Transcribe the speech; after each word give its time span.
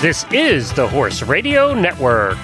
This 0.00 0.24
is 0.30 0.72
the 0.74 0.86
Horse 0.86 1.22
Radio 1.22 1.74
Network. 1.74 2.38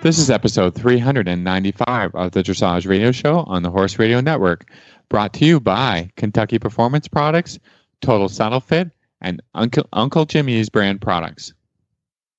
This 0.00 0.16
is 0.16 0.30
episode 0.30 0.76
395 0.76 2.14
of 2.14 2.30
the 2.30 2.44
Dressage 2.44 2.86
Radio 2.86 3.10
Show 3.10 3.38
on 3.38 3.64
the 3.64 3.70
Horse 3.72 3.98
Radio 3.98 4.20
Network, 4.20 4.70
brought 5.08 5.32
to 5.32 5.44
you 5.44 5.58
by 5.58 6.08
Kentucky 6.14 6.60
Performance 6.60 7.08
Products, 7.08 7.58
Total 8.00 8.28
Saddle 8.28 8.60
Fit, 8.60 8.92
and 9.20 9.42
Uncle, 9.56 9.88
Uncle 9.92 10.24
Jimmy's 10.24 10.70
brand 10.70 11.00
products. 11.00 11.52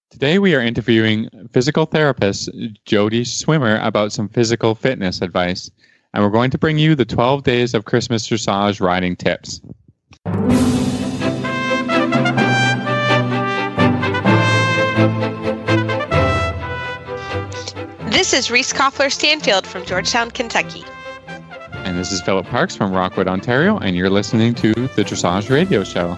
Today 0.09 0.39
we 0.39 0.55
are 0.55 0.61
interviewing 0.61 1.29
physical 1.51 1.85
therapist 1.85 2.49
Jody 2.85 3.25
Swimmer 3.25 3.77
about 3.83 4.13
some 4.13 4.29
physical 4.29 4.73
fitness 4.73 5.21
advice, 5.21 5.69
and 6.13 6.23
we're 6.23 6.29
going 6.29 6.51
to 6.51 6.57
bring 6.57 6.77
you 6.77 6.95
the 6.95 7.03
12 7.03 7.43
days 7.43 7.73
of 7.73 7.83
Christmas 7.83 8.25
dressage 8.25 8.79
riding 8.79 9.17
tips. 9.17 9.59
This 18.23 18.31
is 18.31 18.49
Reese 18.49 18.71
Koffler 18.71 19.11
Stanfield 19.11 19.67
from 19.67 19.85
Georgetown, 19.85 20.31
Kentucky. 20.31 20.85
And 21.73 21.99
this 21.99 22.13
is 22.13 22.21
Philip 22.21 22.45
Parks 22.45 22.73
from 22.73 22.93
Rockwood, 22.93 23.27
Ontario, 23.27 23.77
and 23.79 23.97
you're 23.97 24.09
listening 24.09 24.55
to 24.55 24.73
the 24.73 25.03
Dressage 25.03 25.49
Radio 25.49 25.83
Show. 25.83 26.17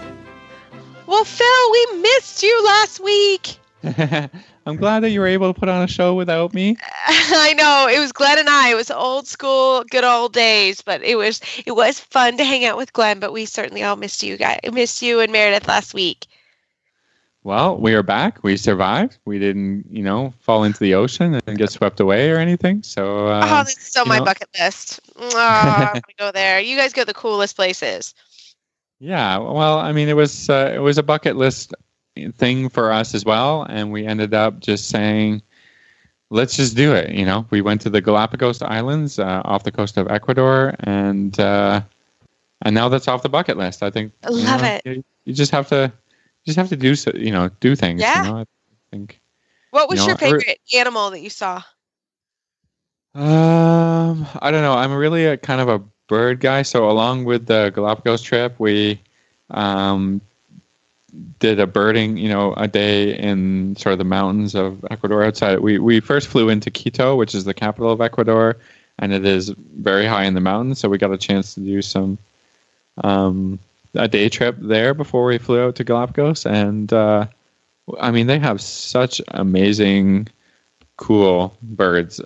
Well, 1.08 1.24
Phil, 1.24 1.72
we 1.72 2.02
missed 2.04 2.44
you 2.44 2.64
last 2.64 3.00
week. 3.00 3.58
I'm 4.68 4.76
glad 4.76 5.00
that 5.00 5.10
you 5.10 5.20
were 5.20 5.26
able 5.26 5.52
to 5.52 5.60
put 5.60 5.68
on 5.68 5.82
a 5.82 5.88
show 5.88 6.14
without 6.14 6.54
me. 6.54 6.78
I 7.08 7.56
know 7.58 7.88
it 7.92 7.98
was 7.98 8.12
Glenn 8.12 8.38
and 8.38 8.50
I. 8.50 8.70
It 8.70 8.76
was 8.76 8.92
old 8.92 9.26
school, 9.26 9.84
good 9.90 10.04
old 10.04 10.32
days, 10.32 10.84
but 10.84 11.02
it 11.02 11.16
was 11.16 11.42
it 11.66 11.72
was 11.72 12.00
fun 12.00 12.38
to 12.38 12.44
hang 12.44 12.66
out 12.66 12.78
with 12.78 12.94
Glenn. 12.94 13.20
But 13.20 13.34
we 13.34 13.46
certainly 13.46 13.82
all 13.82 13.96
missed 13.96 14.22
you 14.22 14.38
guys, 14.38 14.60
missed 14.72 15.02
you 15.02 15.22
and 15.22 15.32
Meredith 15.32 15.68
last 15.68 15.96
week. 15.96 16.28
Well, 17.46 17.78
we 17.78 17.94
are 17.94 18.02
back. 18.02 18.44
We 18.44 18.58
survived. 18.58 19.20
We 19.26 19.38
didn't, 19.38 19.86
you 19.92 20.02
know, 20.02 20.34
fall 20.40 20.64
into 20.64 20.80
the 20.80 20.96
ocean 20.96 21.40
and 21.46 21.58
get 21.60 21.70
swept 21.70 22.00
away 22.00 22.32
or 22.32 22.38
anything. 22.38 22.82
So, 22.82 23.28
uh, 23.28 23.42
oh, 23.44 23.48
that's 23.58 23.86
still 23.86 24.08
my 24.08 24.18
know. 24.18 24.26
bucket 24.26 24.50
list. 24.60 25.00
Oh, 25.18 25.38
I'm 25.38 25.86
gonna 25.86 26.02
go 26.18 26.32
there. 26.32 26.60
You 26.60 26.76
guys 26.76 26.92
go 26.92 27.04
to 27.04 27.06
the 27.06 27.14
coolest 27.14 27.56
places. 27.56 28.16
Yeah, 29.00 29.38
well, 29.38 29.78
I 29.78 29.92
mean, 29.92 30.10
it 30.10 30.16
was 30.16 30.50
uh, 30.50 30.72
it 30.74 30.80
was 30.80 30.98
a 30.98 31.04
bucket 31.04 31.36
list 31.36 31.76
thing 32.34 32.68
for 32.68 32.92
us 32.92 33.14
as 33.14 33.26
well, 33.26 33.62
and 33.70 33.92
we 33.92 34.08
ended 34.08 34.34
up 34.34 34.60
just 34.60 34.90
saying, 34.90 35.44
let's 36.32 36.58
just 36.58 36.76
do 36.76 36.96
it. 36.96 37.12
You 37.12 37.26
know, 37.26 37.46
we 37.52 37.62
went 37.62 37.80
to 37.82 37.92
the 37.92 38.02
Galapagos 38.02 38.64
Islands 38.64 39.20
uh, 39.20 39.44
off 39.46 39.64
the 39.64 39.72
coast 39.72 39.98
of 39.98 40.08
Ecuador, 40.10 40.74
and 40.80 41.40
uh, 41.40 41.82
and 42.64 42.74
now 42.74 42.90
that's 42.90 43.08
off 43.08 43.22
the 43.22 43.30
bucket 43.30 43.56
list. 43.56 43.84
I 43.84 43.92
think. 43.92 44.14
I 44.24 44.30
love 44.30 44.62
know, 44.64 44.68
it. 44.68 44.82
You, 44.84 45.04
you 45.26 45.34
just 45.34 45.52
have 45.52 45.70
to 45.70 45.94
just 46.46 46.58
have 46.58 46.70
to 46.70 46.78
do 46.78 46.96
so, 46.96 47.12
you 47.16 47.32
know 47.32 47.50
do 47.60 47.76
things. 47.76 48.02
Yeah. 48.02 48.24
You 48.24 48.32
know? 48.32 48.38
I 48.40 48.46
think. 48.92 49.20
What 49.72 49.90
was 49.90 50.00
you 50.00 50.06
know, 50.06 50.10
your 50.10 50.18
favorite 50.18 50.60
or, 50.74 50.80
animal 50.80 51.12
that 51.12 51.22
you 51.22 51.30
saw? 51.30 51.62
Um, 53.14 54.26
I 54.42 54.52
don't 54.52 54.62
know. 54.62 54.74
I'm 54.74 54.94
really 54.94 55.26
a 55.26 55.38
kind 55.38 55.60
of 55.60 55.70
a 55.70 55.82
bird 56.08 56.40
guy. 56.40 56.62
So 56.62 56.90
along 56.90 57.26
with 57.26 57.46
the 57.48 57.72
Galapagos 57.74 58.22
trip, 58.22 58.60
we 58.60 59.02
um, 59.50 60.22
did 61.40 61.60
a 61.60 61.68
birding, 61.68 62.18
you 62.18 62.30
know, 62.30 62.54
a 62.56 62.68
day 62.68 63.18
in 63.18 63.76
sort 63.78 63.94
of 63.94 64.00
the 64.00 64.06
mountains 64.06 64.56
of 64.56 64.86
Ecuador 64.92 65.24
outside. 65.24 65.60
We 65.60 65.80
we 65.80 66.00
first 66.00 66.28
flew 66.28 66.50
into 66.50 66.72
Quito, 66.72 67.16
which 67.16 67.36
is 67.36 67.46
the 67.46 67.54
capital 67.54 67.92
of 67.92 68.02
Ecuador, 68.02 68.58
and 69.00 69.14
it 69.14 69.26
is 69.26 69.50
very 69.50 70.06
high 70.06 70.24
in 70.26 70.34
the 70.34 70.42
mountains. 70.42 70.80
So 70.80 70.90
we 70.90 70.98
got 70.98 71.12
a 71.12 71.18
chance 71.18 71.54
to 71.56 71.60
do 71.62 71.82
some 71.82 72.18
um, 73.04 73.60
a 73.96 74.08
day 74.08 74.30
trip 74.30 74.56
there 74.60 74.94
before 74.94 75.26
we 75.26 75.38
flew 75.38 75.62
out 75.62 75.76
to 75.76 75.84
Galapagos, 75.84 76.46
and 76.46 76.92
uh, 76.92 77.28
I 78.00 78.12
mean 78.12 78.28
they 78.28 78.40
have 78.40 78.62
such 78.62 79.22
amazing, 79.30 80.28
cool 80.98 81.56
birds 81.62 82.22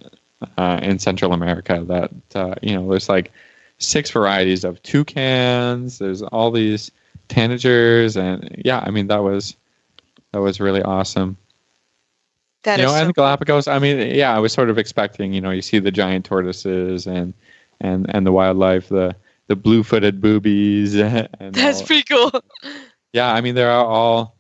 uh, 0.57 0.79
in 0.81 0.99
Central 0.99 1.33
America 1.33 1.83
that 1.87 2.11
uh, 2.35 2.55
you 2.61 2.73
know 2.73 2.89
there's 2.89 3.09
like 3.09 3.31
six 3.77 4.11
varieties 4.11 4.63
of 4.63 4.81
toucans. 4.83 5.99
There's 5.99 6.21
all 6.21 6.51
these 6.51 6.91
tanagers, 7.29 8.17
and 8.17 8.61
yeah, 8.63 8.83
I 8.85 8.91
mean 8.91 9.07
that 9.07 9.23
was 9.23 9.55
that 10.31 10.41
was 10.41 10.59
really 10.59 10.81
awesome. 10.81 11.37
That 12.63 12.79
you 12.79 12.85
know, 12.85 12.91
so 12.91 13.05
and 13.05 13.13
Galapagos. 13.13 13.67
I 13.67 13.79
mean, 13.79 14.15
yeah, 14.15 14.35
I 14.35 14.39
was 14.39 14.51
sort 14.51 14.69
of 14.69 14.77
expecting. 14.77 15.33
You 15.33 15.41
know, 15.41 15.51
you 15.51 15.61
see 15.61 15.79
the 15.79 15.91
giant 15.91 16.25
tortoises 16.25 17.07
and 17.07 17.33
and 17.79 18.05
and 18.13 18.25
the 18.25 18.31
wildlife, 18.31 18.89
the 18.89 19.15
the 19.49 19.55
blue-footed 19.57 20.21
boobies. 20.21 20.95
And 21.01 21.27
That's 21.53 21.81
all. 21.81 21.85
pretty 21.87 22.03
cool. 22.03 22.31
Yeah, 23.13 23.33
I 23.33 23.41
mean 23.41 23.55
they're 23.55 23.71
all 23.71 24.35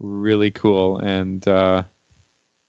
really 0.00 0.50
cool, 0.50 0.98
and 0.98 1.46
uh, 1.46 1.84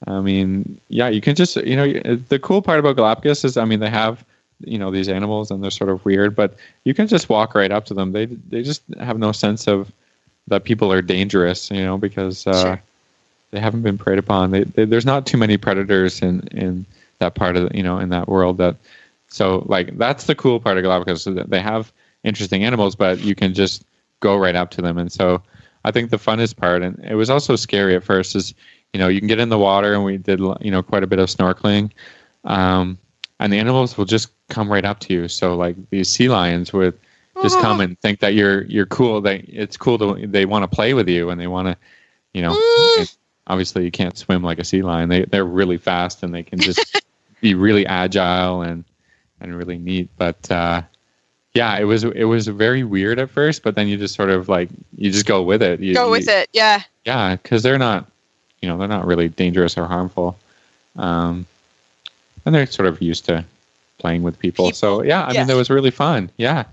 I 0.07 0.19
mean, 0.21 0.79
yeah, 0.89 1.07
you 1.09 1.21
can 1.21 1.35
just 1.35 1.55
you 1.57 1.75
know 1.75 2.15
the 2.29 2.37
cool 2.39 2.61
part 2.61 2.79
about 2.79 2.97
Galapagos 2.97 3.43
is 3.43 3.57
I 3.57 3.65
mean 3.65 3.79
they 3.79 3.89
have 3.89 4.23
you 4.63 4.77
know 4.77 4.91
these 4.91 5.09
animals 5.09 5.51
and 5.51 5.63
they're 5.63 5.71
sort 5.71 5.89
of 5.89 6.03
weird, 6.05 6.35
but 6.35 6.55
you 6.83 6.93
can 6.93 7.07
just 7.07 7.29
walk 7.29 7.55
right 7.55 7.71
up 7.71 7.85
to 7.85 7.93
them. 7.93 8.11
They 8.11 8.25
they 8.25 8.61
just 8.63 8.83
have 8.99 9.17
no 9.17 9.31
sense 9.31 9.67
of 9.67 9.91
that 10.47 10.63
people 10.63 10.91
are 10.91 11.01
dangerous, 11.01 11.71
you 11.71 11.81
know, 11.83 11.97
because 11.97 12.45
uh, 12.45 12.61
Sure. 12.61 12.81
they 13.51 13.59
haven't 13.59 13.81
been 13.81 13.97
preyed 13.97 14.19
upon. 14.19 14.51
They, 14.51 14.63
they, 14.63 14.85
there's 14.85 15.05
not 15.05 15.25
too 15.25 15.37
many 15.37 15.57
predators 15.57 16.21
in 16.21 16.47
in 16.51 16.85
that 17.19 17.33
part 17.35 17.55
of 17.55 17.69
the, 17.69 17.77
you 17.77 17.83
know 17.83 17.97
in 17.99 18.09
that 18.09 18.27
world 18.27 18.57
that 18.57 18.75
so 19.27 19.63
like 19.67 19.97
that's 19.97 20.25
the 20.25 20.35
cool 20.35 20.59
part 20.59 20.77
of 20.77 20.83
Galapagos. 20.83 21.23
So 21.23 21.33
they 21.33 21.61
have 21.61 21.91
interesting 22.23 22.63
animals, 22.63 22.95
but 22.95 23.19
you 23.19 23.35
can 23.35 23.53
just 23.53 23.83
go 24.19 24.37
right 24.37 24.55
up 24.55 24.71
to 24.71 24.81
them. 24.81 24.97
And 24.97 25.11
so 25.11 25.41
I 25.83 25.91
think 25.91 26.09
the 26.09 26.17
funnest 26.17 26.57
part, 26.57 26.81
and 26.81 26.99
it 27.05 27.15
was 27.15 27.29
also 27.29 27.55
scary 27.55 27.95
at 27.95 28.03
first, 28.03 28.35
is 28.35 28.53
you 28.93 28.99
know 28.99 29.07
you 29.07 29.19
can 29.19 29.27
get 29.27 29.39
in 29.39 29.49
the 29.49 29.59
water, 29.59 29.93
and 29.93 30.03
we 30.03 30.17
did 30.17 30.39
you 30.39 30.71
know 30.71 30.81
quite 30.81 31.03
a 31.03 31.07
bit 31.07 31.19
of 31.19 31.29
snorkeling, 31.29 31.91
um, 32.43 32.97
and 33.39 33.51
the 33.51 33.59
animals 33.59 33.97
will 33.97 34.05
just 34.05 34.29
come 34.49 34.71
right 34.71 34.85
up 34.85 34.99
to 35.01 35.13
you. 35.13 35.27
So 35.27 35.55
like 35.55 35.75
these 35.89 36.09
sea 36.09 36.29
lions 36.29 36.73
would 36.73 36.97
just 37.41 37.59
come 37.59 37.81
and 37.81 37.99
think 37.99 38.21
that 38.21 38.33
you're 38.33 38.63
you're 38.63 38.85
cool. 38.85 39.21
They 39.21 39.39
it's 39.39 39.77
cool 39.77 39.97
to 39.99 40.27
they 40.27 40.45
want 40.45 40.63
to 40.63 40.73
play 40.73 40.93
with 40.93 41.09
you, 41.09 41.29
and 41.29 41.39
they 41.39 41.47
want 41.47 41.67
to 41.67 41.77
you 42.33 42.41
know. 42.41 42.55
obviously, 43.47 43.85
you 43.85 43.91
can't 43.91 44.17
swim 44.17 44.41
like 44.41 44.59
a 44.59 44.63
sea 44.63 44.81
lion. 44.81 45.09
They 45.09 45.25
they're 45.25 45.45
really 45.45 45.77
fast, 45.77 46.23
and 46.23 46.33
they 46.33 46.43
can 46.43 46.59
just 46.59 47.03
be 47.41 47.53
really 47.53 47.85
agile 47.85 48.61
and 48.61 48.83
and 49.45 49.57
really 49.57 49.77
neat. 49.77 50.09
But 50.17 50.49
uh, 50.51 50.81
yeah, 51.53 51.77
it 51.77 51.85
was 51.85 52.03
it 52.03 52.25
was 52.25 52.47
very 52.47 52.83
weird 52.83 53.19
at 53.19 53.29
first, 53.29 53.63
but 53.63 53.75
then 53.75 53.87
you 53.87 53.97
just 53.97 54.15
sort 54.15 54.29
of 54.29 54.49
like 54.49 54.69
you 54.97 55.11
just 55.11 55.25
go 55.25 55.41
with 55.41 55.61
it. 55.61 55.79
You, 55.79 55.93
Go 55.93 56.09
with 56.11 56.27
you- 56.27 56.33
it. 56.33 56.49
Yeah. 56.53 56.81
Yeah, 57.05 57.35
because 57.35 57.61
they're 57.63 57.77
not, 57.77 58.07
you 58.61 58.67
know, 58.67 58.77
they're 58.77 58.87
not 58.87 59.05
really 59.05 59.29
dangerous 59.29 59.77
or 59.77 59.85
harmful, 59.85 60.35
um, 60.97 61.45
and 62.45 62.55
they're 62.55 62.65
sort 62.65 62.87
of 62.87 62.99
used 63.01 63.25
to 63.25 63.45
playing 63.99 64.23
with 64.23 64.39
people. 64.39 64.71
So 64.71 65.03
yeah, 65.03 65.23
I 65.23 65.31
yeah. 65.31 65.39
mean, 65.41 65.47
that 65.47 65.55
was 65.55 65.69
really 65.69 65.91
fun. 65.91 66.31
Yeah, 66.37 66.63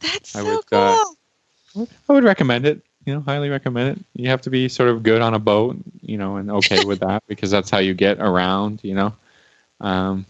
That's 0.00 0.36
I 0.36 0.42
so 0.42 0.44
would, 0.56 0.66
cool. 0.66 0.78
uh, 0.78 1.86
I 2.08 2.12
would 2.12 2.22
recommend 2.24 2.66
it. 2.66 2.80
You 3.04 3.14
know, 3.14 3.20
highly 3.20 3.48
recommend 3.48 3.98
it. 3.98 4.04
You 4.14 4.28
have 4.28 4.42
to 4.42 4.50
be 4.50 4.68
sort 4.68 4.90
of 4.90 5.02
good 5.02 5.22
on 5.22 5.34
a 5.34 5.38
boat, 5.40 5.76
you 6.02 6.16
know, 6.18 6.36
and 6.36 6.50
okay 6.50 6.84
with 6.90 7.00
that 7.00 7.24
because 7.26 7.50
that's 7.50 7.68
how 7.70 7.78
you 7.78 7.94
get 7.94 8.20
around. 8.20 8.78
You 8.84 8.94
know, 8.94 9.12
um, 9.80 10.24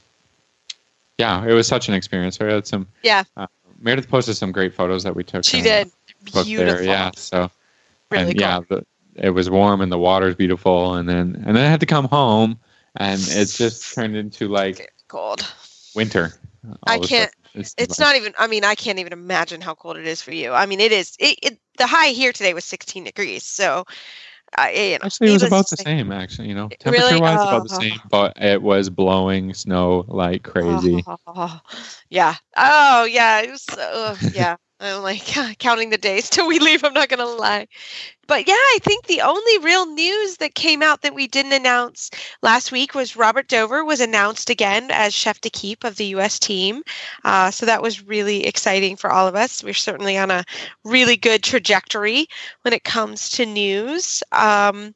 yeah, 1.20 1.44
it 1.46 1.52
was 1.52 1.66
such 1.66 1.88
an 1.88 1.94
experience. 1.94 2.38
We 2.40 2.46
had 2.46 2.66
some. 2.66 2.86
yeah. 3.02 3.24
Uh, 3.36 3.46
Meredith 3.78 4.08
posted 4.08 4.36
some 4.36 4.52
great 4.52 4.74
photos 4.74 5.04
that 5.04 5.14
we 5.16 5.24
took. 5.24 5.44
She 5.44 5.62
did. 5.62 5.90
Beautiful. 6.24 6.44
There. 6.44 6.82
Yeah. 6.82 7.10
So 7.14 7.50
Really 8.10 8.24
and 8.30 8.32
cool. 8.32 8.40
yeah, 8.40 8.60
the, 8.68 8.86
it 9.14 9.30
was 9.30 9.48
warm 9.48 9.80
and 9.80 9.90
the 9.90 9.98
water's 9.98 10.34
beautiful, 10.34 10.94
and 10.94 11.08
then 11.08 11.42
and 11.46 11.56
then 11.56 11.64
I 11.64 11.70
had 11.70 11.80
to 11.80 11.86
come 11.86 12.06
home, 12.06 12.58
and 12.96 13.20
it 13.20 13.46
just 13.46 13.94
turned 13.94 14.16
into 14.16 14.48
like 14.48 14.92
Cold. 15.08 15.40
winter. 15.94 16.32
I 16.86 16.94
all 16.96 16.98
of 16.98 17.04
a 17.04 17.08
can't- 17.08 17.32
It's, 17.54 17.74
It's 17.78 17.98
like- 17.98 18.06
not 18.06 18.16
even. 18.16 18.34
I 18.38 18.46
mean, 18.48 18.64
I 18.64 18.74
can't 18.74 18.98
even 18.98 19.12
imagine 19.14 19.60
how 19.62 19.74
cold 19.74 19.96
it 19.96 20.06
is 20.06 20.20
for 20.20 20.32
you. 20.34 20.52
I 20.52 20.66
mean, 20.66 20.80
it 20.80 20.92
is. 20.92 21.16
It, 21.18 21.38
it 21.42 21.58
the 21.78 21.86
high 21.86 22.08
here 22.08 22.32
today 22.32 22.52
was 22.52 22.64
16 22.66 23.04
degrees. 23.04 23.44
So, 23.44 23.84
I 24.56 24.70
you 24.72 24.98
know, 24.98 25.06
Actually, 25.06 25.28
it 25.28 25.30
was 25.32 25.42
about 25.42 25.68
the 25.70 25.76
same. 25.76 26.12
Actually, 26.12 26.48
you 26.48 26.54
know, 26.54 26.72
Really? 26.86 27.18
temperature 27.18 27.18
wise, 27.18 27.44
about 27.44 27.62
the 27.62 27.68
Oh. 27.70 27.82
same, 27.82 28.00
but 28.10 28.34
it 28.40 28.62
was 28.62 28.90
blowing 28.90 29.52
snow 29.54 30.04
like 30.08 30.42
crazy. 30.42 31.06
Oh, 31.26 31.60
yeah. 32.10 32.36
Oh, 32.56 33.04
yeah. 33.04 33.40
It 33.42 33.50
was. 33.50 33.76
Uh, 33.76 34.16
yeah. 34.30 34.56
I'm 34.80 35.02
like 35.02 35.22
counting 35.58 35.90
the 35.90 35.98
days 35.98 36.30
till 36.30 36.46
we 36.48 36.58
leave. 36.58 36.82
I'm 36.84 36.94
not 36.94 37.08
gonna 37.08 37.26
lie, 37.26 37.68
but 38.26 38.48
yeah, 38.48 38.54
I 38.54 38.78
think 38.82 39.06
the 39.06 39.20
only 39.20 39.58
real 39.58 39.86
news 39.86 40.38
that 40.38 40.54
came 40.54 40.82
out 40.82 41.02
that 41.02 41.14
we 41.14 41.26
didn't 41.26 41.52
announce 41.52 42.10
last 42.42 42.72
week 42.72 42.94
was 42.94 43.16
Robert 43.16 43.48
Dover 43.48 43.84
was 43.84 44.00
announced 44.00 44.48
again 44.48 44.90
as 44.90 45.12
chef 45.12 45.40
d'equipe 45.40 45.84
of 45.84 45.96
the 45.96 46.06
U.S. 46.06 46.38
team. 46.38 46.82
Uh, 47.24 47.50
so 47.50 47.66
that 47.66 47.82
was 47.82 48.06
really 48.06 48.46
exciting 48.46 48.96
for 48.96 49.10
all 49.10 49.26
of 49.28 49.34
us. 49.34 49.62
We're 49.62 49.74
certainly 49.74 50.16
on 50.16 50.30
a 50.30 50.44
really 50.84 51.16
good 51.16 51.42
trajectory 51.42 52.26
when 52.62 52.72
it 52.72 52.84
comes 52.84 53.30
to 53.30 53.46
news. 53.46 54.22
Um, 54.32 54.94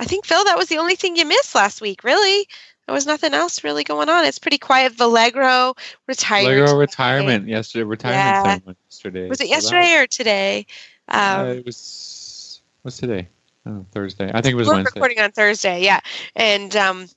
I 0.00 0.04
think 0.04 0.24
Phil, 0.24 0.44
that 0.44 0.56
was 0.56 0.68
the 0.68 0.78
only 0.78 0.94
thing 0.94 1.16
you 1.16 1.26
missed 1.26 1.54
last 1.54 1.80
week. 1.80 2.04
Really, 2.04 2.46
there 2.88 2.94
was 2.94 3.04
nothing 3.04 3.34
else 3.34 3.64
really 3.64 3.84
going 3.84 4.08
on. 4.08 4.24
It's 4.24 4.38
pretty 4.38 4.56
quiet. 4.56 4.94
Vallegro 4.94 5.76
retired. 6.06 6.46
Today. 6.46 6.74
retirement 6.74 7.46
yesterday. 7.46 7.82
Retirement 7.84 8.24
Yeah. 8.24 8.42
ceremony 8.42 8.76
yesterday. 8.88 9.28
Was 9.28 9.40
it 9.42 9.44
So 9.44 9.50
yesterday 9.50 9.94
or 9.96 10.06
today? 10.06 10.66
uh, 11.06 11.42
Um, 11.42 11.46
it 11.48 11.66
was. 11.66 12.62
What's 12.80 12.96
today? 12.96 13.28
oh, 13.66 13.84
Thursday. 13.92 14.30
I 14.32 14.40
think 14.40 14.54
it 14.54 14.56
was 14.56 14.68
we're 14.68 14.76
Wednesday. 14.76 15.00
recording 15.00 15.20
on 15.20 15.32
Thursday, 15.32 15.84
yeah. 15.84 16.00
And 16.34 16.74
um, 16.76 17.08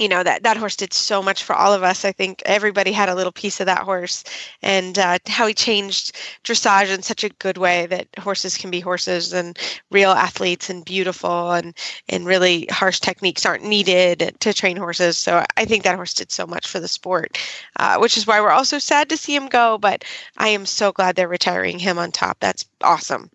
you 0.00 0.08
know 0.08 0.22
that 0.22 0.42
that 0.42 0.56
horse 0.56 0.76
did 0.76 0.94
so 0.94 1.22
much 1.22 1.44
for 1.44 1.54
all 1.54 1.74
of 1.74 1.82
us. 1.82 2.06
I 2.06 2.12
think 2.12 2.42
everybody 2.46 2.90
had 2.90 3.10
a 3.10 3.14
little 3.14 3.32
piece 3.32 3.60
of 3.60 3.66
that 3.66 3.82
horse, 3.82 4.24
and 4.62 4.98
uh, 4.98 5.18
how 5.26 5.46
he 5.46 5.52
changed 5.52 6.16
dressage 6.42 6.92
in 6.92 7.02
such 7.02 7.22
a 7.22 7.28
good 7.28 7.58
way 7.58 7.84
that 7.86 8.08
horses 8.18 8.56
can 8.56 8.70
be 8.70 8.80
horses 8.80 9.34
and 9.34 9.58
real 9.90 10.10
athletes 10.10 10.70
and 10.70 10.84
beautiful, 10.84 11.52
and 11.52 11.76
and 12.08 12.24
really 12.24 12.66
harsh 12.70 12.98
techniques 12.98 13.44
aren't 13.44 13.64
needed 13.64 14.34
to 14.40 14.54
train 14.54 14.78
horses. 14.78 15.18
So 15.18 15.44
I 15.58 15.66
think 15.66 15.84
that 15.84 15.96
horse 15.96 16.14
did 16.14 16.32
so 16.32 16.46
much 16.46 16.66
for 16.66 16.80
the 16.80 16.88
sport, 16.88 17.38
uh, 17.76 17.98
which 17.98 18.16
is 18.16 18.26
why 18.26 18.40
we're 18.40 18.50
also 18.50 18.78
sad 18.78 19.10
to 19.10 19.18
see 19.18 19.36
him 19.36 19.48
go. 19.48 19.76
But 19.76 20.04
I 20.38 20.48
am 20.48 20.64
so 20.64 20.92
glad 20.92 21.14
they're 21.14 21.28
retiring 21.28 21.78
him 21.78 21.98
on 21.98 22.10
top. 22.10 22.38
That's 22.40 22.64
awesome. 22.80 23.30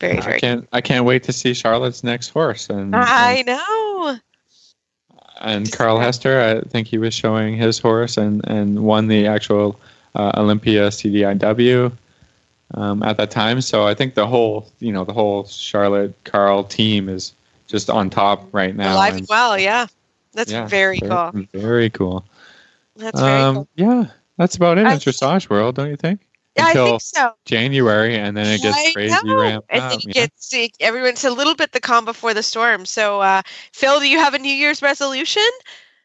Very 0.00 0.20
very 0.20 0.36
I 0.36 0.38
can't. 0.38 0.68
I 0.72 0.80
can't 0.80 1.04
wait 1.04 1.24
to 1.24 1.32
see 1.32 1.54
Charlotte's 1.54 2.04
next 2.04 2.28
horse. 2.28 2.70
And 2.70 2.94
I 2.94 3.42
know. 3.42 4.20
And 5.40 5.70
Carl 5.72 5.98
Hester, 5.98 6.40
I 6.40 6.60
think 6.68 6.86
he 6.88 6.98
was 6.98 7.14
showing 7.14 7.56
his 7.56 7.78
horse 7.78 8.16
and, 8.16 8.46
and 8.48 8.84
won 8.84 9.08
the 9.08 9.26
actual 9.26 9.78
uh, 10.14 10.32
Olympia 10.36 10.88
CDIW 10.88 11.92
um, 12.74 13.02
at 13.02 13.16
that 13.16 13.30
time. 13.30 13.60
So 13.60 13.86
I 13.86 13.94
think 13.94 14.14
the 14.14 14.26
whole, 14.26 14.70
you 14.80 14.92
know, 14.92 15.04
the 15.04 15.12
whole 15.12 15.44
Charlotte 15.46 16.14
Carl 16.24 16.64
team 16.64 17.08
is 17.08 17.32
just 17.66 17.90
on 17.90 18.10
top 18.10 18.46
right 18.52 18.74
now. 18.74 18.94
Alive 18.94 19.16
and- 19.16 19.26
well, 19.28 19.58
yeah. 19.58 19.86
That's 20.34 20.52
yeah, 20.52 20.66
very 20.66 21.00
cool. 21.00 21.32
Very 21.52 21.90
cool. 21.90 22.24
That's 22.96 23.18
very 23.18 23.42
Um, 23.42 23.54
cool. 23.56 23.68
Yeah, 23.76 24.04
that's 24.36 24.56
about 24.56 24.78
it 24.78 24.86
I 24.86 24.92
in 24.92 24.98
dressage 24.98 25.48
world, 25.48 25.74
don't 25.74 25.88
you 25.88 25.96
think? 25.96 26.20
Yeah, 26.58 26.64
I 26.64 26.68
until 26.68 26.86
think 26.86 27.02
so. 27.02 27.32
January, 27.44 28.16
and 28.16 28.36
then 28.36 28.46
it 28.46 28.62
gets 28.62 28.76
I 28.76 28.92
crazy 28.92 29.16
know. 29.24 29.40
ramped 29.40 29.68
And 29.70 29.82
up. 29.82 29.90
then 29.90 30.00
you 30.00 30.06
yeah. 30.08 30.22
get 30.22 30.32
see, 30.36 30.72
everyone's 30.80 31.24
a 31.24 31.30
little 31.30 31.54
bit 31.54 31.72
the 31.72 31.80
calm 31.80 32.04
before 32.04 32.34
the 32.34 32.42
storm. 32.42 32.84
So, 32.86 33.20
uh, 33.20 33.42
Phil, 33.72 34.00
do 34.00 34.08
you 34.08 34.18
have 34.18 34.34
a 34.34 34.38
New 34.38 34.52
Year's 34.52 34.82
resolution 34.82 35.48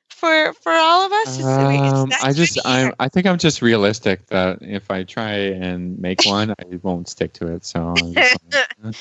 for 0.09 0.53
for 0.53 0.71
all 0.71 1.05
of 1.05 1.11
us? 1.11 1.39
I 1.43 1.73
it's 1.73 1.93
Um, 1.93 2.09
I 2.21 2.33
just, 2.33 2.63
time 2.63 2.75
of 2.75 2.81
year. 2.81 2.87
I'm, 2.87 2.93
I 2.99 3.09
think 3.09 3.27
I'm 3.27 3.37
just 3.37 3.61
realistic 3.61 4.27
that 4.27 4.59
if 4.61 4.91
I 4.91 5.03
try 5.03 5.33
and 5.33 5.99
make 5.99 6.23
one, 6.25 6.51
I 6.51 6.79
won't 6.81 7.09
stick 7.09 7.33
to 7.33 7.47
it. 7.47 7.65
So 7.65 7.89
I'm 7.89 7.95
just 8.13 8.15
like, 8.53 8.55
eh, 8.85 8.91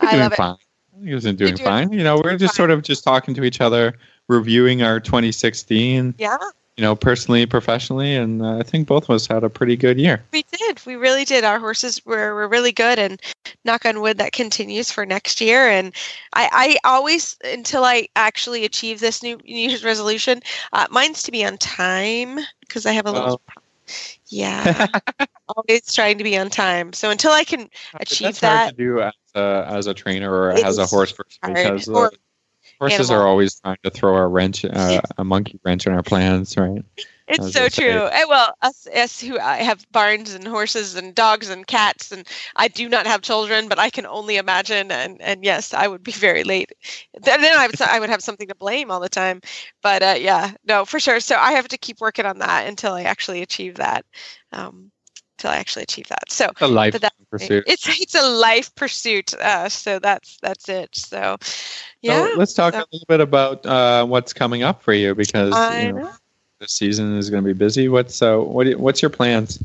I 0.00 0.10
doing 0.12 0.20
love 0.20 0.34
fine. 0.34 0.56
I 0.96 0.98
think 1.02 1.14
I'm 1.14 1.36
doing 1.36 1.36
doing 1.36 1.56
fine. 1.56 1.92
You 1.92 2.04
know, 2.04 2.20
we're 2.22 2.36
just 2.36 2.54
fine. 2.54 2.56
sort 2.56 2.70
of 2.70 2.82
just 2.82 3.04
talking 3.04 3.34
to 3.34 3.44
each 3.44 3.60
other, 3.60 3.94
reviewing 4.28 4.82
our 4.82 5.00
2016. 5.00 6.14
yeah, 6.18 6.36
You 6.80 6.86
know, 6.86 6.96
personally, 6.96 7.44
professionally, 7.44 8.16
and 8.16 8.40
uh, 8.40 8.56
I 8.56 8.62
think 8.62 8.88
both 8.88 9.02
of 9.02 9.10
us 9.10 9.26
had 9.26 9.44
a 9.44 9.50
pretty 9.50 9.76
good 9.76 10.00
year. 10.00 10.24
we 10.32 10.46
did. 10.50 10.80
We 10.86 10.96
really 10.96 11.26
did. 11.26 11.44
Our 11.44 11.58
horses 11.58 12.02
were, 12.06 12.34
were 12.34 12.48
really 12.48 12.72
good, 12.72 12.98
and 12.98 13.20
knock 13.66 13.84
on 13.84 14.00
wood, 14.00 14.16
that 14.16 14.32
continues 14.32 14.90
for 14.90 15.04
next 15.04 15.42
year. 15.42 15.68
And 15.68 15.94
I, 16.32 16.78
I 16.82 16.88
always, 16.88 17.36
until 17.44 17.84
I 17.84 18.08
actually 18.16 18.64
achieve 18.64 18.98
this 18.98 19.22
new 19.22 19.36
New 19.44 19.68
Year's 19.68 19.84
resolution, 19.84 20.40
uh, 20.72 20.86
mine's 20.90 21.22
to 21.24 21.30
be 21.30 21.44
on 21.44 21.58
time 21.58 22.38
because 22.60 22.86
I 22.86 22.92
have 22.92 23.04
a 23.04 23.12
little. 23.12 23.42
Well, 23.46 23.62
Yeah, 24.28 24.86
always 25.54 25.92
trying 25.92 26.16
to 26.16 26.24
be 26.24 26.38
on 26.38 26.48
time. 26.48 26.94
So 26.94 27.10
until 27.10 27.32
I 27.32 27.44
can 27.44 27.68
achieve 27.96 28.40
That's 28.40 28.40
hard 28.40 28.52
that, 28.52 28.70
to 28.70 28.82
do 28.82 29.02
as 29.02 29.12
a, 29.34 29.66
as 29.68 29.86
a 29.86 29.92
trainer 29.92 30.32
or 30.32 30.52
as 30.52 30.78
a 30.78 30.86
horse 30.86 31.12
person 31.12 31.40
hard. 31.42 31.56
because 31.56 31.90
uh, 31.90 32.08
horses 32.80 33.10
animal. 33.10 33.22
are 33.22 33.28
always 33.28 33.60
trying 33.60 33.76
to 33.84 33.90
throw 33.90 34.16
a 34.16 34.26
wrench, 34.26 34.64
uh, 34.64 35.00
a 35.18 35.24
monkey 35.24 35.60
wrench 35.64 35.86
in 35.86 35.92
our 35.92 36.02
plans, 36.02 36.56
right? 36.56 36.82
It's 37.28 37.52
so 37.52 37.68
true. 37.68 38.08
Eh, 38.10 38.24
well, 38.28 38.54
us, 38.60 38.88
us 38.92 39.20
who 39.20 39.38
I 39.38 39.58
have 39.58 39.86
barns 39.92 40.34
and 40.34 40.46
horses 40.48 40.96
and 40.96 41.14
dogs 41.14 41.48
and 41.48 41.64
cats, 41.64 42.10
and 42.10 42.26
I 42.56 42.66
do 42.66 42.88
not 42.88 43.06
have 43.06 43.22
children, 43.22 43.68
but 43.68 43.78
I 43.78 43.88
can 43.88 44.04
only 44.04 44.36
imagine. 44.36 44.90
And 44.90 45.20
and 45.22 45.44
yes, 45.44 45.72
I 45.72 45.86
would 45.86 46.02
be 46.02 46.10
very 46.10 46.42
late. 46.42 46.72
Then, 47.22 47.40
then 47.40 47.56
I 47.56 47.68
would 47.68 47.80
I 47.80 48.00
would 48.00 48.10
have 48.10 48.22
something 48.22 48.48
to 48.48 48.54
blame 48.56 48.90
all 48.90 48.98
the 48.98 49.08
time. 49.08 49.40
But 49.80 50.02
uh, 50.02 50.16
yeah, 50.18 50.52
no, 50.64 50.84
for 50.84 50.98
sure. 50.98 51.20
So 51.20 51.36
I 51.36 51.52
have 51.52 51.68
to 51.68 51.78
keep 51.78 52.00
working 52.00 52.26
on 52.26 52.38
that 52.38 52.66
until 52.66 52.94
I 52.94 53.02
actually 53.02 53.42
achieve 53.42 53.76
that. 53.76 54.04
Um, 54.50 54.90
until 55.40 55.50
I 55.50 55.56
actually 55.56 55.84
achieve 55.84 56.08
that. 56.08 56.30
So 56.30 56.46
It's 56.50 56.60
a 56.60 56.66
life 56.68 57.00
that- 57.00 57.12
pursuit. 57.30 57.64
it's 57.66 57.88
it's 58.02 58.14
a 58.14 58.26
life 58.28 58.74
pursuit. 58.74 59.32
Uh, 59.34 59.68
so 59.68 59.98
that's 59.98 60.38
that's 60.42 60.68
it. 60.68 60.94
So 60.94 61.38
yeah, 62.02 62.28
So 62.32 62.38
let's 62.38 62.52
talk 62.54 62.74
so- 62.74 62.80
a 62.80 62.86
little 62.92 63.06
bit 63.08 63.20
about 63.20 63.64
uh, 63.64 64.04
what's 64.06 64.32
coming 64.32 64.62
up 64.62 64.82
for 64.82 64.92
you 64.92 65.14
because 65.14 65.54
you 65.82 65.92
know, 65.92 65.98
know. 66.02 66.10
this 66.60 66.72
season 66.72 67.16
is 67.16 67.30
going 67.30 67.42
to 67.42 67.46
be 67.46 67.56
busy. 67.58 67.88
What's 67.88 68.20
uh, 68.20 68.36
what? 68.38 68.64
do 68.64 68.70
you- 68.70 68.78
What's 68.78 69.00
your 69.00 69.10
plans? 69.10 69.62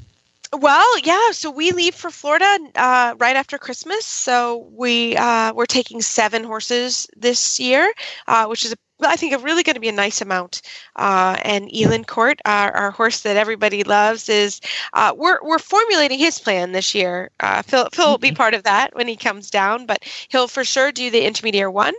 Well, 0.54 1.00
yeah. 1.00 1.32
So 1.32 1.52
we 1.52 1.72
leave 1.72 1.96
for 1.96 2.10
Florida 2.10 2.58
uh, 2.76 3.16
right 3.18 3.36
after 3.36 3.58
Christmas. 3.58 4.06
So 4.06 4.68
we 4.72 5.18
uh, 5.18 5.54
we're 5.54 5.66
taking 5.66 6.02
seven 6.02 6.44
horses 6.46 7.08
this 7.18 7.60
year, 7.60 7.92
uh, 8.28 8.46
which 8.46 8.64
is 8.64 8.72
a, 8.72 8.78
I 9.02 9.16
think 9.18 9.34
a 9.34 9.38
really 9.40 9.64
going 9.64 9.74
to 9.74 9.80
be 9.82 9.90
a 9.90 9.94
nice 9.94 10.22
amount. 10.22 10.62
Uh, 10.96 11.38
and 11.44 11.70
Elin 11.76 12.06
Court, 12.06 12.40
our, 12.46 12.72
our 12.72 12.92
horse 12.92 13.22
that 13.22 13.36
everybody 13.36 13.84
loves, 13.84 14.30
is 14.30 14.62
uh, 14.94 15.14
we're 15.16 15.40
we're 15.44 15.60
formulating 15.60 16.18
his 16.18 16.40
plan 16.40 16.72
this 16.72 16.96
year. 16.96 17.30
Uh, 17.40 17.62
Phil 17.62 17.90
Phil 17.92 18.10
will 18.10 18.18
be 18.18 18.32
part 18.32 18.54
of 18.54 18.64
that 18.64 18.96
when 18.96 19.08
he 19.08 19.16
comes 19.16 19.50
down, 19.50 19.86
but 19.86 20.04
he'll 20.30 20.48
for 20.48 20.64
sure 20.64 20.92
do 20.92 21.10
the 21.12 21.26
intermediate 21.26 21.74
one. 21.74 21.94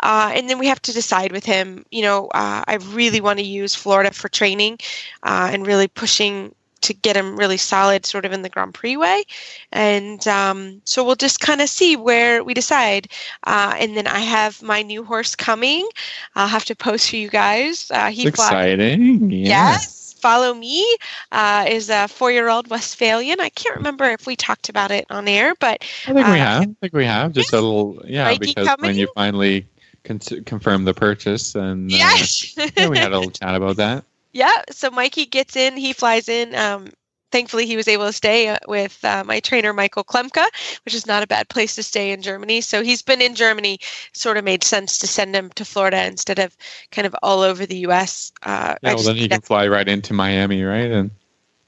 Uh, 0.00 0.32
and 0.34 0.48
then 0.48 0.58
we 0.58 0.66
have 0.66 0.82
to 0.82 0.92
decide 0.92 1.32
with 1.32 1.44
him. 1.44 1.84
You 1.90 2.02
know, 2.02 2.26
uh, 2.28 2.64
I 2.66 2.78
really 2.92 3.20
want 3.20 3.38
to 3.38 3.44
use 3.44 3.74
Florida 3.74 4.10
for 4.10 4.28
training 4.28 4.78
uh, 5.22 5.50
and 5.52 5.66
really 5.66 5.88
pushing 5.88 6.54
to 6.80 6.94
get 6.94 7.16
him 7.16 7.36
really 7.36 7.56
solid 7.56 8.06
sort 8.06 8.24
of 8.24 8.32
in 8.32 8.42
the 8.42 8.48
Grand 8.48 8.74
Prix 8.74 8.96
way. 8.96 9.24
And 9.72 10.26
um, 10.28 10.80
so 10.84 11.04
we'll 11.04 11.16
just 11.16 11.40
kind 11.40 11.60
of 11.60 11.68
see 11.68 11.96
where 11.96 12.42
we 12.44 12.54
decide. 12.54 13.08
Uh, 13.44 13.74
and 13.78 13.96
then 13.96 14.06
I 14.06 14.20
have 14.20 14.62
my 14.62 14.82
new 14.82 15.04
horse 15.04 15.34
coming. 15.34 15.88
I'll 16.34 16.48
have 16.48 16.64
to 16.66 16.76
post 16.76 17.10
for 17.10 17.16
you 17.16 17.28
guys. 17.28 17.90
Uh, 17.90 18.10
he 18.10 18.26
exciting. 18.26 19.30
Yeah. 19.30 19.72
Yes. 19.72 20.14
Follow 20.20 20.52
me 20.52 20.84
uh, 21.30 21.64
is 21.68 21.90
a 21.90 22.08
four-year-old 22.08 22.68
Westphalian. 22.70 23.38
I 23.40 23.50
can't 23.50 23.76
remember 23.76 24.04
if 24.06 24.26
we 24.26 24.34
talked 24.34 24.68
about 24.68 24.90
it 24.90 25.06
on 25.10 25.28
air, 25.28 25.54
but 25.60 25.84
I 26.08 26.12
think 26.12 26.16
we 26.16 26.32
Uh, 26.32 26.34
have. 26.34 26.62
I 26.62 26.66
think 26.80 26.92
we 26.92 27.04
have. 27.04 27.32
Just 27.32 27.52
a 27.52 27.60
little, 27.60 28.02
yeah, 28.04 28.24
Mikey 28.24 28.46
because 28.46 28.68
when 28.80 28.96
you 28.96 29.08
finally 29.14 29.66
con- 30.02 30.18
confirm 30.44 30.84
the 30.84 30.94
purchase, 30.94 31.54
and 31.54 31.88
uh, 31.92 31.96
yes, 31.96 32.56
yeah, 32.56 32.88
we 32.88 32.98
had 32.98 33.12
a 33.12 33.16
little 33.18 33.30
chat 33.30 33.54
about 33.54 33.76
that. 33.76 34.04
Yeah, 34.32 34.62
so 34.70 34.90
Mikey 34.90 35.26
gets 35.26 35.56
in, 35.56 35.76
he 35.76 35.92
flies 35.92 36.28
in. 36.28 36.54
Um, 36.54 36.90
thankfully, 37.30 37.66
he 37.66 37.76
was 37.76 37.88
able 37.88 38.06
to 38.06 38.12
stay 38.12 38.48
uh, 38.48 38.58
with 38.66 39.02
uh, 39.04 39.24
my 39.24 39.40
trainer, 39.40 39.72
Michael 39.72 40.04
Klimke, 40.04 40.44
which 40.84 40.94
is 40.94 41.06
not 41.06 41.22
a 41.22 41.26
bad 41.26 41.48
place 41.48 41.74
to 41.76 41.82
stay 41.82 42.12
in 42.12 42.22
Germany. 42.22 42.60
So 42.60 42.82
he's 42.82 43.02
been 43.02 43.20
in 43.20 43.34
Germany, 43.34 43.78
sort 44.12 44.36
of 44.36 44.44
made 44.44 44.64
sense 44.64 44.98
to 44.98 45.06
send 45.06 45.34
him 45.34 45.50
to 45.50 45.64
Florida 45.64 46.04
instead 46.04 46.38
of 46.38 46.56
kind 46.90 47.06
of 47.06 47.14
all 47.22 47.40
over 47.40 47.66
the 47.66 47.78
U.S. 47.78 48.32
Uh, 48.42 48.74
Yeah, 48.82 48.94
well, 48.94 49.02
then 49.02 49.16
he 49.16 49.28
can 49.28 49.40
fly 49.40 49.68
right 49.68 49.88
into 49.88 50.12
Miami, 50.12 50.62
right? 50.62 50.90
And 50.90 51.10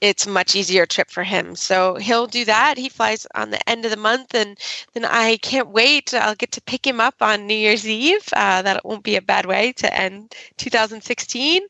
it's 0.01 0.25
much 0.25 0.55
easier 0.55 0.87
trip 0.87 1.11
for 1.11 1.23
him. 1.23 1.55
So 1.55 1.95
he'll 1.95 2.25
do 2.27 2.43
that. 2.45 2.77
He 2.77 2.89
flies 2.89 3.27
on 3.35 3.51
the 3.51 3.69
end 3.69 3.85
of 3.85 3.91
the 3.91 3.97
month, 3.97 4.33
and 4.33 4.57
then 4.93 5.05
I 5.05 5.37
can't 5.37 5.69
wait. 5.69 6.13
I'll 6.13 6.35
get 6.35 6.51
to 6.53 6.61
pick 6.61 6.85
him 6.85 6.99
up 6.99 7.21
on 7.21 7.45
New 7.45 7.53
Year's 7.55 7.87
Eve. 7.87 8.27
Uh, 8.33 8.63
that 8.63 8.83
won't 8.83 9.03
be 9.03 9.15
a 9.15 9.21
bad 9.21 9.45
way 9.45 9.71
to 9.73 9.93
end 9.95 10.33
2016. 10.57 11.61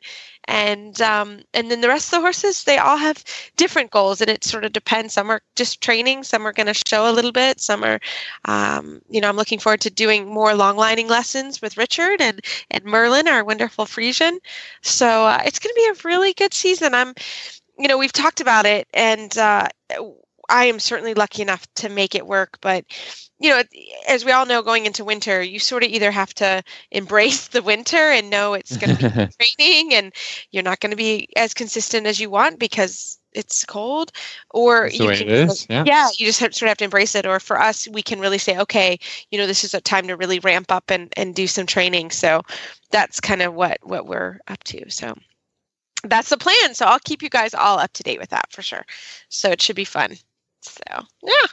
And 0.46 1.00
um, 1.02 1.42
and 1.54 1.70
then 1.70 1.82
the 1.82 1.88
rest 1.88 2.08
of 2.08 2.12
the 2.18 2.22
horses, 2.22 2.64
they 2.64 2.80
all 2.80 2.98
have 2.98 3.24
different 3.58 3.92
goals, 3.92 4.22
and 4.22 4.30
it 4.30 4.44
sort 4.44 4.66
of 4.66 4.74
depends. 4.74 5.14
Some 5.14 5.30
are 5.30 5.42
just 5.56 5.82
training, 5.82 6.24
some 6.24 6.48
are 6.48 6.52
going 6.54 6.68
to 6.68 6.74
show 6.88 7.10
a 7.10 7.14
little 7.14 7.32
bit, 7.32 7.62
some 7.62 7.84
are, 7.84 8.00
um, 8.46 9.02
you 9.10 9.22
know, 9.22 9.30
I'm 9.30 9.36
looking 9.36 9.60
forward 9.60 9.82
to 9.82 9.92
doing 9.92 10.28
more 10.28 10.56
long 10.56 10.78
lining 10.78 11.08
lessons 11.08 11.62
with 11.62 11.78
Richard 11.78 12.22
and 12.22 12.42
and 12.72 12.84
Merlin, 12.86 13.28
our 13.28 13.44
wonderful 13.44 13.86
Friesian. 13.86 14.40
So 14.82 15.26
uh, 15.28 15.42
it's 15.46 15.60
going 15.60 15.76
to 15.76 15.76
be 15.76 15.88
a 15.88 16.10
really 16.10 16.34
good 16.34 16.56
season. 16.56 16.96
I'm 16.96 17.14
you 17.82 17.88
know, 17.88 17.98
we've 17.98 18.14
talked 18.14 18.42
about 18.42 18.66
it, 18.66 18.88
and 18.94 19.36
uh, 19.38 19.68
I 20.52 20.66
am 20.66 20.80
certainly 20.80 21.14
lucky 21.14 21.42
enough 21.42 21.66
to 21.76 21.90
make 21.90 22.14
it 22.14 22.28
work. 22.28 22.60
But, 22.62 22.86
you 23.40 23.50
know, 23.50 23.64
as 24.08 24.26
we 24.26 24.32
all 24.32 24.46
know, 24.46 24.62
going 24.62 24.86
into 24.86 25.06
winter, 25.06 25.42
you 25.42 25.58
sort 25.60 25.84
of 25.84 25.90
either 25.90 26.12
have 26.12 26.34
to 26.36 26.62
embrace 26.92 27.48
the 27.48 27.64
winter 27.64 27.98
and 27.98 28.30
know 28.30 28.54
it's 28.54 28.78
going 28.78 28.98
to 28.98 29.10
be 29.10 29.46
raining 29.60 29.94
and 29.96 30.14
you're 30.52 30.62
not 30.62 30.80
going 30.80 30.92
to 30.92 30.98
be 30.98 31.30
as 31.36 31.54
consistent 31.54 32.06
as 32.06 32.20
you 32.20 32.30
want 32.30 32.60
because 32.60 33.18
it's 33.34 33.64
cold, 33.64 34.12
or 34.50 34.88
you 34.88 35.08
can 35.10 35.30
is. 35.30 35.66
Yeah. 35.70 35.86
yeah 35.88 36.10
you 36.18 36.26
just 36.26 36.42
have, 36.42 36.54
sort 36.54 36.68
of 36.68 36.72
have 36.72 36.78
to 36.80 36.84
embrace 36.84 37.16
it 37.16 37.26
or 37.26 37.40
for 37.40 37.60
us 37.60 37.88
we 37.88 38.02
can 38.02 38.20
really 38.20 38.38
say 38.38 38.58
okay 38.58 39.00
you 39.30 39.38
know 39.38 39.48
this 39.48 39.64
is 39.64 39.74
a 39.74 39.80
time 39.80 40.08
to 40.08 40.18
really 40.18 40.40
ramp 40.40 40.70
up 40.70 40.92
and, 40.92 41.14
and 41.16 41.34
do 41.34 41.48
some 41.48 41.66
training 41.66 42.12
so 42.12 42.42
that's 42.90 43.22
kind 43.22 43.42
of 43.42 43.54
what 43.54 43.78
what 43.84 44.06
we're 44.06 44.40
up 44.50 44.62
to 44.66 44.90
so 44.90 45.16
that's 46.04 46.30
the 46.30 46.38
plan 46.38 46.74
so 46.74 46.86
i'll 46.86 47.00
keep 47.00 47.22
you 47.22 47.30
guys 47.30 47.54
all 47.54 47.80
up 47.80 47.92
to 47.94 48.04
date 48.04 48.20
with 48.20 48.30
that 48.30 48.52
for 48.52 48.62
sure 48.62 48.86
so 49.30 49.50
it 49.50 49.62
should 49.62 49.76
be 49.76 49.86
fun 49.86 50.16
so 50.62 50.82
yeah 51.24 51.48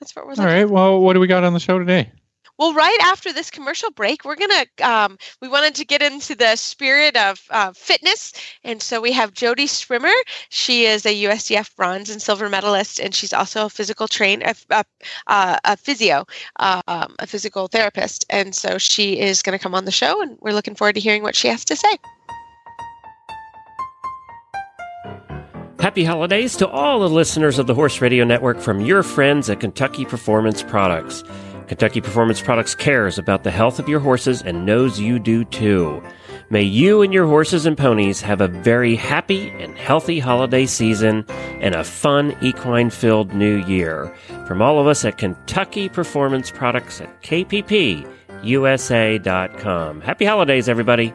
that's 0.00 0.16
what 0.16 0.26
we're 0.26 0.34
All 0.38 0.46
right. 0.46 0.68
Well, 0.68 1.00
what 1.00 1.12
do 1.12 1.20
we 1.20 1.26
got 1.26 1.44
on 1.44 1.52
the 1.52 1.60
show 1.60 1.78
today? 1.78 2.10
Well, 2.58 2.74
right 2.74 2.98
after 3.04 3.32
this 3.32 3.50
commercial 3.50 3.90
break, 3.90 4.24
we're 4.24 4.36
gonna 4.36 4.66
um, 4.82 5.16
we 5.40 5.48
wanted 5.48 5.74
to 5.76 5.84
get 5.86 6.02
into 6.02 6.34
the 6.34 6.56
spirit 6.56 7.16
of 7.16 7.40
uh, 7.48 7.72
fitness, 7.72 8.34
and 8.64 8.82
so 8.82 9.00
we 9.00 9.12
have 9.12 9.32
Jody 9.32 9.66
Swimmer. 9.66 10.12
She 10.50 10.84
is 10.84 11.06
a 11.06 11.24
USDF 11.24 11.74
bronze 11.74 12.10
and 12.10 12.20
silver 12.20 12.50
medalist, 12.50 12.98
and 13.00 13.14
she's 13.14 13.32
also 13.32 13.64
a 13.64 13.70
physical 13.70 14.08
train, 14.08 14.42
a, 14.42 14.54
a, 14.70 14.84
a 15.64 15.76
physio, 15.78 16.26
um, 16.56 17.16
a 17.18 17.26
physical 17.26 17.66
therapist, 17.66 18.26
and 18.28 18.54
so 18.54 18.76
she 18.76 19.18
is 19.18 19.40
going 19.40 19.58
to 19.58 19.62
come 19.62 19.74
on 19.74 19.86
the 19.86 19.90
show, 19.90 20.20
and 20.20 20.36
we're 20.42 20.52
looking 20.52 20.74
forward 20.74 20.96
to 20.96 21.00
hearing 21.00 21.22
what 21.22 21.36
she 21.36 21.48
has 21.48 21.64
to 21.64 21.76
say. 21.76 21.96
Happy 25.80 26.04
holidays 26.04 26.56
to 26.56 26.68
all 26.68 27.00
the 27.00 27.08
listeners 27.08 27.58
of 27.58 27.66
the 27.66 27.74
Horse 27.74 28.02
Radio 28.02 28.22
Network 28.22 28.60
from 28.60 28.82
your 28.82 29.02
friends 29.02 29.48
at 29.48 29.60
Kentucky 29.60 30.04
Performance 30.04 30.62
Products. 30.62 31.24
Kentucky 31.68 32.02
Performance 32.02 32.42
Products 32.42 32.74
cares 32.74 33.16
about 33.16 33.44
the 33.44 33.50
health 33.50 33.78
of 33.78 33.88
your 33.88 34.00
horses 34.00 34.42
and 34.42 34.66
knows 34.66 35.00
you 35.00 35.18
do 35.18 35.42
too. 35.46 36.02
May 36.50 36.64
you 36.64 37.00
and 37.00 37.14
your 37.14 37.26
horses 37.26 37.64
and 37.64 37.78
ponies 37.78 38.20
have 38.20 38.42
a 38.42 38.48
very 38.48 38.94
happy 38.94 39.48
and 39.48 39.78
healthy 39.78 40.18
holiday 40.18 40.66
season 40.66 41.24
and 41.60 41.74
a 41.74 41.82
fun 41.82 42.36
equine 42.42 42.90
filled 42.90 43.32
new 43.32 43.64
year. 43.64 44.14
From 44.46 44.60
all 44.60 44.78
of 44.80 44.86
us 44.86 45.02
at 45.06 45.16
Kentucky 45.16 45.88
Performance 45.88 46.50
Products 46.50 47.00
at 47.00 47.22
KPPUSA.com. 47.22 48.04
Happy 50.02 50.24
holidays, 50.26 50.68
everybody. 50.68 51.14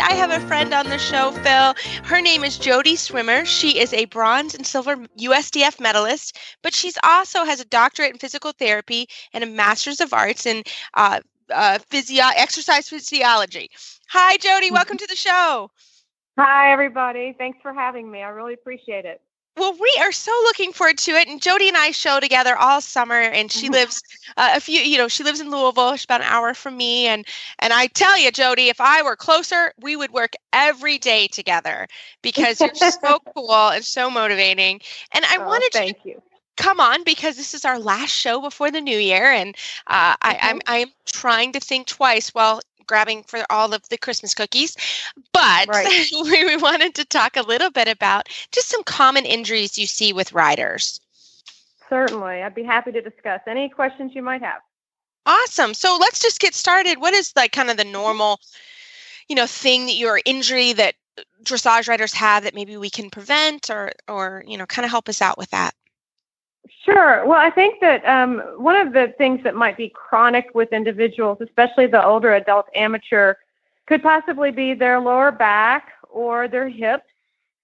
I 0.00 0.12
have 0.12 0.30
a 0.30 0.46
friend 0.46 0.72
on 0.74 0.88
the 0.88 0.98
show, 0.98 1.30
Phil. 1.30 1.74
Her 2.04 2.20
name 2.20 2.44
is 2.44 2.58
Jody 2.58 2.96
Swimmer. 2.96 3.44
She 3.44 3.78
is 3.78 3.92
a 3.92 4.04
bronze 4.06 4.54
and 4.54 4.66
silver 4.66 4.96
USDF 5.18 5.80
medalist, 5.80 6.38
but 6.62 6.74
she's 6.74 6.98
also 7.02 7.44
has 7.44 7.60
a 7.60 7.64
doctorate 7.64 8.12
in 8.12 8.18
physical 8.18 8.52
therapy 8.52 9.06
and 9.32 9.42
a 9.42 9.46
master's 9.46 10.00
of 10.00 10.12
arts 10.12 10.46
in 10.46 10.62
uh, 10.94 11.20
uh, 11.50 11.78
physio- 11.88 12.24
exercise 12.36 12.88
physiology. 12.88 13.70
Hi, 14.08 14.36
Jody. 14.36 14.70
Welcome 14.70 14.98
to 14.98 15.06
the 15.06 15.16
show. 15.16 15.70
Hi, 16.38 16.72
everybody. 16.72 17.34
Thanks 17.38 17.58
for 17.62 17.72
having 17.72 18.10
me. 18.10 18.22
I 18.22 18.28
really 18.28 18.54
appreciate 18.54 19.04
it. 19.04 19.20
Well, 19.56 19.72
we 19.80 19.96
are 20.00 20.12
so 20.12 20.30
looking 20.44 20.72
forward 20.72 20.98
to 20.98 21.12
it. 21.12 21.28
And 21.28 21.40
Jody 21.40 21.68
and 21.68 21.76
I 21.76 21.90
show 21.90 22.20
together 22.20 22.54
all 22.56 22.82
summer, 22.82 23.20
and 23.20 23.50
she 23.50 23.66
mm-hmm. 23.66 23.74
lives 23.74 24.02
uh, 24.36 24.52
a 24.54 24.60
few, 24.60 24.80
you 24.80 24.98
know, 24.98 25.08
she 25.08 25.24
lives 25.24 25.40
in 25.40 25.50
Louisville. 25.50 25.96
She's 25.96 26.04
about 26.04 26.20
an 26.20 26.26
hour 26.28 26.52
from 26.52 26.76
me, 26.76 27.06
and 27.06 27.26
and 27.60 27.72
I 27.72 27.86
tell 27.86 28.18
you, 28.18 28.30
Jody, 28.30 28.68
if 28.68 28.80
I 28.80 29.02
were 29.02 29.16
closer, 29.16 29.72
we 29.80 29.96
would 29.96 30.10
work 30.10 30.34
every 30.52 30.98
day 30.98 31.26
together 31.26 31.88
because 32.22 32.60
you're 32.60 32.74
so 32.74 33.18
cool 33.34 33.70
and 33.70 33.84
so 33.84 34.10
motivating. 34.10 34.80
And 35.12 35.24
I 35.24 35.38
oh, 35.38 35.46
wanted 35.46 35.70
thank 35.72 36.04
you. 36.04 36.22
Come 36.58 36.80
on, 36.80 37.04
because 37.04 37.36
this 37.36 37.52
is 37.52 37.64
our 37.64 37.78
last 37.78 38.10
show 38.10 38.40
before 38.40 38.70
the 38.70 38.80
new 38.80 38.98
year, 38.98 39.30
and 39.30 39.54
uh, 39.86 40.16
I, 40.20 40.38
I'm 40.40 40.60
I'm 40.66 40.88
trying 41.06 41.52
to 41.52 41.60
think 41.60 41.86
twice. 41.86 42.34
Well, 42.34 42.60
grabbing 42.86 43.22
for 43.22 43.44
all 43.50 43.72
of 43.72 43.88
the 43.88 43.98
Christmas 43.98 44.34
cookies. 44.34 44.76
But 45.32 45.68
right. 45.68 46.06
we 46.22 46.56
wanted 46.56 46.94
to 46.96 47.04
talk 47.04 47.36
a 47.36 47.42
little 47.42 47.70
bit 47.70 47.88
about 47.88 48.28
just 48.52 48.68
some 48.68 48.84
common 48.84 49.24
injuries 49.24 49.78
you 49.78 49.86
see 49.86 50.12
with 50.12 50.32
riders. 50.32 51.00
Certainly. 51.88 52.42
I'd 52.42 52.54
be 52.54 52.64
happy 52.64 52.92
to 52.92 53.00
discuss 53.00 53.40
any 53.46 53.68
questions 53.68 54.12
you 54.14 54.22
might 54.22 54.42
have. 54.42 54.60
Awesome. 55.24 55.74
So 55.74 55.98
let's 56.00 56.20
just 56.20 56.40
get 56.40 56.54
started. 56.54 57.00
What 57.00 57.14
is 57.14 57.32
like 57.34 57.52
kind 57.52 57.70
of 57.70 57.76
the 57.76 57.84
normal, 57.84 58.40
you 59.28 59.36
know, 59.36 59.46
thing 59.46 59.86
that 59.86 59.96
your 59.96 60.20
injury 60.24 60.72
that 60.74 60.94
dressage 61.42 61.88
riders 61.88 62.12
have 62.12 62.44
that 62.44 62.54
maybe 62.54 62.76
we 62.76 62.90
can 62.90 63.10
prevent 63.10 63.70
or 63.70 63.92
or 64.08 64.44
you 64.46 64.58
know 64.58 64.66
kind 64.66 64.84
of 64.84 64.90
help 64.90 65.08
us 65.08 65.22
out 65.22 65.38
with 65.38 65.50
that 65.50 65.74
Sure. 66.84 67.24
Well, 67.26 67.38
I 67.40 67.50
think 67.50 67.80
that 67.80 68.04
um, 68.06 68.38
one 68.58 68.76
of 68.76 68.92
the 68.92 69.14
things 69.18 69.42
that 69.44 69.54
might 69.54 69.76
be 69.76 69.88
chronic 69.88 70.50
with 70.54 70.72
individuals, 70.72 71.38
especially 71.40 71.86
the 71.86 72.04
older 72.04 72.34
adult 72.34 72.66
amateur, 72.74 73.34
could 73.86 74.02
possibly 74.02 74.50
be 74.50 74.74
their 74.74 74.98
lower 74.98 75.30
back 75.30 75.92
or 76.10 76.48
their 76.48 76.68
hips, 76.68 77.04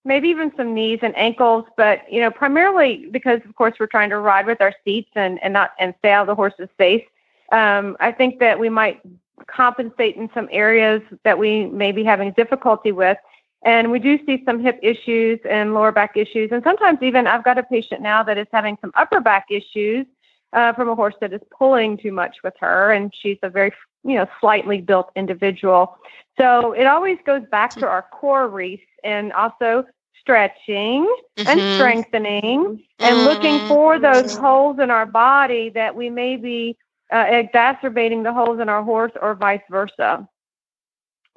maybe 0.05 0.29
even 0.29 0.53
some 0.57 0.73
knees 0.75 1.01
and 1.03 1.17
ankles. 1.17 1.65
But 1.77 2.01
you 2.13 2.21
know, 2.21 2.31
primarily 2.31 3.09
because, 3.11 3.41
of 3.45 3.55
course, 3.57 3.75
we're 3.81 3.87
trying 3.87 4.11
to 4.11 4.19
ride 4.19 4.47
with 4.47 4.61
our 4.61 4.75
seats 4.85 5.11
and 5.17 5.43
and 5.43 5.53
not 5.53 5.73
and 5.79 5.95
stay 5.99 6.13
out 6.13 6.23
of 6.23 6.27
the 6.29 6.35
horse's 6.35 6.69
face. 6.79 7.05
Um, 7.51 7.97
I 7.99 8.13
think 8.13 8.39
that 8.39 8.59
we 8.59 8.69
might 8.69 9.01
compensate 9.47 10.17
in 10.17 10.31
some 10.33 10.49
areas 10.53 11.03
that 11.25 11.37
we 11.39 11.67
may 11.67 11.91
be 11.93 12.05
having 12.05 12.33
difficulty 12.33 12.93
with. 12.93 13.19
And 13.65 13.93
we 13.93 13.99
do 13.99 14.19
see 14.27 14.43
some 14.45 14.61
hip 14.61 14.79
issues 14.83 15.39
and 15.49 15.73
lower 15.73 15.93
back 15.93 16.17
issues. 16.17 16.51
And 16.51 16.63
sometimes 16.65 16.99
even 17.01 17.27
I've 17.27 17.45
got 17.45 17.59
a 17.59 17.63
patient 17.63 18.03
now 18.03 18.23
that 18.25 18.37
is 18.37 18.49
having 18.53 18.77
some 18.81 18.91
upper 18.95 19.21
back 19.21 19.47
issues 19.51 20.07
uh, 20.53 20.73
from 20.73 20.89
a 20.89 20.95
horse 20.95 21.15
that 21.21 21.33
is 21.33 21.41
pulling 21.57 21.97
too 21.97 22.13
much 22.13 22.39
with 22.43 22.55
her. 22.61 22.93
And 22.93 23.13
she's 23.15 23.39
a 23.43 23.49
very, 23.49 23.73
you 24.05 24.17
know, 24.17 24.27
slightly 24.41 24.81
built 24.81 25.13
individual. 25.15 25.97
So 26.39 26.73
it 26.73 26.87
always 26.87 27.19
goes 27.25 27.43
back 27.51 27.71
to 27.77 27.87
our 27.87 28.03
core 28.03 28.49
Reese 28.49 28.81
and 29.05 29.33
also 29.33 29.85
stretching 30.21 31.05
mm-hmm. 31.37 31.49
and 31.49 31.61
strengthening 31.77 32.65
mm-hmm. 32.65 32.77
and 32.99 33.25
looking 33.25 33.59
for 33.69 33.99
those 33.99 34.37
holes 34.37 34.79
in 34.81 34.91
our 34.91 35.07
body 35.07 35.69
that 35.71 35.95
we 35.95 36.11
may 36.11 36.37
be 36.37 36.77
uh, 37.13 37.27
exacerbating 37.29 38.23
the 38.23 38.33
holes 38.33 38.59
in 38.61 38.69
our 38.69 38.83
horse 38.83 39.13
or 39.21 39.35
vice 39.35 39.61
versa. 39.71 40.27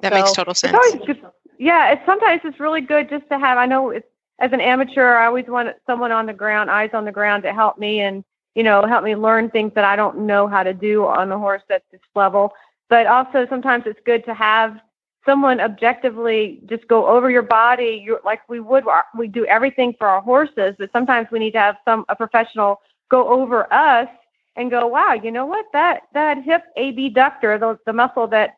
That 0.00 0.12
so 0.12 0.18
makes 0.18 0.32
total 0.32 0.54
sense. 0.54 0.76
It's 0.76 0.94
always 0.94 1.32
yeah, 1.58 1.92
it's 1.92 2.02
sometimes 2.06 2.42
it's 2.44 2.60
really 2.60 2.80
good 2.80 3.08
just 3.08 3.28
to 3.30 3.38
have. 3.38 3.58
I 3.58 3.66
know 3.66 3.90
it's 3.90 4.06
as 4.38 4.52
an 4.52 4.60
amateur, 4.60 5.14
I 5.14 5.26
always 5.26 5.46
want 5.46 5.74
someone 5.86 6.12
on 6.12 6.26
the 6.26 6.32
ground, 6.34 6.70
eyes 6.70 6.90
on 6.92 7.04
the 7.04 7.12
ground, 7.12 7.42
to 7.44 7.52
help 7.52 7.78
me 7.78 8.00
and 8.00 8.24
you 8.54 8.62
know 8.62 8.84
help 8.86 9.04
me 9.04 9.16
learn 9.16 9.50
things 9.50 9.72
that 9.74 9.84
I 9.84 9.96
don't 9.96 10.26
know 10.26 10.46
how 10.46 10.62
to 10.62 10.74
do 10.74 11.06
on 11.06 11.28
the 11.28 11.38
horse 11.38 11.62
at 11.70 11.82
this 11.90 12.00
level. 12.14 12.52
But 12.88 13.06
also 13.06 13.46
sometimes 13.48 13.84
it's 13.86 14.00
good 14.04 14.24
to 14.26 14.34
have 14.34 14.78
someone 15.24 15.60
objectively 15.60 16.60
just 16.66 16.86
go 16.88 17.06
over 17.06 17.30
your 17.30 17.42
body. 17.42 18.02
You 18.04 18.18
like 18.24 18.48
we 18.48 18.60
would 18.60 18.86
uh, 18.86 19.02
we 19.16 19.28
do 19.28 19.44
everything 19.46 19.94
for 19.98 20.06
our 20.06 20.20
horses, 20.20 20.74
but 20.78 20.90
sometimes 20.92 21.28
we 21.30 21.38
need 21.38 21.52
to 21.52 21.58
have 21.58 21.76
some 21.84 22.04
a 22.08 22.16
professional 22.16 22.80
go 23.08 23.28
over 23.28 23.72
us 23.72 24.08
and 24.56 24.70
go, 24.70 24.86
wow, 24.86 25.12
you 25.12 25.30
know 25.30 25.46
what 25.46 25.66
that 25.72 26.02
that 26.14 26.42
hip 26.42 26.62
abductor, 26.76 27.58
the 27.58 27.78
the 27.86 27.92
muscle 27.92 28.26
that 28.28 28.56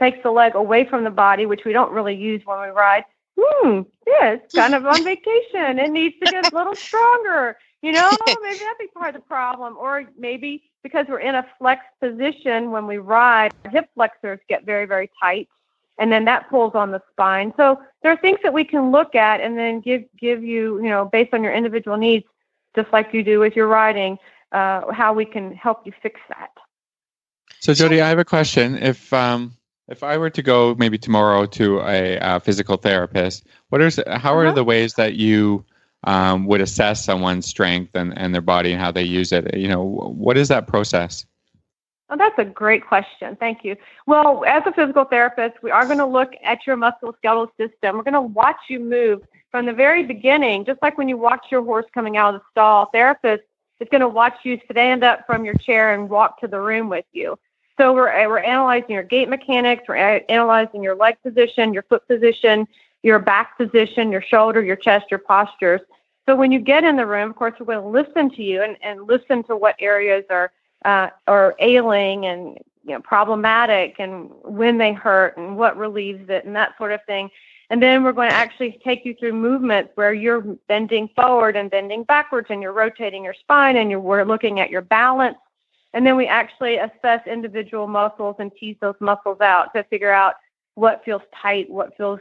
takes 0.00 0.18
the 0.22 0.30
leg 0.30 0.56
away 0.56 0.84
from 0.84 1.04
the 1.04 1.10
body, 1.10 1.46
which 1.46 1.64
we 1.64 1.72
don't 1.72 1.92
really 1.92 2.16
use 2.16 2.42
when 2.44 2.60
we 2.60 2.68
ride. 2.68 3.04
Hmm, 3.38 3.82
yeah, 4.06 4.32
it's 4.32 4.54
kind 4.54 4.74
of 4.74 4.84
on 4.84 5.04
vacation. 5.04 5.78
It 5.78 5.90
needs 5.90 6.16
to 6.24 6.30
get 6.30 6.52
a 6.52 6.56
little 6.56 6.74
stronger. 6.74 7.56
You 7.82 7.92
know, 7.92 8.10
maybe 8.42 8.58
that'd 8.58 8.78
be 8.78 8.88
part 8.88 9.14
of 9.14 9.22
the 9.22 9.26
problem. 9.26 9.76
Or 9.78 10.04
maybe 10.18 10.64
because 10.82 11.06
we're 11.08 11.20
in 11.20 11.36
a 11.36 11.46
flex 11.58 11.84
position 12.00 12.70
when 12.70 12.86
we 12.86 12.98
ride, 12.98 13.52
our 13.64 13.70
hip 13.70 13.88
flexors 13.94 14.40
get 14.48 14.64
very, 14.64 14.86
very 14.86 15.10
tight. 15.22 15.48
And 15.98 16.10
then 16.10 16.24
that 16.24 16.48
pulls 16.48 16.74
on 16.74 16.90
the 16.90 17.02
spine. 17.12 17.52
So 17.58 17.78
there 18.02 18.10
are 18.10 18.16
things 18.16 18.38
that 18.42 18.54
we 18.54 18.64
can 18.64 18.90
look 18.90 19.14
at 19.14 19.40
and 19.40 19.58
then 19.58 19.80
give 19.80 20.04
give 20.18 20.42
you, 20.42 20.82
you 20.82 20.88
know, 20.88 21.04
based 21.04 21.34
on 21.34 21.44
your 21.44 21.52
individual 21.52 21.98
needs, 21.98 22.24
just 22.74 22.90
like 22.90 23.12
you 23.12 23.22
do 23.22 23.38
with 23.38 23.54
your 23.54 23.66
riding, 23.66 24.18
uh, 24.52 24.90
how 24.92 25.12
we 25.12 25.26
can 25.26 25.54
help 25.54 25.86
you 25.86 25.92
fix 26.02 26.18
that. 26.30 26.50
So 27.60 27.74
Jody, 27.74 28.00
I 28.00 28.08
have 28.08 28.18
a 28.18 28.24
question. 28.24 28.76
If 28.76 29.12
um, 29.12 29.54
if 29.90 30.04
I 30.04 30.16
were 30.16 30.30
to 30.30 30.42
go 30.42 30.74
maybe 30.76 30.96
tomorrow 30.96 31.46
to 31.46 31.80
a, 31.80 32.18
a 32.20 32.40
physical 32.40 32.76
therapist, 32.76 33.46
what 33.68 33.82
is 33.82 34.00
how 34.06 34.34
are 34.34 34.46
uh-huh. 34.46 34.54
the 34.54 34.64
ways 34.64 34.94
that 34.94 35.14
you 35.14 35.64
um, 36.04 36.46
would 36.46 36.60
assess 36.60 37.04
someone's 37.04 37.46
strength 37.46 37.94
and, 37.94 38.16
and 38.16 38.32
their 38.32 38.40
body 38.40 38.72
and 38.72 38.80
how 38.80 38.90
they 38.90 39.02
use 39.02 39.32
it? 39.32 39.54
You 39.56 39.68
know, 39.68 39.82
what 39.82 40.36
is 40.36 40.48
that 40.48 40.66
process? 40.66 41.26
Oh, 42.08 42.16
that's 42.16 42.38
a 42.38 42.44
great 42.44 42.86
question. 42.86 43.36
Thank 43.36 43.64
you. 43.64 43.76
Well, 44.06 44.44
as 44.46 44.62
a 44.66 44.72
physical 44.72 45.04
therapist, 45.04 45.62
we 45.62 45.70
are 45.70 45.84
going 45.84 45.98
to 45.98 46.06
look 46.06 46.32
at 46.42 46.66
your 46.66 46.76
musculoskeletal 46.76 47.48
system. 47.56 47.96
We're 47.96 48.02
going 48.02 48.14
to 48.14 48.20
watch 48.20 48.56
you 48.68 48.80
move 48.80 49.22
from 49.50 49.66
the 49.66 49.72
very 49.72 50.04
beginning, 50.04 50.64
just 50.64 50.82
like 50.82 50.98
when 50.98 51.08
you 51.08 51.16
watch 51.16 51.46
your 51.50 51.62
horse 51.62 51.86
coming 51.92 52.16
out 52.16 52.34
of 52.34 52.40
the 52.40 52.46
stall. 52.50 52.86
Therapist 52.92 53.44
is 53.80 53.88
going 53.90 54.00
to 54.00 54.08
watch 54.08 54.34
you 54.44 54.60
stand 54.70 55.04
up 55.04 55.24
from 55.26 55.44
your 55.44 55.54
chair 55.54 55.94
and 55.94 56.08
walk 56.08 56.40
to 56.40 56.48
the 56.48 56.60
room 56.60 56.88
with 56.88 57.04
you. 57.12 57.38
So 57.80 57.94
we're, 57.94 58.10
uh, 58.10 58.28
we're 58.28 58.40
analyzing 58.40 58.90
your 58.90 59.02
gait 59.02 59.30
mechanics, 59.30 59.84
we're 59.88 60.22
analyzing 60.28 60.82
your 60.82 60.94
leg 60.94 61.16
position, 61.24 61.72
your 61.72 61.82
foot 61.84 62.06
position, 62.06 62.68
your 63.02 63.18
back 63.18 63.56
position, 63.56 64.12
your 64.12 64.20
shoulder, 64.20 64.62
your 64.62 64.76
chest, 64.76 65.06
your 65.10 65.20
postures. 65.20 65.80
So 66.28 66.36
when 66.36 66.52
you 66.52 66.58
get 66.60 66.84
in 66.84 66.96
the 66.96 67.06
room, 67.06 67.30
of 67.30 67.36
course, 67.36 67.54
we're 67.58 67.64
going 67.64 67.80
to 67.80 67.88
listen 67.88 68.28
to 68.36 68.42
you 68.42 68.62
and, 68.62 68.76
and 68.82 69.08
listen 69.08 69.44
to 69.44 69.56
what 69.56 69.76
areas 69.78 70.26
are 70.28 70.52
uh, 70.84 71.08
are 71.26 71.54
ailing 71.58 72.26
and 72.26 72.58
you 72.84 72.92
know 72.92 73.00
problematic 73.00 73.96
and 73.98 74.28
when 74.42 74.76
they 74.76 74.92
hurt 74.92 75.38
and 75.38 75.56
what 75.56 75.78
relieves 75.78 76.28
it 76.28 76.44
and 76.44 76.54
that 76.56 76.76
sort 76.76 76.92
of 76.92 77.00
thing. 77.06 77.30
And 77.70 77.82
then 77.82 78.04
we're 78.04 78.12
going 78.12 78.28
to 78.28 78.36
actually 78.36 78.78
take 78.84 79.06
you 79.06 79.14
through 79.14 79.32
movements 79.32 79.92
where 79.94 80.12
you're 80.12 80.42
bending 80.68 81.08
forward 81.16 81.56
and 81.56 81.70
bending 81.70 82.04
backwards 82.04 82.48
and 82.50 82.60
you're 82.60 82.74
rotating 82.74 83.24
your 83.24 83.34
spine 83.34 83.78
and 83.78 83.90
you're 83.90 84.00
we're 84.00 84.24
looking 84.24 84.60
at 84.60 84.68
your 84.68 84.82
balance 84.82 85.38
and 85.92 86.06
then 86.06 86.16
we 86.16 86.26
actually 86.26 86.76
assess 86.76 87.20
individual 87.26 87.86
muscles 87.86 88.36
and 88.38 88.50
tease 88.58 88.76
those 88.80 88.94
muscles 89.00 89.40
out 89.40 89.74
to 89.74 89.82
figure 89.84 90.12
out 90.12 90.34
what 90.74 91.02
feels 91.04 91.22
tight, 91.40 91.68
what 91.68 91.96
feels 91.96 92.20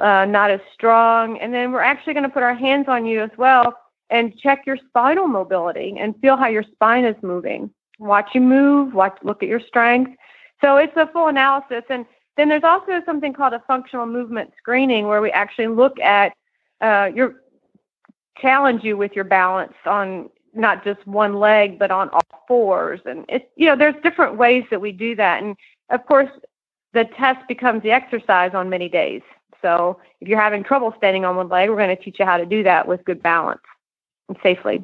uh, 0.00 0.24
not 0.24 0.50
as 0.50 0.60
strong. 0.72 1.38
And 1.38 1.52
then 1.52 1.70
we're 1.72 1.82
actually 1.82 2.14
going 2.14 2.24
to 2.24 2.30
put 2.30 2.42
our 2.42 2.54
hands 2.54 2.86
on 2.88 3.04
you 3.04 3.22
as 3.22 3.30
well 3.36 3.74
and 4.10 4.36
check 4.38 4.66
your 4.66 4.78
spinal 4.88 5.26
mobility 5.26 5.96
and 5.98 6.18
feel 6.20 6.36
how 6.36 6.48
your 6.48 6.62
spine 6.62 7.04
is 7.04 7.16
moving. 7.22 7.70
watch 7.98 8.30
you 8.34 8.40
move, 8.40 8.94
watch 8.94 9.16
look 9.22 9.42
at 9.42 9.48
your 9.48 9.60
strength. 9.60 10.12
So 10.62 10.76
it's 10.78 10.96
a 10.96 11.06
full 11.08 11.28
analysis. 11.28 11.84
And 11.90 12.06
then 12.36 12.48
there's 12.48 12.64
also 12.64 13.02
something 13.04 13.32
called 13.32 13.52
a 13.52 13.62
functional 13.66 14.06
movement 14.06 14.52
screening 14.58 15.06
where 15.06 15.20
we 15.20 15.30
actually 15.30 15.68
look 15.68 16.00
at 16.00 16.32
uh, 16.80 17.10
your 17.14 17.36
challenge 18.38 18.82
you 18.82 18.96
with 18.96 19.12
your 19.14 19.24
balance 19.24 19.74
on 19.86 20.28
not 20.56 20.84
just 20.84 21.04
one 21.06 21.34
leg 21.34 21.78
but 21.78 21.90
on 21.90 22.08
all 22.10 22.20
fours 22.48 23.00
and 23.04 23.24
it's 23.28 23.44
you 23.56 23.66
know 23.66 23.76
there's 23.76 23.94
different 24.02 24.36
ways 24.36 24.64
that 24.70 24.80
we 24.80 24.92
do 24.92 25.14
that 25.14 25.42
and 25.42 25.56
of 25.90 26.04
course 26.06 26.30
the 26.92 27.04
test 27.16 27.46
becomes 27.48 27.82
the 27.82 27.90
exercise 27.90 28.52
on 28.54 28.68
many 28.68 28.88
days 28.88 29.22
so 29.62 29.98
if 30.20 30.28
you're 30.28 30.40
having 30.40 30.62
trouble 30.62 30.92
standing 30.96 31.24
on 31.24 31.36
one 31.36 31.48
leg 31.48 31.68
we're 31.68 31.76
going 31.76 31.94
to 31.94 32.02
teach 32.02 32.18
you 32.18 32.24
how 32.24 32.36
to 32.36 32.46
do 32.46 32.62
that 32.62 32.86
with 32.86 33.04
good 33.04 33.22
balance 33.22 33.60
and 34.28 34.36
safely 34.42 34.82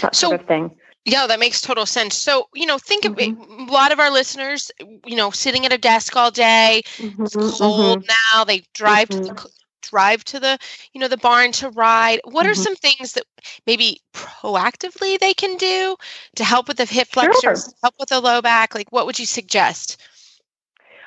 that 0.00 0.14
So- 0.14 0.28
sort 0.28 0.40
of 0.40 0.46
thing 0.46 0.70
Yeah, 1.04 1.26
that 1.26 1.38
makes 1.40 1.60
total 1.62 1.86
sense. 1.86 2.14
So, 2.16 2.48
you 2.54 2.66
know, 2.66 2.78
think 2.78 3.04
of 3.04 3.12
Mm-hmm. 3.12 3.68
a 3.68 3.72
lot 3.72 3.92
of 3.92 3.98
our 3.98 4.10
listeners, 4.10 4.70
you 5.06 5.16
know, 5.16 5.30
sitting 5.30 5.64
at 5.64 5.72
a 5.72 5.78
desk 5.78 6.16
all 6.16 6.30
day, 6.30 6.82
it's 7.24 7.36
Mhm, 7.36 7.36
cold 7.36 8.04
now, 8.06 8.44
they 8.44 8.62
drive 8.74 9.08
to 9.10 9.20
the 9.26 9.32
Mhm. 9.32 9.40
c- 9.40 9.48
drive 9.82 10.24
to 10.24 10.40
the, 10.40 10.58
you 10.92 11.00
know, 11.00 11.08
the 11.08 11.16
barn 11.16 11.52
to 11.52 11.70
ride. 11.70 12.20
What 12.24 12.46
are 12.46 12.54
Mhm. 12.54 12.54
some 12.54 12.76
things 12.76 13.12
that 13.12 13.24
maybe 13.66 14.00
proactively 14.14 15.18
they 15.18 15.34
can 15.34 15.56
do 15.56 15.96
to 16.36 16.44
help 16.44 16.68
with 16.68 16.76
the 16.78 16.84
hip 16.84 17.08
Sure. 17.18 17.32
flexors, 17.32 17.74
help 17.82 17.94
with 17.98 18.08
the 18.08 18.20
low 18.20 18.40
back? 18.42 18.74
Like 18.74 18.90
what 18.90 19.06
would 19.06 19.18
you 19.18 19.26
suggest? 19.26 19.96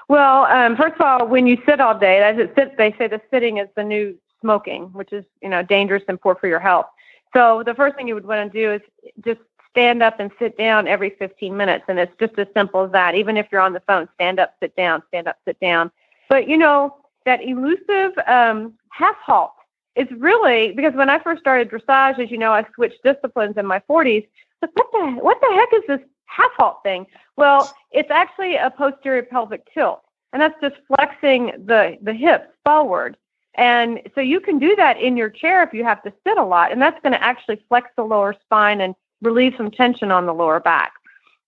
Well, 0.08 0.46
um, 0.46 0.76
first 0.76 0.96
of 0.96 1.02
all, 1.02 1.28
when 1.28 1.48
you 1.48 1.58
sit 1.66 1.80
all 1.80 1.98
day, 1.98 2.22
as 2.22 2.38
it 2.38 2.54
sits, 2.56 2.72
they 2.78 2.94
say 2.98 3.08
the 3.08 3.22
sitting 3.32 3.58
is 3.58 3.70
the 3.76 3.84
new 3.84 4.18
smoking, 4.42 4.86
which 4.94 5.14
is 5.14 5.24
you 5.42 5.50
know 5.50 5.64
dangerous 5.64 6.04
and 6.08 6.20
poor 6.20 6.36
for 6.36 6.48
your 6.48 6.60
health. 6.60 6.88
So 7.34 7.64
the 7.66 7.74
first 7.74 7.96
thing 7.96 8.08
you 8.08 8.16
would 8.16 8.26
want 8.26 8.52
to 8.52 8.60
do 8.60 8.74
is 8.74 8.82
just 9.24 9.40
stand 9.70 10.04
up 10.04 10.20
and 10.20 10.32
sit 10.38 10.58
down 10.58 10.88
every 10.88 11.12
15 11.12 11.56
minutes, 11.56 11.86
and 11.88 11.98
it's 11.98 12.14
just 12.20 12.38
as 12.38 12.48
simple 12.54 12.84
as 12.84 12.92
that. 12.92 13.16
Even 13.16 13.38
if 13.38 13.48
you're 13.52 13.62
on 13.62 13.74
the 13.74 13.80
phone, 13.82 14.08
stand 14.16 14.40
up, 14.40 14.54
sit 14.60 14.76
down, 14.76 15.02
stand 15.08 15.28
up, 15.28 15.38
sit 15.46 15.60
down. 15.60 15.92
But 16.30 16.48
you 16.48 16.58
know 16.58 16.96
that 17.26 17.44
elusive 17.44 18.18
um, 18.28 18.74
half 18.90 19.16
halt 19.18 19.52
is 19.96 20.08
really 20.18 20.72
because 20.72 20.94
when 20.94 21.10
I 21.10 21.20
first 21.20 21.42
started 21.42 21.70
dressage, 21.70 22.20
as 22.20 22.32
you 22.32 22.38
know, 22.38 22.52
I 22.52 22.66
switched 22.76 23.04
disciplines 23.04 23.58
in 23.58 23.66
my 23.66 23.82
40s. 23.90 24.28
But 24.62 24.72
what 24.74 24.88
the 24.92 25.24
what 25.24 25.40
the 25.42 25.54
heck 25.54 25.70
is 25.74 25.88
this 25.88 26.08
half 26.26 26.52
halt 26.58 26.78
thing? 26.84 27.08
Well, 27.36 27.74
it's 27.92 28.12
actually 28.12 28.56
a 28.56 28.70
posterior 28.70 29.24
pelvic 29.24 29.66
tilt, 29.74 30.02
and 30.34 30.42
that's 30.42 30.60
just 30.62 30.76
flexing 30.88 31.66
the 31.66 31.98
the 32.02 32.14
hips 32.14 32.48
forward. 32.66 33.18
And 33.56 34.00
so 34.16 34.22
you 34.22 34.40
can 34.40 34.60
do 34.60 34.76
that 34.78 35.02
in 35.02 35.18
your 35.18 35.30
chair 35.30 35.62
if 35.62 35.74
you 35.74 35.84
have 35.84 36.02
to 36.04 36.14
sit 36.26 36.38
a 36.38 36.44
lot, 36.44 36.72
and 36.72 36.82
that's 36.82 37.02
going 37.02 37.12
to 37.12 37.22
actually 37.22 37.62
flex 37.68 37.90
the 37.98 38.04
lower 38.04 38.34
spine 38.42 38.80
and 38.80 38.96
relieve 39.22 39.54
some 39.58 39.70
tension 39.70 40.10
on 40.10 40.26
the 40.26 40.34
lower 40.34 40.62
back. 40.62 40.94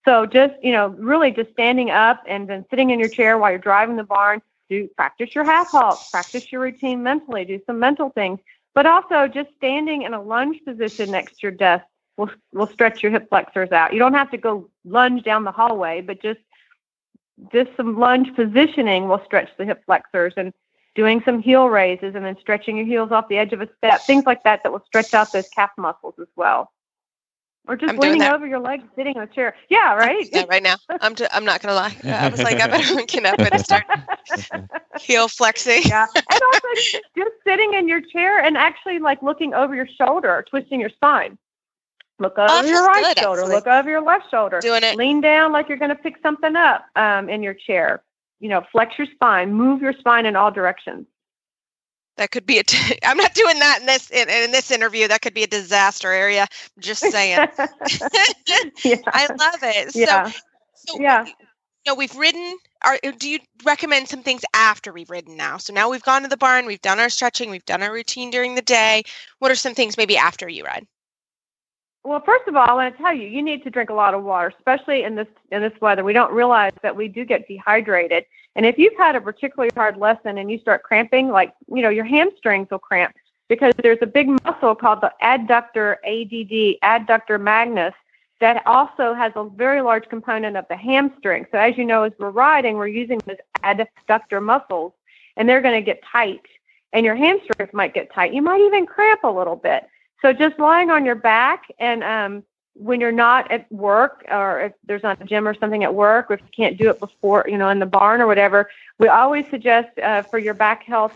So 0.06 0.25
just 0.25 0.53
you 0.62 0.74
know, 0.74 0.89
really 0.89 1.32
just 1.32 1.51
standing 1.51 1.92
up 1.92 2.22
and 2.27 2.50
then 2.50 2.65
sitting 2.70 2.89
in 2.89 3.00
your 3.00 3.10
chair 3.10 3.38
while 3.38 3.51
you're 3.51 3.60
driving 3.60 3.96
the 3.96 4.03
barn. 4.03 4.42
Do 4.70 4.88
practice 4.96 5.36
your 5.36 5.43
half 5.43 5.70
halt, 5.70 6.00
practice 6.12 6.51
your 6.51 6.62
routine 6.62 7.03
mentally, 7.03 7.46
do 7.46 7.60
some 7.65 7.79
mental 7.79 8.10
things, 8.10 8.39
but 8.74 8.86
also 8.86 9.27
just 9.27 9.50
standing 9.58 10.03
in 10.03 10.13
a 10.13 10.22
lunge 10.22 10.60
position 10.65 11.12
next 11.12 11.34
to 11.34 11.38
your 11.43 11.51
desk 11.51 11.86
will 12.17 12.29
will 12.53 12.67
stretch 12.67 13.03
your 13.03 13.12
hip 13.12 13.27
flexors 13.29 13.72
out. 13.72 13.93
You 13.93 14.00
don't 14.00 14.13
have 14.13 14.32
to 14.32 14.38
go 14.38 14.70
lunge 14.86 15.24
down 15.24 15.43
the 15.43 15.51
hallway, 15.51 16.01
but 16.01 16.22
just 16.22 16.39
just 17.51 17.72
some 17.75 17.98
lunge 18.00 18.34
positioning 18.36 19.08
will 19.08 19.22
stretch 19.25 19.50
the 19.58 19.65
hip 19.65 19.84
flexors 19.86 20.34
and 20.38 20.53
doing 20.96 21.22
some 21.25 21.41
heel 21.41 21.67
raises 21.67 22.13
and 22.15 22.24
then 22.24 22.38
stretching 22.39 22.77
your 22.77 22.86
heels 22.86 23.12
off 23.12 23.27
the 23.27 23.38
edge 23.38 23.53
of 23.53 23.62
a 23.62 23.70
step, 23.77 24.01
things 24.01 24.25
like 24.25 24.43
that 24.43 24.62
that 24.63 24.72
will 24.72 24.84
stretch 24.86 25.13
out 25.13 25.32
those 25.32 25.50
calf 25.50 25.72
muscles 25.77 26.13
as 26.22 26.27
well. 26.36 26.72
Or 27.67 27.77
just 27.77 27.91
I'm 27.91 27.98
leaning 27.98 28.22
over 28.24 28.46
your 28.46 28.60
legs, 28.60 28.84
sitting 28.96 29.15
in 29.15 29.22
a 29.22 29.27
chair. 29.27 29.55
Yeah, 29.70 29.93
right. 29.96 30.27
Yeah, 30.32 30.43
right 30.50 30.62
now. 30.62 30.75
I'm 31.01 31.15
t- 31.15 31.25
I'm 31.32 31.46
not 31.46 31.62
gonna 31.62 31.75
lie. 31.75 31.96
I 32.03 32.27
was 32.29 32.43
like, 32.43 32.60
I 32.60 32.67
better 32.72 33.05
get 33.05 33.25
up 33.25 33.39
and 33.39 33.60
start 33.62 33.84
heel 35.00 35.27
flexing. 35.29 35.84
yeah, 35.86 36.05
and 36.13 36.41
also 36.41 36.67
just 37.15 37.32
sitting 37.46 37.74
in 37.74 37.88
your 37.88 38.01
chair 38.01 38.43
and 38.43 38.58
actually 38.58 39.00
like 39.00 39.22
looking 39.22 39.53
over 39.53 39.74
your 39.75 39.88
shoulder, 39.98 40.43
twisting 40.50 40.79
your 40.82 40.89
spine. 40.89 41.38
Look 42.20 42.38
over 42.38 42.47
Oh, 42.52 42.62
your 42.63 42.84
right 42.86 43.04
good, 43.15 43.17
shoulder. 43.23 43.41
actually. 43.41 43.56
Look 43.56 43.67
over 43.67 43.89
your 43.89 44.02
left 44.02 44.30
shoulder. 44.30 44.60
Doing 44.62 44.84
it. 44.84 44.95
Lean 44.95 45.19
down 45.21 45.52
like 45.52 45.67
you're 45.67 45.78
going 45.78 45.89
to 45.89 45.95
pick 45.95 46.15
something 46.21 46.56
up 46.56 46.86
um, 46.95 47.28
in 47.30 47.41
your 47.41 47.54
chair. 47.54 48.04
You 48.39 48.49
know, 48.49 48.63
flex 48.71 48.97
your 48.97 49.08
spine, 49.08 49.54
move 49.54 49.82
your 49.82 49.93
spine 49.93 50.26
in 50.26 50.36
all 50.36 50.52
directions. 50.52 51.08
That 52.17 52.32
could 52.32 52.45
be 52.45 52.60
a. 52.60 52.63
T- 52.63 52.99
I'm 53.04 53.17
not 53.17 53.34
doing 53.34 53.60
that 53.60 53.80
in 53.80 53.86
this 53.86 54.10
in, 54.12 54.30
in 54.30 54.52
this 54.52 54.71
interview. 54.71 55.08
That 55.08 55.21
could 55.21 55.34
be 55.34 55.43
a 55.43 55.47
disaster 55.47 56.12
area. 56.12 56.47
Just 56.80 57.02
saying. 57.02 57.39
yeah. 58.84 58.95
I 59.08 59.28
love 59.28 59.60
it. 59.63 59.95
yeah. 59.95 60.30
So, 60.30 60.39
so 60.76 60.99
yeah. 60.99 61.26
you 61.26 61.34
know, 61.88 61.95
we've 61.95 62.15
ridden. 62.15 62.58
Are, 62.84 62.99
do 63.17 63.30
you 63.30 63.39
recommend 63.63 64.10
some 64.10 64.23
things 64.23 64.41
after 64.54 64.91
we've 64.91 65.10
ridden 65.10 65.38
now? 65.38 65.58
So 65.58 65.73
now 65.73 65.89
we've 65.89 66.04
gone 66.04 66.23
to 66.23 66.28
the 66.28 66.36
barn, 66.36 66.65
we've 66.65 66.82
done 66.82 66.99
our 66.99 67.10
stretching, 67.10 67.49
we've 67.49 67.63
done 67.63 67.82
our 67.82 67.93
routine 67.93 68.30
during 68.30 68.56
the 68.56 68.62
day. 68.62 69.04
What 69.39 69.52
are 69.52 69.56
some 69.56 69.73
things 69.73 69.95
maybe 69.95 70.17
after 70.17 70.49
you 70.49 70.65
ride? 70.65 70.86
Well, 72.06 72.22
first 72.26 72.48
of 72.48 72.56
all, 72.56 72.68
I 72.68 72.74
want 72.74 72.96
to 72.96 73.02
tell 73.02 73.13
you, 73.13 73.28
you 73.28 73.42
need 73.42 73.63
to 73.63 73.70
drink 73.70 73.89
a 73.89 73.94
lot 73.94 74.13
of 74.13 74.24
water, 74.24 74.52
especially 74.58 75.04
in 75.04 75.16
this 75.16 75.28
in 75.52 75.62
this 75.62 75.74
weather. 75.80 76.04
We 76.04 76.12
don't 76.12 76.34
realize 76.34 76.74
that 76.82 76.96
we 76.96 77.08
do 77.08 77.24
get 77.24 77.48
dehydrated. 77.48 78.26
And 78.56 78.66
if 78.66 78.78
you've 78.78 78.98
had 78.98 79.16
a 79.16 79.22
particularly 79.22 79.72
hard 79.74 79.98
lesson 79.98 80.38
and 80.38 80.52
you 80.52 80.60
start 80.60 80.84
cramping, 80.84 81.30
like 81.30 81.54
you 81.74 81.82
know, 81.82 81.89
your 81.89 82.04
hamstrings 82.04 82.68
will 82.70 82.80
cramp 82.80 83.16
because 83.48 83.74
there's 83.82 84.00
a 84.02 84.06
big 84.06 84.28
muscle 84.44 84.76
called 84.76 85.00
the 85.02 85.13
adductor 85.22 85.96
ADD, 86.06 86.80
adductor 86.84 87.39
magnus, 87.39 87.94
that 88.42 88.62
also 88.66 89.13
has 89.13 89.32
a 89.36 89.46
very 89.46 89.82
large 89.82 90.08
component 90.10 90.58
of 90.58 90.66
the 90.70 90.76
hamstring. 90.76 91.46
So 91.52 91.58
as 91.58 91.78
you 91.78 91.86
know, 91.86 92.04
as 92.04 92.12
we're 92.20 92.32
riding, 92.32 92.76
we're 92.76 92.88
using 92.88 93.22
those 93.26 93.38
adductor 93.63 94.44
muscles, 94.44 94.92
and 95.38 95.48
they're 95.48 95.62
going 95.62 95.76
to 95.76 95.86
get 95.86 96.02
tight, 96.12 96.42
and 96.92 97.06
your 97.06 97.16
hamstrings 97.16 97.72
might 97.74 97.94
get 97.94 98.13
tight. 98.13 98.34
You 98.34 98.42
might 98.42 98.60
even 98.60 98.86
cramp 98.86 99.24
a 99.24 99.32
little 99.32 99.56
bit. 99.56 99.88
So 100.24 100.32
just 100.32 100.58
lying 100.58 100.90
on 100.90 101.06
your 101.06 101.16
back 101.16 101.66
and 101.80 102.04
um, 102.04 102.44
when 102.76 103.02
you're 103.02 103.12
not 103.12 103.52
at 103.52 103.70
work 103.72 104.26
or 104.32 104.62
if 104.62 104.74
there's 104.86 105.04
not 105.04 105.22
a 105.22 105.26
gym 105.26 105.48
or 105.48 105.54
something 105.54 105.84
at 105.84 105.94
work 105.94 106.32
or 106.32 106.36
if 106.36 106.42
you 106.42 106.48
can't 106.56 106.78
do 106.78 106.90
it 106.90 107.00
before, 107.00 107.46
you 107.48 107.58
know, 107.58 107.70
in 107.70 107.80
the 107.80 107.86
barn 107.86 108.22
or 108.22 108.28
whatever, 108.28 108.70
we 109.00 109.10
always 109.10 109.46
suggest 109.50 110.00
uh, 110.00 110.24
for 110.24 110.40
your 110.40 110.54
back 110.54 110.84
health, 110.84 111.14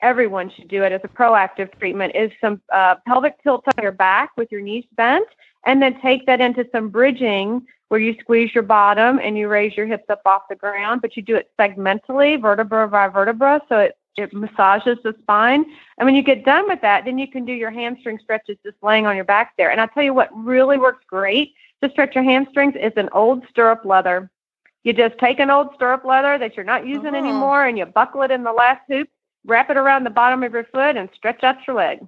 everyone 0.00 0.50
should 0.50 0.66
do 0.66 0.82
it 0.82 0.90
as 0.90 1.00
a 1.04 1.08
proactive 1.08 1.76
treatment 1.78 2.16
is 2.16 2.32
some 2.40 2.60
uh, 2.72 2.96
pelvic 3.06 3.40
tilt 3.42 3.64
on 3.68 3.82
your 3.82 3.92
back 3.92 4.30
with 4.36 4.50
your 4.50 4.60
knees 4.60 4.84
bent 4.96 5.28
and 5.64 5.80
then 5.80 6.00
take 6.00 6.26
that 6.26 6.40
into 6.40 6.66
some 6.72 6.88
bridging 6.88 7.64
where 7.88 8.00
you 8.00 8.16
squeeze 8.18 8.52
your 8.54 8.64
bottom 8.64 9.20
and 9.22 9.38
you 9.38 9.46
raise 9.46 9.76
your 9.76 9.86
hips 9.86 10.06
up 10.08 10.22
off 10.26 10.42
the 10.48 10.56
ground, 10.56 11.00
but 11.00 11.16
you 11.16 11.22
do 11.22 11.36
it 11.36 11.50
segmentally, 11.58 12.40
vertebra 12.40 12.88
by 12.88 13.06
vertebra, 13.06 13.60
so 13.68 13.78
it 13.78 13.96
it 14.16 14.32
massages 14.32 14.98
the 15.02 15.14
spine. 15.22 15.64
And 15.98 16.06
when 16.06 16.14
you 16.14 16.22
get 16.22 16.44
done 16.44 16.68
with 16.68 16.80
that, 16.82 17.04
then 17.04 17.18
you 17.18 17.28
can 17.28 17.44
do 17.44 17.52
your 17.52 17.70
hamstring 17.70 18.18
stretches 18.22 18.58
just 18.64 18.76
laying 18.82 19.06
on 19.06 19.16
your 19.16 19.24
back 19.24 19.54
there. 19.56 19.70
And 19.70 19.80
I'll 19.80 19.88
tell 19.88 20.02
you 20.02 20.14
what 20.14 20.30
really 20.36 20.78
works 20.78 21.04
great 21.06 21.54
to 21.82 21.90
stretch 21.90 22.14
your 22.14 22.24
hamstrings 22.24 22.74
is 22.76 22.92
an 22.96 23.08
old 23.12 23.44
stirrup 23.48 23.84
leather. 23.84 24.30
You 24.84 24.92
just 24.92 25.18
take 25.18 25.38
an 25.40 25.50
old 25.50 25.74
stirrup 25.74 26.04
leather 26.04 26.38
that 26.38 26.56
you're 26.56 26.64
not 26.64 26.86
using 26.86 27.14
Oh. 27.14 27.18
anymore 27.18 27.66
and 27.66 27.78
you 27.78 27.86
buckle 27.86 28.22
it 28.22 28.30
in 28.30 28.42
the 28.42 28.52
last 28.52 28.82
hoop, 28.88 29.08
wrap 29.46 29.70
it 29.70 29.76
around 29.76 30.04
the 30.04 30.10
bottom 30.10 30.42
of 30.42 30.52
your 30.52 30.64
foot, 30.64 30.96
and 30.96 31.08
stretch 31.14 31.42
out 31.44 31.56
your 31.66 31.76
leg. 31.76 32.00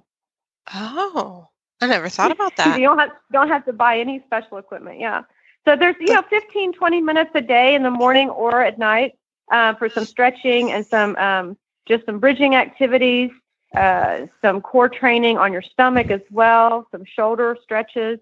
Oh, 0.73 1.47
I 1.81 1.87
never 1.87 2.09
thought 2.09 2.31
about 2.31 2.55
that. 2.57 2.79
You 2.79 2.85
don't 2.87 2.99
have 2.99 3.11
don't 3.31 3.47
have 3.49 3.65
to 3.65 3.73
buy 3.73 3.99
any 3.99 4.21
special 4.25 4.57
equipment. 4.57 4.99
Yeah. 4.99 5.23
So 5.65 5.75
there's 5.75 5.95
you 5.99 6.13
know 6.13 6.23
15, 6.29 6.73
20 6.73 7.01
minutes 7.01 7.31
a 7.33 7.41
day 7.41 7.75
in 7.75 7.83
the 7.83 7.91
morning 7.91 8.29
or 8.29 8.61
at 8.61 8.77
night 8.77 9.13
uh, 9.51 9.73
for 9.75 9.89
some 9.89 10.05
stretching 10.05 10.71
and 10.71 10.85
some 10.85 11.15
um, 11.17 11.57
just 11.85 12.05
some 12.05 12.19
bridging 12.19 12.55
activities, 12.55 13.31
uh, 13.75 14.27
some 14.41 14.61
core 14.61 14.89
training 14.89 15.37
on 15.37 15.51
your 15.51 15.61
stomach 15.61 16.09
as 16.09 16.21
well, 16.31 16.87
some 16.91 17.03
shoulder 17.05 17.57
stretches. 17.63 18.19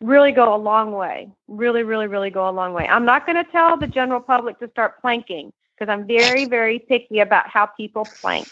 Really 0.00 0.32
go 0.32 0.54
a 0.54 0.56
long 0.56 0.92
way. 0.92 1.30
Really, 1.46 1.84
really, 1.84 2.08
really 2.08 2.30
go 2.30 2.48
a 2.48 2.50
long 2.50 2.72
way. 2.72 2.88
I'm 2.88 3.04
not 3.04 3.24
going 3.24 3.42
to 3.42 3.50
tell 3.50 3.76
the 3.76 3.86
general 3.86 4.20
public 4.20 4.58
to 4.58 4.68
start 4.70 5.00
planking 5.00 5.52
because 5.78 5.92
I'm 5.92 6.06
very, 6.06 6.44
very 6.44 6.78
picky 6.80 7.20
about 7.20 7.48
how 7.48 7.66
people 7.66 8.06
plank. 8.20 8.48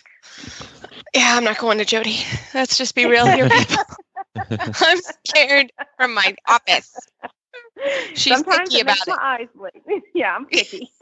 Yeah, 1.14 1.34
I'm 1.36 1.44
not 1.44 1.58
going 1.58 1.78
to 1.78 1.84
Jody. 1.84 2.18
Let's 2.54 2.78
just 2.78 2.94
be 2.94 3.06
real 3.06 3.26
here, 3.26 3.48
people. 3.50 3.84
I'm 4.80 4.98
scared 5.26 5.72
from 5.96 6.14
my 6.14 6.34
office. 6.46 6.94
She's 8.14 8.34
Sometimes 8.34 8.68
picky 8.68 8.80
it 8.80 8.82
about 8.82 8.96
my 9.06 9.16
eyes 9.20 9.48
bleed. 9.54 10.02
yeah, 10.14 10.36
I'm 10.36 10.46
picky. 10.46 10.92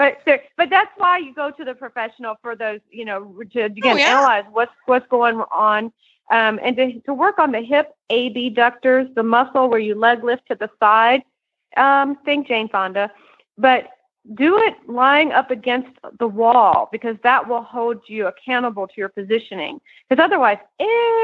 But 0.00 0.16
there, 0.24 0.40
but 0.56 0.70
that's 0.70 0.90
why 0.96 1.18
you 1.18 1.34
go 1.34 1.50
to 1.50 1.62
the 1.62 1.74
professional 1.74 2.36
for 2.40 2.56
those, 2.56 2.80
you 2.90 3.04
know, 3.04 3.38
to 3.52 3.60
again 3.64 3.96
Oh, 3.96 3.98
yeah. 3.98 4.12
analyze 4.12 4.44
what's 4.50 4.72
what's 4.86 5.06
going 5.08 5.42
on, 5.52 5.92
um, 6.30 6.58
and 6.64 6.74
to 6.78 7.00
to 7.00 7.12
work 7.12 7.38
on 7.38 7.52
the 7.52 7.60
hip 7.60 7.94
abductors, 8.10 9.08
the 9.14 9.22
muscle 9.22 9.68
where 9.68 9.78
you 9.78 9.94
leg 9.94 10.24
lift 10.24 10.48
to 10.48 10.54
the 10.54 10.70
side. 10.80 11.22
Um, 11.76 12.16
think 12.24 12.48
Jane 12.48 12.70
Fonda, 12.70 13.12
but 13.58 13.90
do 14.34 14.56
it 14.56 14.74
lying 14.88 15.32
up 15.32 15.50
against 15.50 15.90
the 16.18 16.26
wall 16.26 16.88
because 16.90 17.16
that 17.22 17.46
will 17.46 17.62
hold 17.62 18.00
you 18.06 18.26
accountable 18.26 18.86
to 18.86 18.94
your 18.96 19.10
positioning. 19.10 19.82
Because 20.08 20.24
otherwise, 20.24 20.58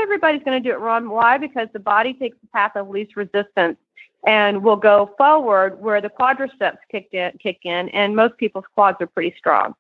everybody's 0.03 0.43
going 0.43 0.62
to 0.62 0.69
do 0.69 0.75
it 0.75 0.81
wrong. 0.81 1.09
Why? 1.09 1.39
Because 1.39 1.69
the 1.73 1.79
body 1.79 2.12
takes 2.12 2.37
the 2.43 2.49
path 2.49 2.73
of 2.77 2.91
least 2.91 3.17
resistance. 3.17 3.79
And 4.26 4.62
we'll 4.62 4.76
go 4.76 5.14
forward 5.18 5.81
where 5.81 6.00
the 6.00 6.11
quadriceps 6.11 6.79
kick 6.90 7.09
in, 7.12 7.33
kick 7.40 7.59
in, 7.64 7.88
and 7.90 8.16
most 8.16 8.37
people's 8.38 8.64
quads 8.74 8.98
are 9.00 9.07
pretty 9.07 9.35
strong. 9.38 9.74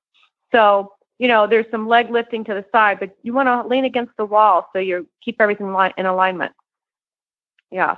So, 0.52 0.92
you 1.18 1.28
know, 1.28 1.46
there's 1.46 1.66
some 1.70 1.88
leg 1.88 2.10
lifting 2.10 2.44
to 2.44 2.54
the 2.54 2.64
side, 2.72 3.00
but 3.00 3.16
you 3.22 3.32
want 3.32 3.48
to 3.48 3.66
lean 3.66 3.84
against 3.84 4.16
the 4.16 4.26
wall 4.26 4.68
so 4.72 4.78
you 4.78 5.08
keep 5.24 5.40
everything 5.40 5.74
in 5.96 6.06
alignment. 6.06 6.52
Yeah. 7.70 7.96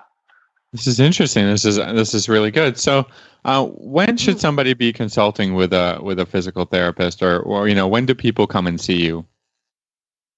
This 0.72 0.86
is 0.86 1.00
interesting. 1.00 1.46
This 1.46 1.64
is 1.64 1.76
this 1.76 2.12
is 2.12 2.28
really 2.28 2.50
good. 2.50 2.76
So, 2.76 3.06
uh, 3.46 3.66
when 3.66 4.18
should 4.18 4.36
mm. 4.36 4.40
somebody 4.40 4.74
be 4.74 4.92
consulting 4.92 5.54
with 5.54 5.72
a 5.72 5.98
with 6.02 6.20
a 6.20 6.26
physical 6.26 6.66
therapist, 6.66 7.22
or 7.22 7.40
or 7.40 7.68
you 7.68 7.74
know, 7.74 7.88
when 7.88 8.04
do 8.04 8.14
people 8.14 8.46
come 8.46 8.66
and 8.66 8.78
see 8.78 9.02
you? 9.02 9.24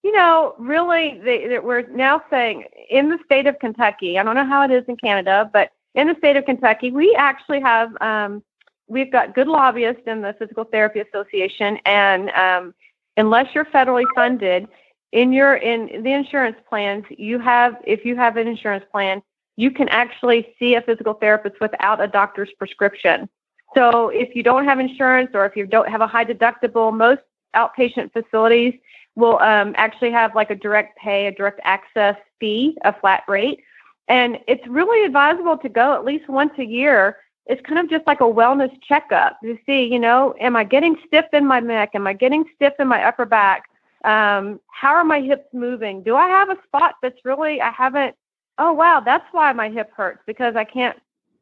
You 0.04 0.12
know, 0.12 0.54
really, 0.58 1.20
they, 1.24 1.48
they, 1.48 1.58
we're 1.58 1.86
now 1.88 2.22
saying 2.30 2.64
in 2.88 3.10
the 3.10 3.18
state 3.24 3.48
of 3.48 3.58
Kentucky. 3.58 4.18
I 4.18 4.22
don't 4.22 4.36
know 4.36 4.46
how 4.46 4.62
it 4.62 4.70
is 4.70 4.84
in 4.86 4.96
Canada, 4.96 5.50
but 5.52 5.72
in 5.94 6.08
the 6.08 6.14
state 6.18 6.36
of 6.36 6.44
Kentucky, 6.44 6.90
we 6.90 7.14
actually 7.14 7.60
have 7.60 7.90
um, 8.00 8.42
we've 8.88 9.10
got 9.10 9.34
good 9.34 9.48
lobbyists 9.48 10.02
in 10.06 10.20
the 10.20 10.34
Physical 10.38 10.64
Therapy 10.64 11.00
Association, 11.00 11.78
and 11.84 12.30
um, 12.30 12.74
unless 13.16 13.54
you're 13.54 13.64
federally 13.66 14.06
funded, 14.14 14.68
in 15.12 15.32
your 15.32 15.56
in 15.56 16.02
the 16.02 16.12
insurance 16.12 16.56
plans, 16.68 17.04
you 17.10 17.38
have 17.38 17.76
if 17.84 18.04
you 18.04 18.16
have 18.16 18.36
an 18.36 18.46
insurance 18.46 18.84
plan, 18.92 19.22
you 19.56 19.70
can 19.70 19.88
actually 19.88 20.54
see 20.58 20.74
a 20.74 20.82
physical 20.82 21.14
therapist 21.14 21.60
without 21.60 22.00
a 22.00 22.06
doctor's 22.06 22.50
prescription. 22.58 23.28
So 23.74 24.08
if 24.08 24.34
you 24.34 24.42
don't 24.42 24.64
have 24.64 24.80
insurance 24.80 25.30
or 25.34 25.46
if 25.46 25.56
you 25.56 25.66
don't 25.66 25.88
have 25.88 26.00
a 26.00 26.06
high 26.06 26.24
deductible, 26.24 26.96
most 26.96 27.20
outpatient 27.54 28.12
facilities 28.12 28.74
will 29.16 29.38
um, 29.40 29.74
actually 29.76 30.12
have 30.12 30.34
like 30.34 30.50
a 30.50 30.54
direct 30.54 30.96
pay, 30.98 31.26
a 31.26 31.32
direct 31.32 31.60
access 31.64 32.16
fee, 32.38 32.76
a 32.82 32.92
flat 32.92 33.24
rate. 33.28 33.62
And 34.10 34.38
it's 34.46 34.66
really 34.66 35.06
advisable 35.06 35.56
to 35.56 35.68
go 35.70 35.94
at 35.94 36.04
least 36.04 36.28
once 36.28 36.52
a 36.58 36.64
year. 36.64 37.16
It's 37.46 37.62
kind 37.62 37.78
of 37.78 37.88
just 37.88 38.06
like 38.06 38.20
a 38.20 38.24
wellness 38.24 38.70
checkup 38.82 39.40
to 39.42 39.56
see, 39.64 39.84
you 39.84 39.98
know, 39.98 40.34
am 40.38 40.54
I 40.54 40.64
getting 40.64 40.96
stiff 41.06 41.24
in 41.32 41.46
my 41.46 41.60
neck? 41.60 41.92
Am 41.94 42.06
I 42.06 42.12
getting 42.12 42.44
stiff 42.54 42.74
in 42.78 42.88
my 42.88 43.02
upper 43.04 43.24
back? 43.24 43.64
Um, 44.04 44.60
how 44.66 44.94
are 44.94 45.04
my 45.04 45.20
hips 45.20 45.46
moving? 45.54 46.02
Do 46.02 46.16
I 46.16 46.28
have 46.28 46.50
a 46.50 46.58
spot 46.66 46.96
that's 47.00 47.24
really, 47.24 47.62
I 47.62 47.70
haven't 47.70 48.14
oh 48.60 48.72
wow 48.72 49.00
that's 49.04 49.24
why 49.32 49.52
my 49.52 49.68
hip 49.68 49.90
hurts 49.96 50.20
because 50.26 50.54
i 50.54 50.62
can't 50.62 50.96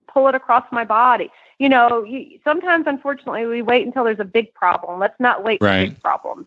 pull 0.06 0.28
it 0.28 0.34
across 0.34 0.64
my 0.72 0.84
body 0.84 1.30
you 1.58 1.68
know 1.68 2.02
you, 2.04 2.38
sometimes 2.44 2.86
unfortunately 2.86 3.44
we 3.44 3.60
wait 3.60 3.84
until 3.84 4.04
there's 4.04 4.20
a 4.20 4.24
big 4.24 4.54
problem 4.54 4.98
let's 4.98 5.18
not 5.20 5.44
wait 5.44 5.60
right. 5.60 5.88
for 5.88 5.94
big 5.94 6.02
problems 6.02 6.46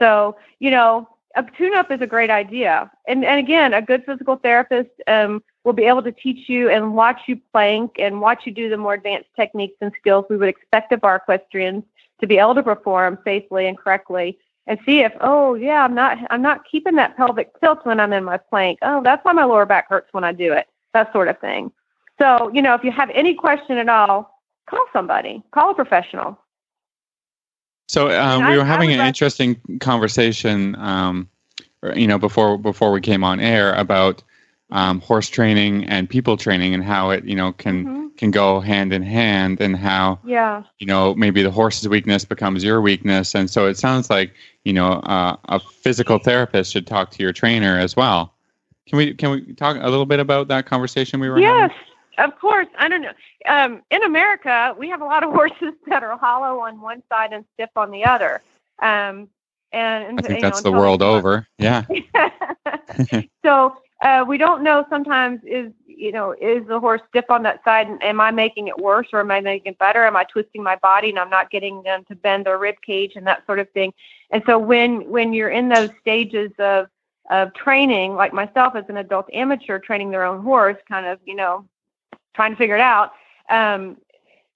so 0.00 0.36
you 0.58 0.72
know 0.72 1.08
a 1.36 1.44
tune 1.56 1.74
up 1.74 1.90
is 1.90 2.00
a 2.00 2.06
great 2.06 2.30
idea. 2.30 2.90
And 3.06 3.24
and 3.24 3.38
again 3.38 3.72
a 3.72 3.82
good 3.82 4.04
physical 4.04 4.36
therapist 4.36 4.90
um, 5.06 5.42
will 5.64 5.72
be 5.72 5.84
able 5.84 6.02
to 6.02 6.12
teach 6.12 6.48
you 6.48 6.70
and 6.70 6.94
watch 6.94 7.20
you 7.26 7.40
plank 7.52 7.92
and 7.98 8.20
watch 8.20 8.42
you 8.46 8.52
do 8.52 8.68
the 8.68 8.76
more 8.76 8.94
advanced 8.94 9.28
techniques 9.36 9.76
and 9.80 9.92
skills 9.98 10.24
we 10.28 10.36
would 10.36 10.48
expect 10.48 10.92
of 10.92 11.04
our 11.04 11.16
equestrians 11.16 11.84
to 12.20 12.26
be 12.26 12.38
able 12.38 12.54
to 12.54 12.62
perform 12.62 13.18
safely 13.24 13.66
and 13.66 13.78
correctly 13.78 14.38
and 14.66 14.78
see 14.84 15.00
if 15.00 15.12
oh 15.20 15.54
yeah 15.54 15.82
i'm 15.82 15.94
not 15.94 16.18
i'm 16.30 16.42
not 16.42 16.62
keeping 16.70 16.94
that 16.96 17.16
pelvic 17.16 17.58
tilt 17.60 17.84
when 17.84 18.00
i'm 18.00 18.12
in 18.12 18.24
my 18.24 18.36
plank. 18.36 18.78
Oh 18.82 19.02
that's 19.02 19.24
why 19.24 19.32
my 19.32 19.44
lower 19.44 19.66
back 19.66 19.88
hurts 19.88 20.08
when 20.12 20.24
i 20.24 20.32
do 20.32 20.52
it 20.52 20.66
that 20.92 21.12
sort 21.12 21.28
of 21.28 21.38
thing. 21.38 21.70
So 22.18 22.50
you 22.52 22.62
know 22.62 22.74
if 22.74 22.84
you 22.84 22.90
have 22.92 23.10
any 23.10 23.34
question 23.34 23.78
at 23.78 23.88
all 23.88 24.40
call 24.68 24.84
somebody 24.92 25.42
call 25.52 25.70
a 25.70 25.74
professional 25.74 26.38
so 27.90 28.08
um, 28.10 28.48
we 28.48 28.56
were 28.56 28.64
having 28.64 28.92
an 28.92 29.04
interesting 29.04 29.60
conversation 29.80 30.76
um, 30.76 31.28
you 31.94 32.06
know 32.06 32.18
before 32.18 32.56
before 32.56 32.92
we 32.92 33.00
came 33.00 33.24
on 33.24 33.40
air 33.40 33.74
about 33.74 34.22
um, 34.70 35.00
horse 35.00 35.28
training 35.28 35.84
and 35.86 36.08
people 36.08 36.36
training 36.36 36.72
and 36.72 36.84
how 36.84 37.10
it 37.10 37.24
you 37.24 37.34
know 37.34 37.52
can 37.52 37.84
mm-hmm. 37.84 38.08
can 38.16 38.30
go 38.30 38.60
hand 38.60 38.92
in 38.92 39.02
hand 39.02 39.60
and 39.60 39.76
how 39.76 40.20
yeah 40.24 40.62
you 40.78 40.86
know 40.86 41.16
maybe 41.16 41.42
the 41.42 41.50
horse's 41.50 41.88
weakness 41.88 42.24
becomes 42.24 42.62
your 42.62 42.80
weakness 42.80 43.34
and 43.34 43.50
so 43.50 43.66
it 43.66 43.76
sounds 43.76 44.08
like 44.08 44.32
you 44.62 44.72
know 44.72 44.92
uh, 44.92 45.36
a 45.46 45.58
physical 45.58 46.18
therapist 46.18 46.72
should 46.72 46.86
talk 46.86 47.10
to 47.10 47.24
your 47.24 47.32
trainer 47.32 47.76
as 47.76 47.96
well 47.96 48.32
can 48.86 48.98
we 48.98 49.14
can 49.14 49.32
we 49.32 49.52
talk 49.54 49.76
a 49.80 49.90
little 49.90 50.06
bit 50.06 50.20
about 50.20 50.46
that 50.46 50.64
conversation 50.66 51.18
we 51.18 51.28
were 51.28 51.40
yes 51.40 51.72
having? 51.72 51.89
Of 52.18 52.38
course 52.38 52.66
i 52.78 52.88
don't 52.88 53.02
know 53.02 53.12
um, 53.48 53.82
in 53.90 54.02
america 54.02 54.74
we 54.78 54.88
have 54.88 55.00
a 55.00 55.04
lot 55.04 55.22
of 55.22 55.30
horses 55.34 55.74
that 55.86 56.02
are 56.02 56.16
hollow 56.16 56.60
on 56.60 56.80
one 56.80 57.02
side 57.08 57.32
and 57.32 57.44
stiff 57.54 57.70
on 57.76 57.90
the 57.90 58.04
other 58.04 58.42
um, 58.82 59.28
and, 59.72 60.18
I 60.18 60.22
think 60.22 60.40
that's 60.40 60.64
know, 60.64 60.70
the 60.70 60.76
world 60.76 61.02
over. 61.02 61.46
Yeah. 61.58 61.84
so 63.44 63.76
uh, 64.02 64.24
we 64.26 64.36
don't 64.38 64.62
know 64.62 64.84
sometimes 64.88 65.40
is 65.44 65.72
you 65.86 66.12
know 66.12 66.32
is 66.40 66.66
the 66.66 66.80
horse 66.80 67.02
stiff 67.08 67.26
on 67.28 67.42
that 67.42 67.62
side 67.62 67.86
and 67.86 68.02
am 68.02 68.20
i 68.20 68.30
making 68.30 68.68
it 68.68 68.78
worse 68.78 69.08
or 69.12 69.20
am 69.20 69.30
i 69.30 69.38
making 69.40 69.72
it 69.72 69.78
better 69.78 70.06
am 70.06 70.16
i 70.16 70.24
twisting 70.24 70.62
my 70.62 70.76
body 70.76 71.10
and 71.10 71.18
i'm 71.18 71.28
not 71.28 71.50
getting 71.50 71.82
them 71.82 72.02
to 72.06 72.14
bend 72.14 72.46
their 72.46 72.56
rib 72.56 72.76
cage 72.80 73.12
and 73.16 73.26
that 73.26 73.44
sort 73.44 73.58
of 73.58 73.68
thing 73.72 73.92
and 74.30 74.42
so 74.46 74.58
when 74.58 75.06
when 75.10 75.34
you're 75.34 75.50
in 75.50 75.68
those 75.68 75.90
stages 76.00 76.50
of 76.58 76.86
of 77.30 77.52
training 77.52 78.14
like 78.14 78.32
myself 78.32 78.74
as 78.74 78.84
an 78.88 78.96
adult 78.96 79.28
amateur 79.34 79.78
training 79.78 80.10
their 80.10 80.24
own 80.24 80.42
horse 80.42 80.78
kind 80.88 81.04
of 81.04 81.18
you 81.26 81.34
know 81.34 81.66
trying 82.34 82.52
to 82.52 82.56
figure 82.56 82.76
it 82.76 82.80
out 82.80 83.12
um, 83.50 83.96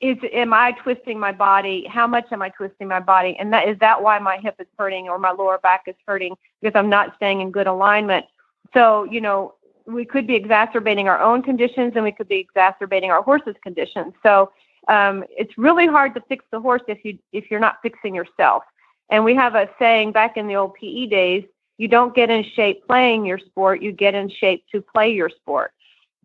is 0.00 0.18
am 0.32 0.52
I 0.52 0.72
twisting 0.72 1.18
my 1.18 1.32
body? 1.32 1.86
How 1.88 2.06
much 2.06 2.26
am 2.30 2.42
I 2.42 2.50
twisting 2.50 2.88
my 2.88 3.00
body? 3.00 3.36
And 3.38 3.52
that 3.52 3.68
is 3.68 3.78
that 3.78 4.02
why 4.02 4.18
my 4.18 4.38
hip 4.38 4.56
is 4.58 4.66
hurting 4.78 5.08
or 5.08 5.18
my 5.18 5.30
lower 5.30 5.58
back 5.58 5.84
is 5.86 5.94
hurting 6.06 6.36
because 6.60 6.78
I'm 6.78 6.90
not 6.90 7.14
staying 7.16 7.40
in 7.40 7.50
good 7.50 7.66
alignment. 7.66 8.26
So, 8.72 9.04
you 9.04 9.20
know, 9.20 9.54
we 9.86 10.04
could 10.04 10.26
be 10.26 10.34
exacerbating 10.34 11.08
our 11.08 11.20
own 11.20 11.42
conditions 11.42 11.92
and 11.94 12.04
we 12.04 12.12
could 12.12 12.28
be 12.28 12.36
exacerbating 12.36 13.10
our 13.10 13.22
horse's 13.22 13.56
conditions. 13.62 14.14
So, 14.22 14.52
um, 14.88 15.24
it's 15.30 15.56
really 15.56 15.86
hard 15.86 16.14
to 16.14 16.20
fix 16.28 16.44
the 16.50 16.60
horse 16.60 16.82
if 16.88 17.04
you 17.04 17.18
if 17.32 17.50
you're 17.50 17.60
not 17.60 17.78
fixing 17.82 18.14
yourself. 18.14 18.64
And 19.10 19.24
we 19.24 19.34
have 19.34 19.54
a 19.54 19.68
saying 19.78 20.12
back 20.12 20.36
in 20.36 20.46
the 20.46 20.56
old 20.56 20.74
PE 20.74 21.06
days, 21.06 21.44
you 21.78 21.88
don't 21.88 22.14
get 22.14 22.30
in 22.30 22.44
shape 22.44 22.86
playing 22.86 23.24
your 23.24 23.38
sport, 23.38 23.82
you 23.82 23.92
get 23.92 24.14
in 24.14 24.28
shape 24.28 24.64
to 24.72 24.80
play 24.80 25.12
your 25.12 25.28
sport. 25.28 25.72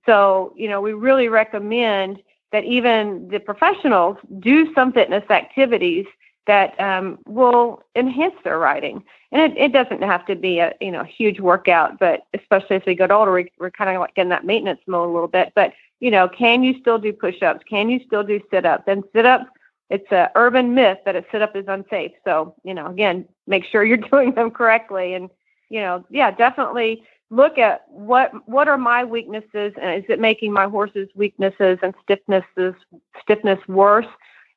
So, 0.10 0.56
you 0.58 0.68
know, 0.68 0.82
we 0.82 0.94
really 0.94 1.28
recommend 1.28 2.24
that 2.52 2.64
even 2.64 3.28
the 3.28 3.40
professionals 3.40 4.18
do 4.40 4.74
some 4.74 4.92
fitness 4.92 5.24
activities 5.30 6.08
that 6.48 6.74
um, 6.82 7.20
will 7.28 7.84
enhance 7.96 8.34
their 8.44 8.58
riding. 8.58 9.04
And 9.32 9.52
it, 9.52 9.56
it 9.56 9.72
doesn't 9.72 10.02
have 10.02 10.26
to 10.26 10.36
be 10.36 10.58
a 10.58 10.74
you 10.82 10.92
know 10.92 11.04
huge 11.04 11.40
workout, 11.40 12.00
but 12.00 12.22
especially 12.34 12.78
as 12.78 12.82
we 12.88 12.96
get 12.96 13.12
older, 13.12 13.32
we, 13.32 13.52
we're 13.60 13.70
kind 13.70 13.96
of 13.96 14.02
like 14.02 14.14
in 14.16 14.30
that 14.30 14.46
maintenance 14.46 14.82
mode 14.88 15.08
a 15.08 15.14
little 15.14 15.28
bit. 15.28 15.54
But 15.54 15.74
you 16.00 16.10
know, 16.10 16.28
can 16.28 16.64
you 16.64 16.80
still 16.80 16.98
do 16.98 17.14
push-ups? 17.14 17.64
Can 17.70 17.88
you 17.88 18.00
still 18.08 18.24
do 18.24 18.42
sit-ups? 18.50 18.86
And 18.88 19.04
sit-ups, 19.14 19.46
it's 19.92 20.12
a 20.12 20.32
urban 20.34 20.74
myth 20.74 20.98
that 21.06 21.16
a 21.16 21.24
sit-up 21.32 21.56
is 21.56 21.66
unsafe. 21.68 22.14
So 22.26 22.56
you 22.64 22.74
know, 22.74 22.88
again, 22.88 23.28
make 23.46 23.64
sure 23.66 23.86
you're 23.86 23.98
doing 24.12 24.34
them 24.34 24.50
correctly. 24.50 25.14
And 25.14 25.30
you 25.70 25.82
know, 25.82 26.04
yeah, 26.10 26.32
definitely 26.32 27.04
look 27.30 27.58
at 27.58 27.84
what 27.90 28.32
what 28.48 28.68
are 28.68 28.78
my 28.78 29.04
weaknesses 29.04 29.74
and 29.82 30.04
is 30.04 30.10
it 30.10 30.20
making 30.20 30.52
my 30.52 30.66
horse's 30.66 31.10
weaknesses 31.16 31.78
and 31.82 31.94
stiffnesses 32.08 32.76
stiffness 33.22 33.60
worse? 33.68 34.08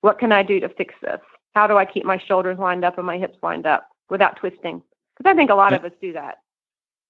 What 0.00 0.18
can 0.18 0.32
I 0.32 0.42
do 0.42 0.58
to 0.60 0.68
fix 0.68 0.94
this? 1.02 1.20
how 1.54 1.66
do 1.66 1.76
I 1.76 1.84
keep 1.84 2.04
my 2.04 2.18
shoulders 2.18 2.58
lined 2.58 2.84
up 2.84 2.98
and 2.98 3.06
my 3.06 3.18
hips 3.18 3.38
lined 3.42 3.66
up 3.66 3.88
without 4.08 4.36
twisting? 4.36 4.82
Because 5.16 5.30
I 5.30 5.34
think 5.34 5.50
a 5.50 5.54
lot 5.54 5.72
of 5.72 5.84
us 5.84 5.92
do 6.00 6.12
that. 6.14 6.38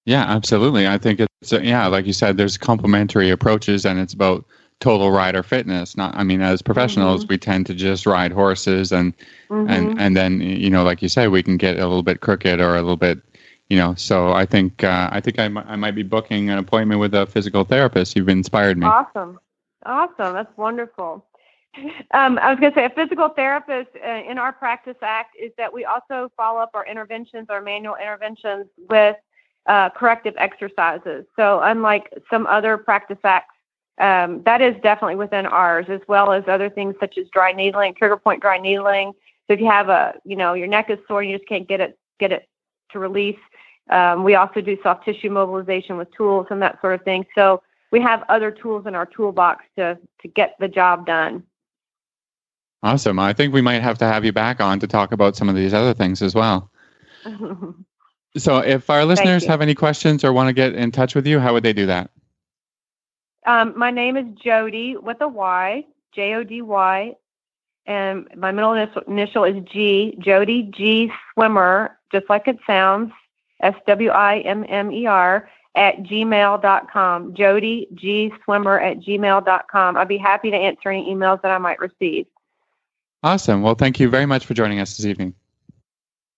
Yeah, 0.05 0.23
absolutely. 0.23 0.87
I 0.87 0.97
think 0.97 1.21
it's 1.21 1.51
yeah, 1.51 1.87
like 1.87 2.05
you 2.05 2.13
said, 2.13 2.35
there's 2.35 2.57
complementary 2.57 3.29
approaches, 3.29 3.85
and 3.85 3.99
it's 3.99 4.13
about 4.13 4.43
total 4.81 5.11
rider 5.11 5.43
fitness. 5.43 5.95
Not, 5.95 6.13
I 6.17 6.23
mean, 6.23 6.41
as 6.41 6.61
professionals, 6.61 7.23
mm-hmm. 7.23 7.33
we 7.33 7.37
tend 7.37 7.65
to 7.67 7.73
just 7.73 8.05
ride 8.05 8.33
horses, 8.33 8.91
and 8.91 9.15
mm-hmm. 9.49 9.69
and 9.69 10.01
and 10.01 10.17
then 10.17 10.41
you 10.41 10.69
know, 10.69 10.83
like 10.83 11.01
you 11.01 11.07
say, 11.07 11.29
we 11.29 11.41
can 11.41 11.55
get 11.55 11.79
a 11.79 11.87
little 11.87 12.03
bit 12.03 12.19
crooked 12.19 12.59
or 12.59 12.75
a 12.75 12.81
little 12.81 12.97
bit, 12.97 13.19
you 13.73 13.79
know. 13.79 13.95
So 13.95 14.33
I 14.33 14.45
think 14.45 14.83
uh, 14.83 15.09
I 15.11 15.19
think 15.19 15.39
I, 15.39 15.45
m- 15.45 15.57
I 15.57 15.75
might 15.75 15.95
be 15.95 16.03
booking 16.03 16.51
an 16.51 16.59
appointment 16.59 16.99
with 16.99 17.15
a 17.15 17.25
physical 17.25 17.63
therapist. 17.63 18.15
You've 18.15 18.29
inspired 18.29 18.77
me. 18.77 18.85
Awesome, 18.85 19.39
awesome. 19.83 20.33
That's 20.33 20.55
wonderful. 20.57 21.25
Um, 22.13 22.37
I 22.37 22.51
was 22.51 22.59
going 22.59 22.71
to 22.71 22.79
say 22.79 22.85
a 22.85 22.89
physical 22.91 23.29
therapist 23.29 23.89
uh, 23.95 24.07
in 24.29 24.37
our 24.37 24.53
practice 24.53 24.97
act 25.01 25.35
is 25.41 25.51
that 25.57 25.73
we 25.73 25.85
also 25.85 26.31
follow 26.37 26.59
up 26.59 26.69
our 26.75 26.85
interventions, 26.85 27.47
our 27.49 27.61
manual 27.61 27.95
interventions 27.95 28.67
with 28.91 29.15
uh, 29.65 29.89
corrective 29.89 30.35
exercises. 30.37 31.25
So 31.35 31.61
unlike 31.63 32.13
some 32.29 32.45
other 32.45 32.77
practice 32.77 33.17
acts, 33.23 33.55
um, 33.97 34.43
that 34.43 34.61
is 34.61 34.75
definitely 34.83 35.15
within 35.15 35.47
ours, 35.47 35.87
as 35.89 36.01
well 36.07 36.31
as 36.31 36.43
other 36.47 36.69
things 36.69 36.93
such 36.99 37.17
as 37.17 37.25
dry 37.29 37.51
needling, 37.51 37.95
trigger 37.95 38.17
point 38.17 38.39
dry 38.39 38.59
needling. 38.59 39.13
So 39.47 39.53
if 39.53 39.59
you 39.59 39.65
have 39.65 39.89
a, 39.89 40.13
you 40.23 40.35
know, 40.35 40.53
your 40.53 40.67
neck 40.67 40.91
is 40.91 40.99
sore 41.07 41.21
and 41.21 41.31
you 41.31 41.37
just 41.39 41.49
can't 41.49 41.67
get 41.67 41.81
it, 41.81 41.97
get 42.19 42.31
it 42.31 42.47
to 42.91 42.99
release. 42.99 43.39
Um, 43.89 44.23
we 44.23 44.35
also 44.35 44.61
do 44.61 44.77
soft 44.81 45.05
tissue 45.05 45.29
mobilization 45.29 45.97
with 45.97 46.11
tools 46.15 46.47
and 46.49 46.61
that 46.61 46.79
sort 46.81 46.93
of 46.93 47.03
thing. 47.03 47.25
So 47.35 47.61
we 47.91 48.01
have 48.01 48.23
other 48.29 48.49
tools 48.49 48.85
in 48.87 48.95
our 48.95 49.05
toolbox 49.05 49.65
to 49.77 49.97
to 50.21 50.27
get 50.27 50.55
the 50.59 50.67
job 50.67 51.05
done. 51.05 51.43
Awesome. 52.81 53.17
I 53.17 53.31
think 53.31 53.53
we 53.53 53.61
might 53.61 53.81
have 53.81 53.97
to 53.99 54.05
have 54.05 54.25
you 54.25 54.33
back 54.33 54.59
on 54.59 54.79
to 54.81 54.87
talk 54.87 55.13
about 55.13 55.37
some 55.37 55.47
of 55.47 55.55
these 55.55 55.73
other 55.73 55.93
things 55.93 56.21
as 56.21 56.35
well. 56.35 56.69
so, 58.37 58.57
if 58.57 58.89
our 58.89 59.05
listeners 59.05 59.45
have 59.45 59.61
any 59.61 59.73
questions 59.73 60.23
or 60.23 60.33
want 60.33 60.49
to 60.49 60.53
get 60.53 60.75
in 60.75 60.91
touch 60.91 61.15
with 61.15 61.25
you, 61.25 61.39
how 61.39 61.53
would 61.53 61.63
they 61.63 61.71
do 61.71 61.85
that? 61.85 62.11
Um, 63.45 63.73
my 63.77 63.91
name 63.91 64.17
is 64.17 64.25
Jody 64.43 64.97
with 64.97 65.21
a 65.21 65.27
Y, 65.27 65.85
J 66.13 66.33
O 66.33 66.43
D 66.43 66.61
Y, 66.61 67.15
and 67.85 68.27
my 68.35 68.51
middle 68.51 68.73
initial, 68.73 69.01
initial 69.07 69.43
is 69.45 69.63
G, 69.71 70.17
Jody 70.19 70.63
G 70.63 71.11
Swimmer, 71.33 71.97
just 72.11 72.29
like 72.29 72.47
it 72.47 72.57
sounds, 72.67 73.11
S 73.63 73.75
W 73.87 74.09
I 74.09 74.39
M 74.39 74.65
M 74.69 74.91
E 74.91 75.07
R, 75.07 75.49
at 75.75 75.97
gmail.com. 76.03 77.33
Jody 77.33 77.87
G 77.95 78.31
Swimmer 78.43 78.79
at 78.79 78.99
gmail.com. 78.99 79.97
I'd 79.97 80.07
be 80.07 80.17
happy 80.17 80.51
to 80.51 80.57
answer 80.57 80.89
any 80.89 81.13
emails 81.13 81.41
that 81.41 81.51
I 81.51 81.57
might 81.57 81.79
receive. 81.79 82.27
Awesome. 83.23 83.61
Well, 83.61 83.75
thank 83.75 83.99
you 83.99 84.09
very 84.09 84.25
much 84.25 84.45
for 84.45 84.53
joining 84.53 84.79
us 84.79 84.97
this 84.97 85.05
evening. 85.05 85.33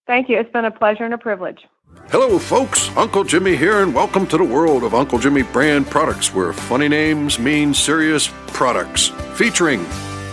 Thank 0.08 0.30
you. 0.30 0.38
It's 0.38 0.52
been 0.52 0.66
a 0.66 0.72
pleasure 0.72 1.04
and 1.04 1.14
a 1.14 1.18
privilege. 1.18 1.66
Hello, 2.10 2.38
folks. 2.38 2.96
Uncle 2.96 3.24
Jimmy 3.24 3.56
here, 3.56 3.82
and 3.82 3.94
welcome 3.94 4.28
to 4.28 4.38
the 4.38 4.44
world 4.44 4.84
of 4.84 4.94
Uncle 4.94 5.18
Jimmy 5.18 5.42
brand 5.42 5.88
products, 5.88 6.34
where 6.34 6.54
funny 6.54 6.88
names 6.88 7.40
mean 7.40 7.74
serious 7.74 8.30
products. 8.48 9.08
Featuring 9.34 9.84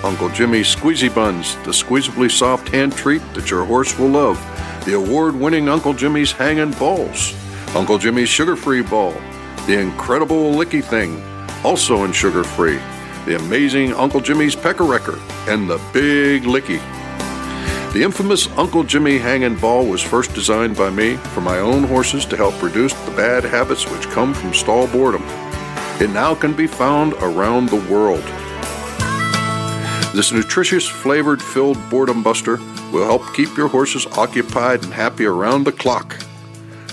Uncle 0.02 0.28
Jimmy's 0.30 0.74
Squeezy 0.74 1.12
Buns, 1.14 1.54
the 1.64 1.70
squeezably 1.70 2.30
soft 2.30 2.68
hand 2.68 2.92
treat 2.92 3.22
that 3.34 3.50
your 3.50 3.64
horse 3.64 3.98
will 3.98 4.08
love, 4.08 4.38
the 4.84 4.94
award 4.94 5.36
winning 5.36 5.68
Uncle 5.68 5.94
Jimmy's 5.94 6.32
Hangin' 6.32 6.72
Balls, 6.72 7.34
Uncle 7.74 7.98
Jimmy's 7.98 8.28
Sugar 8.28 8.56
Free 8.56 8.82
Ball, 8.82 9.12
the 9.66 9.78
incredible 9.78 10.52
Licky 10.52 10.82
Thing, 10.82 11.22
also 11.64 12.04
in 12.04 12.12
sugar 12.12 12.42
free, 12.42 12.80
the 13.24 13.36
amazing 13.36 13.92
Uncle 13.92 14.20
Jimmy's 14.20 14.56
Pecker 14.56 14.84
Wrecker, 14.84 15.20
and 15.46 15.70
the 15.70 15.80
Big 15.92 16.42
Licky. 16.42 16.80
The 17.92 18.02
infamous 18.02 18.48
Uncle 18.56 18.82
Jimmy 18.82 19.18
Hangin' 19.18 19.56
Ball 19.60 19.86
was 19.86 20.02
first 20.02 20.34
designed 20.34 20.76
by 20.76 20.90
me 20.90 21.16
for 21.16 21.42
my 21.42 21.58
own 21.58 21.84
horses 21.84 22.24
to 22.26 22.36
help 22.36 22.60
reduce 22.60 22.92
the 22.92 23.12
bad 23.12 23.44
habits 23.44 23.88
which 23.88 24.08
come 24.08 24.34
from 24.34 24.52
stall 24.52 24.88
boredom. 24.88 25.22
It 26.00 26.10
now 26.10 26.34
can 26.34 26.54
be 26.54 26.66
found 26.66 27.12
around 27.14 27.68
the 27.68 27.84
world. 27.92 28.24
This 30.12 30.32
nutritious, 30.32 30.88
flavored 30.88 31.40
filled 31.40 31.78
boredom 31.88 32.22
buster 32.22 32.58
will 32.92 33.06
help 33.06 33.34
keep 33.34 33.56
your 33.56 33.68
horses 33.68 34.06
occupied 34.18 34.84
and 34.84 34.92
happy 34.92 35.24
around 35.24 35.64
the 35.64 35.72
clock. 35.72 36.22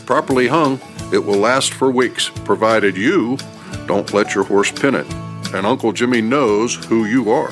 Properly 0.05 0.47
hung, 0.47 0.79
it 1.13 1.19
will 1.19 1.37
last 1.37 1.73
for 1.73 1.91
weeks, 1.91 2.29
provided 2.45 2.97
you 2.97 3.37
don't 3.85 4.13
let 4.13 4.33
your 4.33 4.43
horse 4.43 4.71
pin 4.71 4.95
it. 4.95 5.11
And 5.53 5.65
Uncle 5.65 5.91
Jimmy 5.91 6.21
knows 6.21 6.75
who 6.85 7.05
you 7.05 7.31
are. 7.31 7.49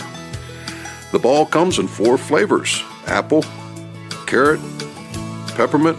The 1.11 1.19
ball 1.19 1.45
comes 1.45 1.79
in 1.79 1.87
four 1.87 2.17
flavors 2.17 2.83
apple, 3.07 3.43
carrot, 4.25 4.61
peppermint, 5.55 5.97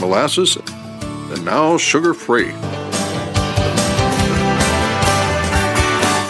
molasses, 0.00 0.56
and 0.56 1.44
now 1.44 1.76
sugar 1.78 2.14
free. 2.14 2.52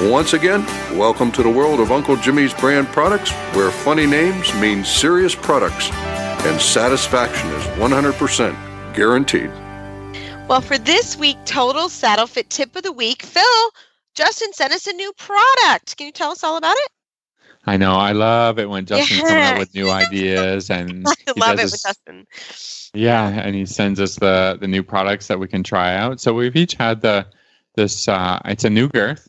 Once 0.03 0.33
again, 0.33 0.65
welcome 0.97 1.31
to 1.31 1.43
the 1.43 1.51
world 1.51 1.79
of 1.79 1.93
Uncle 1.93 2.17
Jimmy's 2.17 2.55
brand 2.55 2.89
products, 2.89 3.31
where 3.55 3.71
funny 3.71 4.07
names 4.07 4.53
mean 4.55 4.83
serious 4.83 5.35
products 5.35 5.91
and 5.93 6.59
satisfaction 6.59 7.51
is 7.51 7.63
100% 7.77 8.95
guaranteed. 8.95 9.51
Well, 10.49 10.63
for 10.63 10.79
this 10.79 11.19
week, 11.19 11.37
total 11.45 11.91
saddle 11.91 12.27
fit 12.27 12.49
tip 12.49 12.75
of 12.77 12.83
the 12.83 12.93
week, 12.93 13.23
Phil, 13.23 13.45
Justin 14.15 14.55
sent 14.55 14.73
us 14.73 14.87
a 14.87 14.93
new 14.95 15.13
product. 15.19 15.99
Can 15.99 16.07
you 16.07 16.13
tell 16.13 16.31
us 16.31 16.43
all 16.43 16.57
about 16.57 16.77
it? 16.79 16.89
I 17.67 17.77
know. 17.77 17.93
I 17.93 18.13
love 18.13 18.59
it 18.59 18.71
when 18.71 18.87
Justin 18.87 19.19
Yeah. 19.19 19.29
coming 19.29 19.45
up 19.45 19.59
with 19.59 19.75
new 19.75 19.91
ideas 19.91 20.71
and 20.71 21.07
I 21.07 21.15
love 21.37 21.59
it 21.59 21.59
does 21.59 21.73
with 21.73 21.83
Justin. 21.83 22.27
Yeah, 22.95 23.29
and 23.29 23.55
he 23.55 23.67
sends 23.67 24.01
us 24.01 24.17
the 24.17 24.57
the 24.59 24.67
new 24.67 24.83
products 24.83 25.27
that 25.27 25.39
we 25.39 25.47
can 25.47 25.63
try 25.63 25.95
out. 25.95 26.21
So 26.21 26.33
we've 26.33 26.57
each 26.57 26.73
had 26.75 27.03
the 27.03 27.27
this 27.77 28.09
uh 28.09 28.41
it's 28.47 28.65
a 28.65 28.71
new 28.71 28.89
girth. 28.89 29.29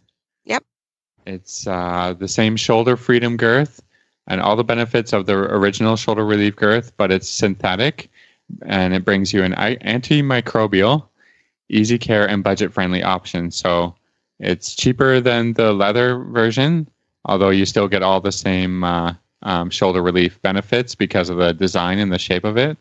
It's 1.32 1.66
uh 1.66 2.14
the 2.18 2.28
same 2.28 2.58
shoulder 2.58 2.98
freedom 2.98 3.38
girth 3.38 3.82
and 4.28 4.42
all 4.42 4.58
the 4.58 4.66
benefits 4.66 5.14
of 5.14 5.26
the 5.28 5.34
original 5.34 5.96
shoulder 5.96 6.26
relief 6.26 6.58
girth, 6.58 6.92
but 6.98 7.10
it's 7.10 7.30
synthetic 7.30 8.10
and 8.66 8.94
it 8.94 9.06
brings 9.06 9.32
you 9.32 9.42
an 9.44 9.54
antimicrobial, 9.54 11.08
easy 11.70 11.98
care 11.98 12.28
and 12.28 12.44
budget 12.44 12.74
friendly 12.74 13.02
option. 13.02 13.50
So 13.50 13.96
it's 14.40 14.76
cheaper 14.76 15.22
than 15.22 15.54
the 15.54 15.72
leather 15.72 16.20
version, 16.20 16.90
although 17.24 17.50
you 17.50 17.66
still 17.66 17.88
get 17.88 18.04
all 18.04 18.20
the 18.20 18.34
same 18.34 18.84
uh, 18.84 19.14
um, 19.44 19.70
shoulder 19.70 20.02
relief 20.02 20.42
benefits 20.42 20.96
because 20.96 21.30
of 21.30 21.38
the 21.38 21.54
design 21.54 21.98
and 22.00 22.12
the 22.12 22.20
shape 22.20 22.44
of 22.44 22.58
it. 22.58 22.78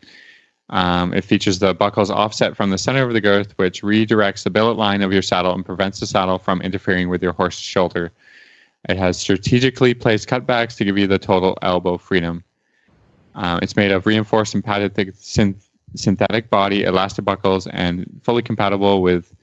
Um, 0.69 1.13
it 1.13 1.23
features 1.23 1.59
the 1.59 1.73
buckles 1.73 2.11
offset 2.11 2.57
from 2.57 2.69
the 2.69 2.77
center 2.77 3.03
of 3.03 3.13
the 3.13 3.21
girth, 3.21 3.57
which 3.57 3.81
redirects 3.81 4.43
the 4.43 4.49
billet 4.49 4.77
line 4.77 5.01
of 5.01 5.13
your 5.13 5.21
saddle 5.21 5.53
and 5.53 5.65
prevents 5.65 5.99
the 6.01 6.05
saddle 6.05 6.37
from 6.37 6.61
interfering 6.61 7.07
with 7.07 7.23
your 7.23 7.33
horse's 7.33 7.61
shoulder. 7.61 8.11
It 8.89 8.97
has 8.97 9.17
strategically 9.17 9.93
placed 9.93 10.27
cutbacks 10.27 10.75
to 10.77 10.85
give 10.85 10.97
you 10.97 11.07
the 11.07 11.19
total 11.19 11.57
elbow 11.61 11.97
freedom. 11.97 12.43
Uh, 13.35 13.59
it's 13.61 13.75
made 13.75 13.91
of 13.91 14.05
reinforced 14.05 14.53
and 14.55 14.63
padded 14.63 14.95
synth- 14.95 15.69
synthetic 15.95 16.49
body, 16.49 16.83
elastic 16.83 17.25
buckles, 17.25 17.67
and 17.67 18.19
fully 18.23 18.41
compatible 18.41 19.01
with 19.01 19.33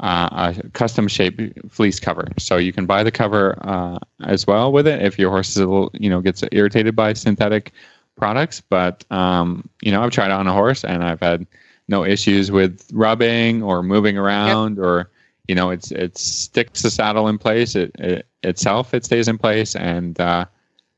uh, 0.00 0.52
a 0.54 0.68
custom 0.70 1.08
shaped 1.08 1.40
fleece 1.70 1.98
cover. 1.98 2.28
So 2.38 2.56
you 2.56 2.72
can 2.72 2.86
buy 2.86 3.02
the 3.02 3.10
cover 3.10 3.58
uh, 3.62 3.98
as 4.24 4.46
well 4.46 4.72
with 4.72 4.86
it 4.86 5.02
if 5.02 5.18
your 5.18 5.30
horse 5.30 5.50
is 5.50 5.56
a 5.56 5.66
little, 5.66 5.90
you 5.94 6.10
know, 6.10 6.20
gets 6.20 6.42
irritated 6.52 6.94
by 6.94 7.12
synthetic 7.14 7.72
products. 8.16 8.60
But 8.60 9.04
um, 9.10 9.68
you 9.82 9.90
know, 9.90 10.02
I've 10.02 10.10
tried 10.10 10.26
it 10.26 10.32
on 10.32 10.46
a 10.46 10.52
horse 10.52 10.84
and 10.84 11.02
I've 11.02 11.20
had 11.20 11.46
no 11.88 12.04
issues 12.04 12.50
with 12.50 12.88
rubbing 12.92 13.62
or 13.62 13.82
moving 13.82 14.18
around 14.18 14.78
or 14.78 15.10
you 15.48 15.54
know, 15.54 15.70
it's 15.70 15.90
it 15.90 16.16
sticks 16.16 16.82
the 16.82 16.90
saddle 16.90 17.26
in 17.26 17.38
place. 17.38 17.74
It, 17.74 17.90
it 17.98 18.26
itself 18.42 18.94
it 18.94 19.04
stays 19.04 19.28
in 19.28 19.38
place 19.38 19.74
and. 19.74 20.20
Uh, 20.20 20.44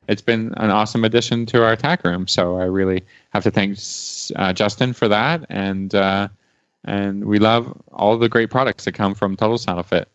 it's 0.08 0.22
been 0.22 0.52
an 0.56 0.70
awesome 0.70 1.04
addition 1.04 1.46
to 1.46 1.62
our 1.62 1.72
attack 1.72 2.02
room. 2.02 2.26
So 2.26 2.58
I 2.58 2.64
really 2.64 3.04
have 3.32 3.44
to 3.44 3.50
thank 3.52 3.78
uh, 4.34 4.52
Justin 4.52 4.92
for 4.92 5.06
that, 5.06 5.46
and 5.48 5.94
uh, 5.94 6.26
and 6.84 7.26
we 7.26 7.38
love 7.38 7.80
all 7.92 8.18
the 8.18 8.28
great 8.28 8.50
products 8.50 8.84
that 8.86 8.92
come 8.92 9.14
from 9.14 9.36
Total 9.36 9.56
Saddle 9.56 9.84
Fit. 9.84 10.08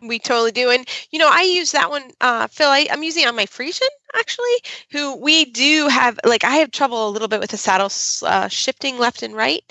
We 0.00 0.18
totally 0.18 0.52
do. 0.52 0.70
And, 0.70 0.86
you 1.10 1.18
know, 1.18 1.28
I 1.30 1.42
use 1.42 1.72
that 1.72 1.90
one, 1.90 2.10
uh, 2.20 2.46
Phil, 2.46 2.68
I, 2.68 2.86
I'm 2.90 3.02
using 3.02 3.22
it 3.22 3.26
on 3.26 3.36
my 3.36 3.46
Friesian, 3.46 3.88
actually, 4.14 4.56
who 4.90 5.16
we 5.16 5.46
do 5.46 5.88
have, 5.88 6.18
like, 6.24 6.44
I 6.44 6.56
have 6.56 6.70
trouble 6.70 7.08
a 7.08 7.10
little 7.10 7.28
bit 7.28 7.40
with 7.40 7.50
the 7.50 7.56
saddle 7.56 7.90
uh, 8.22 8.48
shifting 8.48 8.98
left 8.98 9.22
and 9.22 9.34
right. 9.34 9.64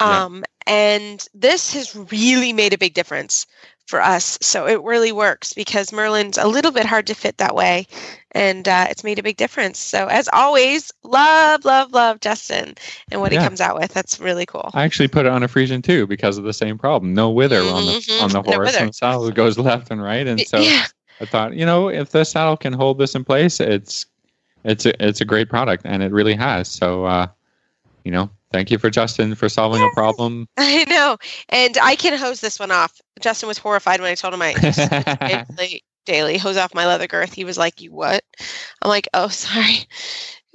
Yeah. 0.00 0.46
And 0.66 1.26
this 1.34 1.72
has 1.74 1.94
really 2.10 2.52
made 2.52 2.72
a 2.72 2.78
big 2.78 2.94
difference 2.94 3.46
for 3.86 4.02
us. 4.02 4.36
So 4.42 4.66
it 4.66 4.82
really 4.82 5.12
works 5.12 5.52
because 5.52 5.92
Merlin's 5.92 6.38
a 6.38 6.48
little 6.48 6.72
bit 6.72 6.86
hard 6.86 7.06
to 7.06 7.14
fit 7.14 7.38
that 7.38 7.54
way. 7.54 7.86
And 8.32 8.66
uh, 8.66 8.86
it's 8.90 9.04
made 9.04 9.18
a 9.20 9.22
big 9.22 9.36
difference. 9.36 9.78
So, 9.78 10.08
as 10.08 10.28
always, 10.32 10.90
love, 11.04 11.64
love, 11.64 11.92
love 11.92 12.20
Justin 12.20 12.74
and 13.12 13.20
what 13.20 13.32
Yeah. 13.32 13.40
he 13.40 13.46
comes 13.46 13.60
out 13.60 13.78
with. 13.78 13.94
That's 13.94 14.18
really 14.18 14.44
cool. 14.44 14.70
I 14.74 14.82
actually 14.82 15.06
put 15.08 15.24
it 15.24 15.30
on 15.32 15.42
a 15.44 15.48
Friesian 15.48 15.82
too 15.84 16.06
because 16.06 16.36
of 16.36 16.44
the 16.44 16.52
same 16.52 16.76
problem. 16.78 17.14
No 17.14 17.30
wither 17.30 17.60
on 17.60 17.86
the 17.86 17.92
Mhm. 17.92 18.22
on 18.22 18.30
the 18.30 18.42
No 18.42 18.52
horse, 18.52 18.66
wither. 18.72 18.78
and 18.80 18.88
the 18.88 18.92
saddle 18.92 19.30
goes 19.30 19.56
left 19.58 19.90
and 19.92 20.02
right. 20.02 20.26
And 20.26 20.40
so 20.46 20.58
yeah. 20.60 20.86
I 21.20 21.24
thought, 21.26 21.54
you 21.54 21.64
know, 21.64 21.88
if 21.88 22.10
the 22.10 22.24
saddle 22.24 22.56
can 22.56 22.72
hold 22.72 22.98
this 22.98 23.14
in 23.14 23.24
place, 23.24 23.60
it's 23.60 24.04
it's 24.64 24.84
a 24.84 25.06
it's 25.06 25.20
a 25.20 25.24
great 25.24 25.48
product, 25.48 25.82
and 25.86 26.02
it 26.02 26.10
really 26.12 26.34
has. 26.34 26.68
So, 26.68 27.04
uh, 27.04 27.28
you 28.04 28.10
know, 28.10 28.28
thank 28.52 28.70
you 28.70 28.78
for 28.78 28.90
Justin 28.90 29.34
for 29.34 29.48
solving 29.48 29.82
a 29.82 29.90
problem. 29.90 30.48
I 30.56 30.84
know. 30.84 31.16
And 31.48 31.76
I 31.78 31.96
can 31.96 32.18
hose 32.18 32.40
this 32.40 32.58
one 32.58 32.70
off. 32.70 33.00
Justin 33.20 33.48
was 33.48 33.58
horrified 33.58 34.00
when 34.00 34.10
I 34.10 34.14
told 34.14 34.34
him 34.34 34.42
I 34.42 34.54
daily, 35.58 35.82
daily 36.04 36.38
hose 36.38 36.56
off 36.56 36.74
my 36.74 36.86
leather 36.86 37.06
girth. 37.06 37.32
He 37.32 37.44
was 37.44 37.58
like, 37.58 37.80
You 37.80 37.92
what? 37.92 38.22
I'm 38.82 38.88
like, 38.88 39.08
Oh, 39.14 39.28
sorry. 39.28 39.86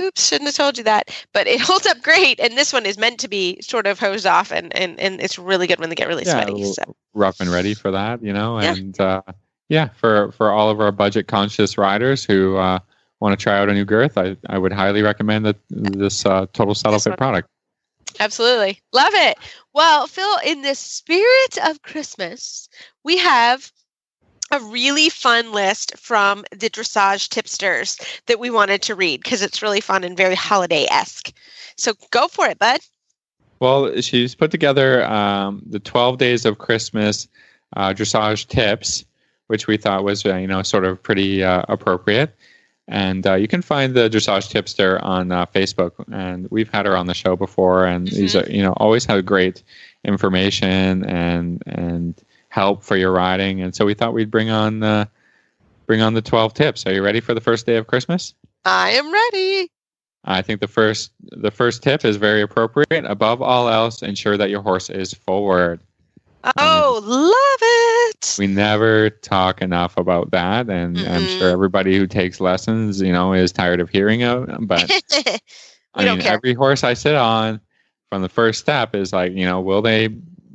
Oops, 0.02 0.28
shouldn't 0.28 0.48
have 0.48 0.56
told 0.56 0.78
you 0.80 0.84
that. 0.86 1.12
But 1.32 1.46
it 1.48 1.62
holds 1.62 1.86
up 1.86 2.02
great. 2.02 2.40
And 2.40 2.58
this 2.58 2.74
one 2.74 2.86
is 2.88 2.98
meant 2.98 3.20
to 3.20 3.28
be 3.28 3.62
sort 3.62 3.86
of 3.86 4.00
hosed 4.00 4.26
off 4.26 4.52
and, 4.52 4.76
and, 4.76 5.00
and 5.00 5.22
it's 5.22 5.38
really 5.38 5.68
good 5.68 5.80
when 5.80 5.90
they 5.90 5.96
get 5.96 6.08
really 6.08 6.24
Yeah, 6.26 6.44
sweaty. 6.44 6.64
So 6.74 6.96
rough 7.14 7.40
and 7.40 7.52
ready 7.52 7.74
for 7.76 7.92
that, 7.92 8.24
you 8.24 8.34
know, 8.34 8.60
Yeah. 8.60 8.74
and 8.74 9.00
uh, 9.00 9.22
yeah, 9.70 9.90
for 9.98 10.32
for 10.34 10.52
all 10.52 10.70
of 10.70 10.82
our 10.82 10.92
budget 10.92 11.28
conscious 11.28 11.78
riders 11.78 12.26
who 12.26 12.58
uh, 12.58 12.80
want 13.22 13.38
to 13.38 13.42
try 13.42 13.58
out 13.58 13.70
a 13.70 13.74
new 13.74 13.86
girth, 13.86 14.18
I, 14.18 14.36
I 14.50 14.58
would 14.58 14.74
highly 14.74 15.02
recommend 15.02 15.46
that 15.46 15.56
this 15.70 16.26
uh, 16.26 16.48
Total 16.52 16.76
Saddle 16.76 17.00
Fit 17.00 17.18
product. 17.18 17.48
Absolutely. 18.20 18.82
Love 18.94 19.14
it. 19.14 19.38
Well, 19.74 20.08
Phil, 20.08 20.38
in 20.46 20.62
the 20.62 20.76
spirit 20.76 21.58
of 21.66 21.82
Christmas, 21.82 22.70
we 23.04 23.18
have 23.18 23.72
a 24.52 24.60
really 24.60 25.10
fun 25.10 25.54
list 25.54 25.98
from 25.98 26.44
the 26.52 26.70
dressage 26.70 27.30
tipsters 27.30 27.98
that 28.28 28.40
we 28.40 28.50
wanted 28.50 28.82
to 28.84 28.96
read 28.96 29.24
because 29.24 29.42
it's 29.42 29.62
really 29.62 29.82
fun 29.82 30.04
and 30.04 30.18
very 30.18 30.36
holiday 30.36 30.86
esque. 30.92 31.32
So 31.78 31.94
go 32.12 32.28
for 32.28 32.48
it, 32.48 32.60
bud. 32.60 32.82
Well, 33.60 34.02
she's 34.02 34.36
put 34.36 34.52
together 34.52 35.06
um, 35.06 35.62
the 35.66 35.80
12 35.80 36.18
days 36.18 36.46
of 36.46 36.58
Christmas 36.58 37.28
uh, 37.76 37.94
dressage 37.94 38.48
tips, 38.48 39.06
which 39.48 39.68
we 39.68 39.78
thought 39.78 40.04
was, 40.04 40.26
uh, 40.26 40.36
you 40.36 40.48
know, 40.48 40.64
sort 40.64 40.84
of 40.84 41.02
pretty 41.02 41.44
uh, 41.44 41.64
appropriate. 41.70 42.36
And 42.88 43.26
uh, 43.26 43.36
you 43.36 43.48
can 43.48 43.62
find 43.62 43.94
the 43.94 44.10
dressage 44.10 44.50
tipster 44.50 45.00
on 45.04 45.32
uh, 45.32 45.46
Facebook, 45.46 45.92
and 46.12 46.48
we've 46.50 46.70
had 46.70 46.86
her 46.86 46.98
on 46.98 47.08
the 47.08 47.14
show 47.14 47.36
before. 47.36 47.86
And 47.86 48.08
these 48.08 48.36
are, 48.36 48.50
you 48.50 48.62
know, 48.62 48.74
always 48.74 49.06
have 49.06 49.26
great 49.26 49.64
information 50.04 51.06
and 51.06 51.64
and 51.66 52.22
help 52.50 52.84
for 52.84 52.98
your 52.98 53.12
riding. 53.12 53.62
And 53.62 53.74
so 53.74 53.86
we 53.86 53.94
thought 53.94 54.14
we'd 54.14 54.32
bring 54.32 54.50
on 54.50 54.84
uh, 54.84 55.06
bring 55.86 56.02
on 56.02 56.14
the 56.14 56.22
12 56.22 56.54
tips. 56.54 56.86
Are 56.86 56.94
you 56.94 57.04
ready 57.04 57.22
for 57.22 57.34
the 57.34 57.42
first 57.42 57.66
day 57.66 57.78
of 57.78 57.88
Christmas? 57.88 58.34
I 58.66 58.92
am 58.92 59.12
ready. 59.12 59.70
I 60.24 60.42
think 60.42 60.60
the 60.62 60.68
first 60.68 61.12
the 61.22 61.52
first 61.52 61.82
tip 61.82 62.06
is 62.06 62.18
very 62.18 62.42
appropriate. 62.42 63.06
Above 63.06 63.42
all 63.42 63.70
else, 63.70 64.02
ensure 64.02 64.38
that 64.38 64.50
your 64.50 64.62
horse 64.62 64.90
is 64.90 65.14
forward. 65.14 65.82
Oh, 66.58 67.02
love 67.04 67.60
it. 67.62 67.71
We 68.38 68.48
never 68.48 69.10
talk 69.10 69.62
enough 69.62 69.98
about 69.98 70.32
that, 70.32 70.70
and 70.70 70.98
I'm 71.00 71.26
sure 71.26 71.48
mm-hmm. 71.48 71.54
everybody 71.54 71.98
who 71.98 72.08
takes 72.08 72.40
lessons, 72.40 73.02
you 73.02 73.12
know, 73.12 73.34
is 73.34 73.52
tired 73.52 73.80
of 73.80 73.90
hearing 73.90 74.22
it. 74.22 74.68
But 74.68 74.90
I 75.96 76.06
mean, 76.06 76.22
care. 76.22 76.34
every 76.34 76.54
horse 76.54 76.84
I 76.84 76.94
sit 76.94 77.16
on, 77.16 77.60
from 78.10 78.22
the 78.22 78.30
first 78.30 78.60
step, 78.60 78.96
is 78.96 79.12
like, 79.12 79.34
you 79.34 79.46
know, 79.46 79.60
will 79.60 79.82
they 79.82 80.10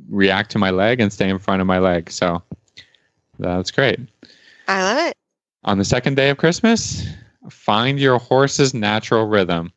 react 0.09 0.51
to 0.51 0.59
my 0.59 0.69
leg 0.69 0.99
and 0.99 1.11
stay 1.11 1.29
in 1.29 1.39
front 1.39 1.61
of 1.61 1.67
my 1.67 1.79
leg? 1.79 2.09
So 2.09 2.41
that's 3.39 3.71
great. 3.71 3.99
I 4.67 4.83
love 4.83 5.09
it. 5.09 5.17
On 5.63 5.77
the 5.77 5.85
second 5.85 6.15
day 6.15 6.29
of 6.29 6.37
Christmas, 6.37 7.05
find 7.49 7.99
your 7.99 8.17
horse's 8.17 8.73
natural 8.73 9.25
rhythm. 9.25 9.71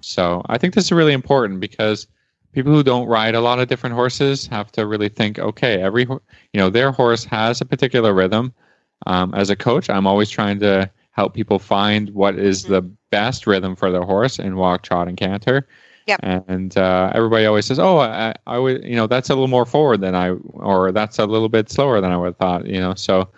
So 0.00 0.42
I 0.46 0.58
think 0.58 0.74
this 0.74 0.84
is 0.84 0.92
really 0.92 1.12
important 1.12 1.60
because 1.60 2.06
people 2.52 2.72
who 2.72 2.82
don't 2.82 3.06
ride 3.06 3.34
a 3.34 3.40
lot 3.40 3.58
of 3.58 3.68
different 3.68 3.94
horses 3.94 4.46
have 4.46 4.70
to 4.72 4.86
really 4.86 5.08
think, 5.08 5.38
okay, 5.38 5.80
every 5.80 6.02
you 6.04 6.20
know 6.54 6.70
their 6.70 6.92
horse 6.92 7.24
has 7.24 7.60
a 7.60 7.64
particular 7.64 8.14
rhythm. 8.14 8.52
Um, 9.06 9.34
as 9.34 9.50
a 9.50 9.56
coach, 9.56 9.90
I'm 9.90 10.06
always 10.06 10.30
trying 10.30 10.60
to 10.60 10.90
help 11.10 11.34
people 11.34 11.58
find 11.58 12.10
what 12.10 12.38
is 12.38 12.64
the 12.64 12.82
best 13.10 13.46
rhythm 13.46 13.74
for 13.74 13.90
their 13.90 14.02
horse 14.02 14.38
in 14.38 14.56
walk, 14.56 14.82
trot, 14.82 15.08
and 15.08 15.16
canter. 15.16 15.66
Yep. 16.06 16.20
And 16.22 16.76
uh, 16.76 17.12
everybody 17.14 17.46
always 17.46 17.66
says, 17.66 17.78
"Oh, 17.78 17.98
I, 17.98 18.34
I 18.46 18.58
would, 18.58 18.84
you 18.84 18.96
know, 18.96 19.06
that's 19.06 19.30
a 19.30 19.34
little 19.34 19.48
more 19.48 19.66
forward 19.66 20.00
than 20.00 20.14
I, 20.14 20.30
or 20.30 20.90
that's 20.92 21.18
a 21.18 21.26
little 21.26 21.48
bit 21.48 21.70
slower 21.70 22.00
than 22.00 22.10
I 22.10 22.16
would 22.16 22.26
have 22.26 22.36
thought." 22.36 22.66
You 22.66 22.80
know, 22.80 22.94
so 22.94 23.28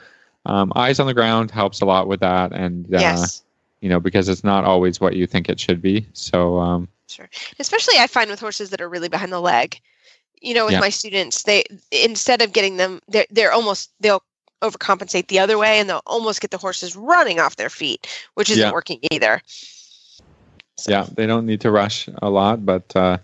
um, 0.46 0.72
eyes 0.74 0.98
on 0.98 1.07
the 1.07 1.14
ground 1.14 1.50
helps 1.50 1.81
a 1.81 1.85
lot 1.85 2.09
with 2.09 2.20
that, 2.20 2.53
and 2.53 2.87
uh, 2.94 2.98
yes. 2.98 3.42
you 3.81 3.88
know, 3.88 4.00
because 4.00 4.29
it's 4.29 4.44
not 4.44 4.64
always 4.64 5.00
what 5.00 5.14
you 5.14 5.27
think 5.27 5.48
it 5.48 5.61
should 5.61 5.83
be. 5.83 6.07
So 6.14 6.59
um, 6.59 6.88
Sure. 7.09 7.29
Especially 7.59 7.95
I 7.99 8.07
find 8.07 8.31
with 8.31 8.40
horses 8.40 8.71
that 8.71 8.81
are 8.81 8.88
really 8.88 9.09
behind 9.09 9.33
the 9.33 9.40
leg. 9.40 9.81
You 10.40 10.55
know, 10.55 10.67
with 10.67 10.75
Yeah. 10.75 10.81
my 10.81 10.90
students, 10.90 11.43
they 11.45 11.64
instead 11.90 12.43
of 12.43 12.53
getting 12.53 12.77
them 12.77 13.01
they're 13.09 13.27
they're 13.31 13.53
almost 13.53 13.90
they'll 14.01 14.23
overcompensate 14.62 15.29
the 15.29 15.38
other 15.38 15.59
way 15.59 15.79
and 15.79 15.88
they'll 15.88 16.03
almost 16.07 16.40
get 16.40 16.51
the 16.51 16.59
horses 16.59 16.97
running 16.97 17.38
off 17.38 17.57
their 17.57 17.71
feet, 17.71 18.07
which 18.35 18.51
isn't 18.51 18.62
Yeah. 18.62 18.73
working 18.73 19.01
either. 19.11 19.43
So, 20.77 20.90
yeah, 20.90 21.07
they 21.14 21.27
don't 21.27 21.47
need 21.47 21.61
to 21.61 21.71
rush 21.71 22.09
a 22.21 22.29
lot, 22.31 22.67
but 22.67 22.95
uh, 22.97 23.19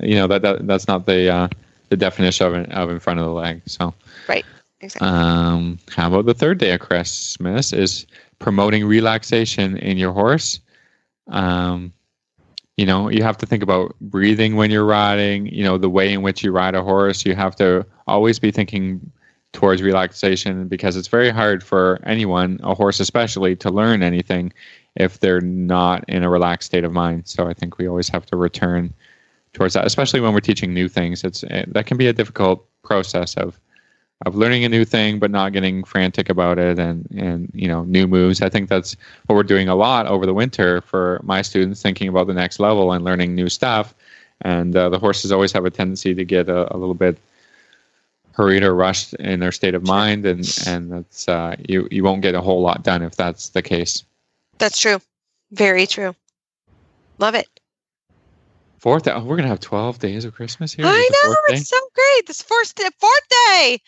you 0.00 0.14
know 0.14 0.26
that, 0.26 0.42
that 0.42 0.66
that's 0.66 0.88
not 0.88 1.06
the 1.06 1.28
uh, 1.32 1.48
the 1.88 1.96
definition 1.96 2.46
of 2.46 2.54
in, 2.54 2.72
of 2.72 2.90
in 2.90 3.00
front 3.00 3.18
of 3.18 3.24
the 3.24 3.32
leg. 3.32 3.62
So 3.66 3.94
right, 4.28 4.44
Exactly. 4.82 5.08
Um, 5.08 5.78
how 5.94 6.08
about 6.08 6.26
the 6.26 6.34
third 6.34 6.58
day 6.58 6.72
of 6.72 6.80
Christmas 6.80 7.72
is 7.72 8.06
promoting 8.40 8.84
relaxation 8.84 9.76
in 9.78 9.96
your 9.96 10.12
horse. 10.12 10.58
Um, 11.28 11.92
you 12.76 12.86
know, 12.86 13.08
you 13.08 13.22
have 13.22 13.36
to 13.38 13.46
think 13.46 13.62
about 13.62 13.94
breathing 14.00 14.56
when 14.56 14.70
you're 14.70 14.84
riding, 14.84 15.46
you 15.46 15.62
know, 15.62 15.76
the 15.76 15.90
way 15.90 16.12
in 16.12 16.22
which 16.22 16.42
you 16.42 16.52
ride 16.52 16.74
a 16.74 16.82
horse. 16.82 17.26
You 17.26 17.34
have 17.34 17.54
to 17.56 17.86
always 18.06 18.38
be 18.38 18.50
thinking 18.50 19.10
towards 19.52 19.82
relaxation 19.82 20.68
because 20.68 20.96
it's 20.96 21.08
very 21.08 21.28
hard 21.28 21.62
for 21.62 22.00
anyone, 22.04 22.58
a 22.62 22.74
horse 22.74 23.00
especially, 23.00 23.54
to 23.56 23.70
learn 23.70 24.02
anything 24.02 24.52
if 24.96 25.20
they're 25.20 25.40
not 25.40 26.04
in 26.08 26.22
a 26.22 26.30
relaxed 26.30 26.66
state 26.66 26.84
of 26.84 26.92
mind. 26.92 27.28
So 27.28 27.46
I 27.46 27.54
think 27.54 27.78
we 27.78 27.86
always 27.86 28.08
have 28.08 28.24
to 28.26 28.36
return 28.36 28.94
towards 29.52 29.74
that, 29.74 29.86
especially 29.86 30.20
when 30.20 30.32
we're 30.32 30.40
teaching 30.40 30.72
new 30.72 30.88
things. 30.88 31.24
It's 31.24 31.44
eh, 31.44 31.64
that 31.68 31.86
can 31.86 31.98
be 31.98 32.06
a 32.06 32.12
difficult 32.12 32.66
process 32.82 33.34
of 33.36 33.60
of 34.26 34.34
learning 34.34 34.64
a 34.64 34.68
new 34.68 34.84
thing 34.84 35.18
but 35.18 35.30
not 35.30 35.52
getting 35.52 35.84
frantic 35.84 36.28
about 36.28 36.58
it 36.58 36.78
and 36.78 37.06
and 37.16 37.50
you 37.54 37.68
know 37.68 37.84
new 37.84 38.06
moves 38.06 38.40
i 38.42 38.48
think 38.48 38.68
that's 38.68 38.96
what 39.26 39.36
we're 39.36 39.42
doing 39.42 39.68
a 39.68 39.74
lot 39.74 40.06
over 40.06 40.26
the 40.26 40.34
winter 40.34 40.80
for 40.82 41.20
my 41.22 41.42
students 41.42 41.82
thinking 41.82 42.08
about 42.08 42.26
the 42.26 42.34
next 42.34 42.60
level 42.60 42.92
and 42.92 43.04
learning 43.04 43.34
new 43.34 43.48
stuff 43.48 43.94
and 44.42 44.76
uh, 44.76 44.88
the 44.88 44.98
horses 44.98 45.32
always 45.32 45.52
have 45.52 45.64
a 45.64 45.70
tendency 45.70 46.14
to 46.14 46.24
get 46.24 46.48
a, 46.48 46.74
a 46.74 46.76
little 46.76 46.94
bit 46.94 47.18
hurried 48.32 48.62
or 48.62 48.74
rushed 48.74 49.14
in 49.14 49.40
their 49.40 49.52
state 49.52 49.74
of 49.74 49.86
mind 49.86 50.24
and 50.24 50.58
and 50.66 50.90
that's 50.90 51.28
uh, 51.28 51.54
you 51.68 51.86
you 51.90 52.02
won't 52.02 52.22
get 52.22 52.34
a 52.34 52.40
whole 52.40 52.62
lot 52.62 52.82
done 52.82 53.02
if 53.02 53.16
that's 53.16 53.50
the 53.50 53.62
case 53.62 54.04
That's 54.58 54.78
true. 54.78 55.00
Very 55.50 55.86
true. 55.86 56.14
Love 57.18 57.34
it. 57.34 57.48
fourth 58.78 59.06
oh, 59.06 59.22
we're 59.22 59.36
gonna 59.36 59.48
have 59.48 59.60
12 59.60 59.98
days 59.98 60.24
of 60.24 60.34
christmas 60.34 60.72
here 60.72 60.86
I 60.86 61.10
know. 61.24 61.32
day? 61.48 61.56
It's 61.56 61.68
so 61.68 61.78
great. 61.94 62.26
This 62.26 62.40
fourth 62.40 62.74
day, 62.74 62.88
fourth 62.98 63.28
day. 63.28 63.80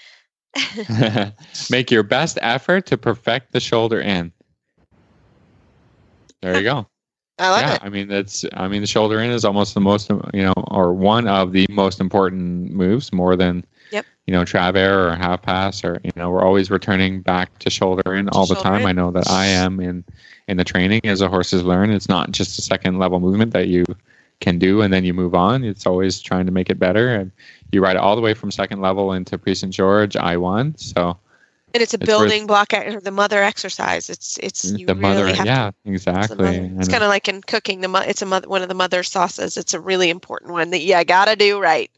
Make 1.70 1.90
your 1.90 2.02
best 2.02 2.38
effort 2.42 2.86
to 2.86 2.96
perfect 2.96 3.52
the 3.52 3.60
shoulder 3.60 4.00
in. 4.00 4.32
There 6.40 6.56
you 6.56 6.64
go. 6.64 6.86
I 7.38 7.50
love 7.50 7.60
yeah, 7.62 7.74
it. 7.74 7.80
I 7.82 7.88
mean 7.88 8.08
that's 8.08 8.44
I 8.52 8.68
mean 8.68 8.80
the 8.80 8.86
shoulder 8.86 9.18
in 9.20 9.30
is 9.30 9.44
almost 9.44 9.74
the 9.74 9.80
most 9.80 10.10
you 10.32 10.42
know 10.42 10.52
or 10.68 10.94
one 10.94 11.26
of 11.26 11.52
the 11.52 11.66
most 11.68 12.00
important 12.00 12.70
moves 12.70 13.12
more 13.12 13.34
than 13.34 13.64
Yep. 13.90 14.06
you 14.26 14.32
know 14.32 14.44
travers 14.44 15.12
or 15.12 15.16
half 15.16 15.42
pass 15.42 15.84
or 15.84 16.00
you 16.04 16.12
know 16.16 16.30
we're 16.30 16.44
always 16.44 16.70
returning 16.70 17.20
back 17.20 17.58
to 17.60 17.70
shoulder 17.70 18.14
in 18.14 18.28
all 18.28 18.46
the 18.46 18.54
time. 18.54 18.82
in. 18.82 18.86
I 18.86 18.92
know 18.92 19.10
that 19.10 19.28
I 19.28 19.46
am 19.46 19.80
in 19.80 20.04
in 20.46 20.56
the 20.58 20.64
training 20.64 21.00
as 21.04 21.20
the 21.20 21.28
horses 21.28 21.64
learn. 21.64 21.90
It's 21.90 22.08
not 22.08 22.30
just 22.30 22.58
a 22.58 22.62
second 22.62 22.98
level 22.98 23.18
movement 23.20 23.52
that 23.52 23.68
you 23.68 23.84
can 24.40 24.58
do 24.58 24.82
and 24.82 24.92
then 24.92 25.04
you 25.04 25.14
move 25.14 25.34
on. 25.34 25.64
It's 25.64 25.86
always 25.86 26.20
trying 26.20 26.46
to 26.46 26.52
make 26.52 26.70
it 26.70 26.78
better 26.78 27.14
and 27.14 27.32
you 27.74 27.82
ride 27.82 27.96
it 27.96 28.00
all 28.02 28.16
the 28.16 28.22
way 28.22 28.32
from 28.34 28.50
second 28.50 28.80
level 28.80 29.12
into 29.12 29.36
Prix 29.36 29.56
St. 29.56 29.72
Georges 29.72 30.16
I 30.20 30.36
one. 30.36 30.76
So 30.78 31.18
And 31.74 31.82
it's 31.82 31.92
a 31.92 31.96
it's 31.96 32.00
worth- 32.00 32.06
building 32.06 32.46
block 32.46 32.72
or 32.72 33.00
the 33.00 33.10
mother 33.10 33.42
exercise. 33.42 34.08
It's 34.08 34.38
it's 34.42 34.64
mm, 34.72 34.78
you 34.78 34.86
the 34.86 34.94
mother, 34.94 35.24
really 35.24 35.36
have 35.36 35.46
yeah, 35.46 35.70
to 35.70 35.92
It's, 35.92 36.06
exactly. 36.06 36.36
mother. 36.60 36.70
It's 36.80 36.88
kind 36.88 37.02
of 37.02 37.08
like 37.08 37.28
in 37.28 37.42
cooking. 37.42 37.80
The 37.80 37.88
mo- 37.88 37.98
it's 38.06 38.22
a 38.22 38.26
mother, 38.26 38.48
one 38.48 38.62
of 38.62 38.68
the 38.68 38.74
mother 38.74 39.02
sauces. 39.02 39.56
It's 39.56 39.74
a 39.74 39.80
really 39.80 40.08
important 40.08 40.52
one 40.52 40.70
that 40.70 40.80
you 40.80 41.04
gotta 41.04 41.36
do 41.36 41.60
right. 41.60 41.90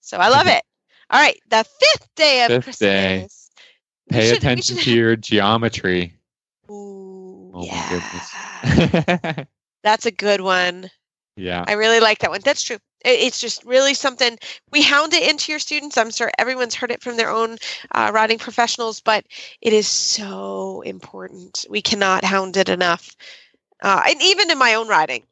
So 0.00 0.16
I 0.16 0.28
love 0.28 0.46
it. 0.56 0.62
All 1.10 1.20
right, 1.20 1.38
the 1.48 1.64
fifth 1.80 2.08
day 2.16 2.44
of 2.44 2.48
Fifth 2.50 2.64
Christmas. 2.64 2.78
day. 2.78 3.28
Pay 4.10 4.28
should- 4.28 4.38
attention 4.38 4.76
to 4.78 4.94
your 4.94 5.16
geometry. 5.16 6.14
Ooh, 6.70 7.50
Oh 7.54 7.64
yeah. 7.64 7.74
my 7.74 8.74
goodness. 8.74 9.46
That's 9.84 10.06
a 10.06 10.10
good 10.10 10.40
one. 10.40 10.90
yeah. 11.36 11.64
I 11.66 11.74
really 11.74 12.00
like 12.00 12.18
that 12.20 12.30
one. 12.30 12.40
That's 12.44 12.62
true. 12.62 12.78
It- 13.04 13.20
It's 13.20 13.40
just 13.40 13.64
really 13.64 13.94
something 13.94 14.38
we 14.70 14.82
hound 14.82 15.12
it 15.14 15.28
into 15.28 15.52
your 15.52 15.58
students. 15.58 15.96
I'm 15.96 16.10
sure 16.10 16.30
everyone's 16.38 16.74
heard 16.74 16.90
it 16.90 17.02
from 17.02 17.16
their 17.16 17.30
own 17.30 17.58
uh, 17.92 18.10
riding 18.14 18.38
professionals, 18.38 19.00
but 19.00 19.24
it 19.60 19.72
is 19.72 19.86
so 19.88 20.82
important. 20.82 21.64
We 21.70 21.82
cannot 21.82 22.24
hound 22.24 22.56
it 22.56 22.68
enough. 22.68 23.14
Uh, 23.82 24.02
and 24.08 24.20
even 24.22 24.50
in 24.50 24.58
my 24.58 24.74
own 24.74 24.88
writing 24.88 25.22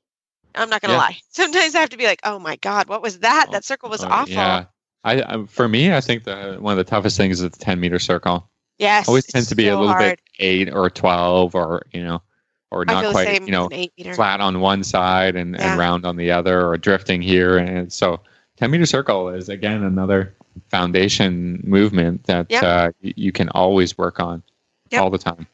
I'm 0.55 0.71
not 0.71 0.81
going 0.81 0.91
to 0.91 0.95
Yeah. 0.95 0.99
lie. 1.01 1.19
Sometimes 1.31 1.75
I 1.75 1.81
have 1.81 1.91
to 1.91 1.97
be 1.99 2.07
like, 2.07 2.21
oh 2.25 2.39
my 2.39 2.57
God, 2.57 2.89
what 2.89 3.03
was 3.03 3.19
that? 3.21 3.49
That 3.53 3.65
circle 3.65 3.91
was 3.91 4.03
Oh, 4.03 4.09
awful. 4.09 4.33
Yeah. 4.33 4.65
I, 5.05 5.23
I 5.23 5.45
for 5.47 5.69
me, 5.69 5.93
I 5.93 6.01
think 6.01 6.25
the 6.25 6.57
one 6.59 6.73
of 6.73 6.79
the 6.79 6.91
toughest 6.91 7.17
things 7.17 7.41
is 7.43 7.51
the 7.51 7.59
10 7.59 7.79
meter 7.79 7.99
circle. 7.99 8.49
Yes. 8.79 9.07
Always 9.09 9.27
tends 9.27 9.49
to 9.49 9.55
be 9.55 9.69
a 9.69 9.73
little 9.73 9.89
hard. 9.89 10.01
bit 10.01 10.21
eight 10.39 10.73
or 10.73 10.91
12 10.91 11.55
or, 11.55 11.87
you 11.93 12.03
know, 12.03 12.23
or 12.71 12.85
not 12.85 13.13
quite, 13.13 13.43
you 13.43 13.51
know, 13.51 13.65
with 13.65 13.73
an 13.73 13.79
eight 13.79 13.93
meter. 13.97 14.15
flat 14.15 14.41
on 14.41 14.61
one 14.61 14.83
side 14.83 15.37
and, 15.37 15.55
Yeah. 15.55 15.71
and 15.71 15.79
round 15.79 16.05
on 16.05 16.17
the 16.17 16.31
other 16.31 16.67
or 16.67 16.77
drifting 16.77 17.23
here. 17.23 17.59
And 17.59 17.93
so 17.93 18.21
10 18.57 18.71
meter 18.71 18.87
circle 18.87 19.29
is 19.29 19.49
again 19.49 19.83
another 19.83 20.35
foundation 20.71 21.61
movement 21.65 22.25
that 22.25 22.47
Yep. 22.51 22.63
uh, 22.63 22.91
you 23.01 23.31
can 23.33 23.49
always 23.51 23.97
work 23.97 24.21
on 24.21 24.43
Yep. 24.91 25.01
all 25.03 25.11
the 25.11 25.19
time. 25.19 25.47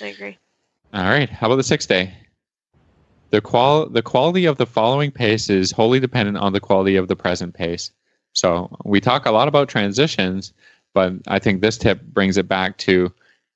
I 0.00 0.06
agree. 0.06 0.38
All 0.92 1.04
right. 1.04 1.28
How 1.28 1.46
about 1.46 1.56
the 1.56 1.62
sixth 1.64 1.88
day? 1.88 2.12
The 3.30 3.40
qual 3.40 3.86
the 3.88 4.02
quality 4.02 4.44
of 4.44 4.58
the 4.58 4.66
following 4.66 5.10
pace 5.10 5.50
is 5.50 5.72
wholly 5.72 5.98
dependent 5.98 6.38
on 6.38 6.52
the 6.52 6.60
quality 6.60 6.94
of 6.96 7.08
the 7.08 7.16
present 7.16 7.52
pace. 7.54 7.90
So 8.32 8.76
we 8.84 9.00
talk 9.00 9.26
a 9.26 9.30
lot 9.32 9.48
about 9.48 9.68
transitions, 9.68 10.52
but 10.94 11.12
I 11.26 11.38
think 11.40 11.60
this 11.60 11.76
tip 11.76 12.00
brings 12.02 12.36
it 12.36 12.48
back 12.48 12.78
to 12.78 13.12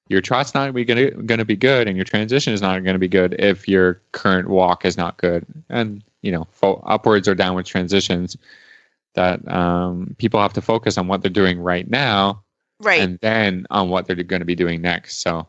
your 0.08 0.20
trot's 0.20 0.54
not 0.54 0.72
going 0.72 0.86
to 0.86 1.10
going 1.10 1.38
to 1.38 1.44
be 1.44 1.56
good, 1.56 1.86
and 1.88 1.96
your 1.96 2.04
transition 2.04 2.52
is 2.52 2.60
not 2.62 2.82
going 2.82 2.94
to 2.94 2.98
be 2.98 3.08
good 3.08 3.34
if 3.38 3.68
your 3.68 4.00
current 4.12 4.48
walk 4.48 4.84
is 4.84 4.96
not 4.96 5.16
good. 5.18 5.44
And 5.68 6.02
you 6.22 6.32
know, 6.32 6.46
fo- 6.50 6.82
upwards 6.86 7.28
or 7.28 7.34
downwards 7.34 7.68
transitions 7.68 8.36
that 9.14 9.46
um, 9.52 10.14
people 10.18 10.40
have 10.40 10.52
to 10.54 10.60
focus 10.60 10.98
on 10.98 11.06
what 11.08 11.22
they're 11.22 11.30
doing 11.30 11.58
right 11.60 11.88
now, 11.88 12.42
Right. 12.80 13.00
and 13.00 13.18
then 13.20 13.66
on 13.70 13.88
what 13.88 14.06
they're 14.06 14.16
going 14.16 14.40
to 14.40 14.46
be 14.46 14.54
doing 14.54 14.80
next. 14.80 15.20
So 15.22 15.46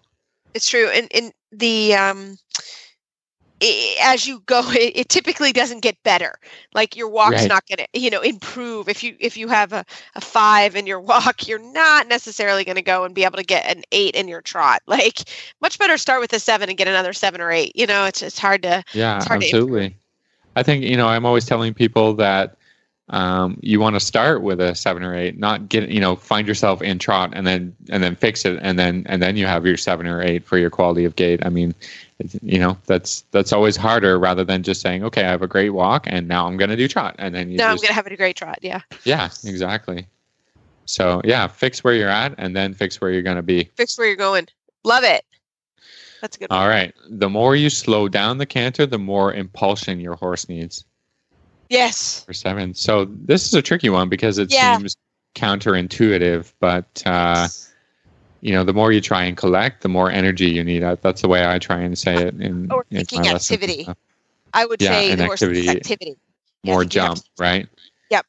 It's 0.53 0.70
true. 0.70 0.89
And 0.89 1.07
and 1.14 1.34
the 1.51 1.95
um 1.95 2.38
i 3.62 3.97
as 4.01 4.28
you 4.28 4.41
go 4.45 4.62
it, 4.72 4.93
it 4.95 5.10
typically 5.10 5.51
doesn't 5.51 5.82
get 5.82 6.01
better. 6.03 6.36
Like 6.74 6.95
your 6.95 7.10
walk's 7.10 7.45
Right. 7.45 7.49
not 7.49 7.64
going 7.68 7.86
to 7.93 7.99
you 7.99 8.10
know 8.10 8.22
improve. 8.22 8.89
If 8.89 9.03
you 9.03 9.16
if 9.20 9.38
you 9.38 9.47
have 9.49 9.74
a, 9.74 9.86
a 10.16 10.22
five 10.22 10.76
in 10.76 10.86
your 10.88 10.99
walk 11.12 11.47
you're 11.47 11.60
not 11.74 12.07
necessarily 12.07 12.64
going 12.64 12.76
to 12.78 12.82
go 12.82 13.03
and 13.03 13.16
be 13.16 13.24
able 13.26 13.38
to 13.38 13.43
get 13.43 13.66
an 13.76 13.84
eight 13.91 14.16
in 14.16 14.28
your 14.28 14.41
trot. 14.41 14.82
Like 14.88 15.20
much 15.62 15.80
better 15.80 15.97
start 15.97 16.22
with 16.22 16.34
a 16.34 16.39
seven 16.39 16.70
and 16.70 16.78
get 16.78 16.88
another 16.88 17.14
seven 17.14 17.41
or 17.41 17.51
eight 17.51 17.74
you 17.76 17.88
know? 17.88 18.05
It's 18.05 18.22
it's 18.22 18.39
hard 18.39 18.64
to 18.64 18.84
Yeah, 18.93 19.18
It's 19.18 19.28
hard 19.28 19.41
to 19.41 19.47
absolutely. 19.47 19.97
I 20.55 20.64
think 20.64 20.84
you 20.84 20.97
know 20.97 21.07
I'm 21.07 21.26
always 21.26 21.45
telling 21.45 21.74
people 21.74 22.16
that 22.16 22.57
um, 23.10 23.57
you 23.62 23.80
want 23.80 23.95
to 23.95 23.99
start 23.99 24.41
with 24.41 24.62
a 24.62 24.76
seven 24.76 25.03
or 25.03 25.16
eight, 25.16 25.38
not 25.38 25.68
get 25.68 25.89
you 25.89 25.99
know 25.99 26.16
find 26.16 26.47
yourself 26.47 26.82
in 26.82 26.99
trot 26.99 27.32
and 27.34 27.45
then 27.47 27.76
and 27.89 28.03
then 28.03 28.16
fix 28.16 28.45
it 28.45 28.60
and 28.62 28.78
then 28.78 29.03
and 29.07 29.22
then 29.22 29.36
you 29.36 29.45
have 29.45 29.66
your 29.66 29.78
seven 29.78 30.05
or 30.05 30.22
eight 30.22 30.45
for 30.45 30.57
your 30.57 30.70
quality 30.70 31.05
of 31.05 31.16
gait. 31.16 31.43
I 31.45 31.49
mean, 31.49 31.74
it's, 32.20 32.38
you 32.43 32.60
know 32.60 32.78
that's 32.86 33.24
that's 33.32 33.51
always 33.51 33.76
harder 33.76 34.20
rather 34.20 34.43
than 34.43 34.62
just 34.64 34.82
saying 34.82 35.03
okay, 35.03 35.24
I 35.24 35.30
have 35.30 35.41
a 35.41 35.47
great 35.47 35.72
walk 35.72 36.05
and 36.07 36.28
now 36.28 36.45
I'm 36.45 36.57
going 36.57 36.70
to 36.70 36.76
do 36.76 36.88
trot 36.88 37.16
and 37.18 37.34
then 37.34 37.49
you 37.49 37.57
now 37.57 37.72
I'm 37.72 37.78
gonna 37.78 37.93
have 37.93 38.05
a 38.05 38.16
great 38.16 38.36
trot. 38.36 38.60
Yeah, 38.62 38.82
yeah 39.03 39.26
exactly. 39.43 40.07
So 40.86 41.22
yeah, 41.24 41.47
fix 41.47 41.84
where 41.84 41.93
you're 41.93 42.10
at 42.10 42.34
and 42.38 42.55
then 42.55 42.74
fix 42.74 42.99
where 42.99 43.12
you're 43.12 43.22
going 43.22 43.36
to 43.36 43.43
be. 43.43 43.66
fix 43.76 43.97
where 43.97 44.07
you're 44.07 44.16
going. 44.16 44.47
Love 44.84 45.03
it. 45.03 45.24
That's 46.20 46.36
a 46.36 46.39
good. 46.39 46.49
one. 46.49 46.60
All 46.60 46.68
right. 46.68 46.93
The 47.07 47.30
more 47.30 47.55
you 47.55 47.70
slow 47.70 48.07
down 48.07 48.39
the 48.39 48.47
canter, 48.47 48.88
the 48.88 48.97
more 48.97 49.32
impulsion 49.32 49.99
your 49.99 50.16
horse 50.16 50.49
needs. 50.49 50.86
Yes. 51.70 52.24
for 52.26 52.34
seven. 52.34 52.74
So 52.74 53.05
this 53.05 53.45
is 53.45 53.53
a 53.53 53.61
tricky 53.61 53.89
one 53.89 54.09
because 54.09 54.38
it 54.38 54.51
Yeah. 54.51 54.78
seems 54.78 54.97
counterintuitive, 55.36 56.51
but 56.59 57.03
uh, 57.05 57.47
you 58.41 58.51
know, 58.53 58.63
the 58.63 58.74
more 58.74 58.91
you 58.91 59.01
try 59.01 59.24
and 59.26 59.36
collect, 59.38 59.82
the 59.82 59.89
more 59.89 60.09
energy 60.09 60.49
you 60.49 60.63
need. 60.63 60.82
That's 61.01 61.22
the 61.22 61.28
way 61.28 61.45
I 61.47 61.59
try 61.59 61.80
and 61.82 61.97
say 61.97 62.15
it 62.15 62.39
in, 62.41 62.72
Or 62.72 62.86
in 62.89 63.05
thinking 63.05 63.32
activity. 63.32 63.88
I 64.53 64.65
would 64.65 64.82
Yeah, 64.82 64.89
say 64.91 65.11
and 65.11 65.20
the 65.20 65.26
horse 65.26 65.41
needs 65.41 65.57
activity- 65.67 65.78
activity. 65.78 66.17
Yeah, 66.63 66.74
More 66.74 66.82
think 66.82 66.91
jump, 66.91 67.20
right? 67.38 67.67
Yep. 68.09 68.26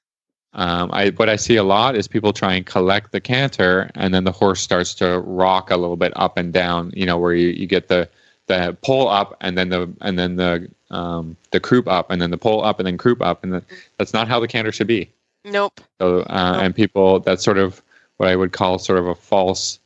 Um, 0.52 0.90
I 0.92 1.10
what 1.10 1.28
I 1.28 1.36
see 1.36 1.56
a 1.56 1.64
lot 1.64 1.96
is 1.96 2.06
people 2.06 2.32
try 2.32 2.54
and 2.54 2.64
collect 2.66 3.10
the 3.12 3.20
canter, 3.20 3.90
and 3.94 4.12
then 4.14 4.24
the 4.24 4.30
horse 4.32 4.60
starts 4.60 4.94
to 4.96 5.18
rock 5.20 5.70
a 5.70 5.76
little 5.76 5.96
bit 5.96 6.12
up 6.16 6.36
and 6.36 6.52
down. 6.52 6.92
You 6.94 7.06
know, 7.06 7.18
where 7.18 7.34
you, 7.34 7.48
you 7.48 7.66
get 7.66 7.88
the 7.88 8.08
the 8.46 8.76
pull 8.82 9.08
up, 9.08 9.36
and 9.40 9.56
then 9.58 9.68
the 9.70 9.92
and 10.02 10.16
then 10.18 10.36
the 10.36 10.70
um, 10.90 11.36
the 11.50 11.60
croup 11.60 11.88
up, 11.88 12.10
and 12.10 12.20
then 12.20 12.30
the 12.30 12.38
pull 12.38 12.64
up, 12.64 12.78
and 12.78 12.86
then 12.86 12.98
croup 12.98 13.22
up, 13.22 13.44
and 13.44 13.52
the, 13.52 13.62
that's 13.98 14.12
not 14.12 14.28
how 14.28 14.40
the 14.40 14.48
canter 14.48 14.72
should 14.72 14.86
be. 14.86 15.10
Nope. 15.44 15.80
So, 16.00 16.20
uh, 16.20 16.58
and 16.60 16.74
people, 16.74 17.20
that's 17.20 17.42
sort 17.42 17.58
of 17.58 17.82
what 18.18 18.28
I 18.28 18.36
would 18.36 18.52
call 18.52 18.78
sort 18.78 18.98
of 18.98 19.06
a 19.06 19.14
false 19.14 19.78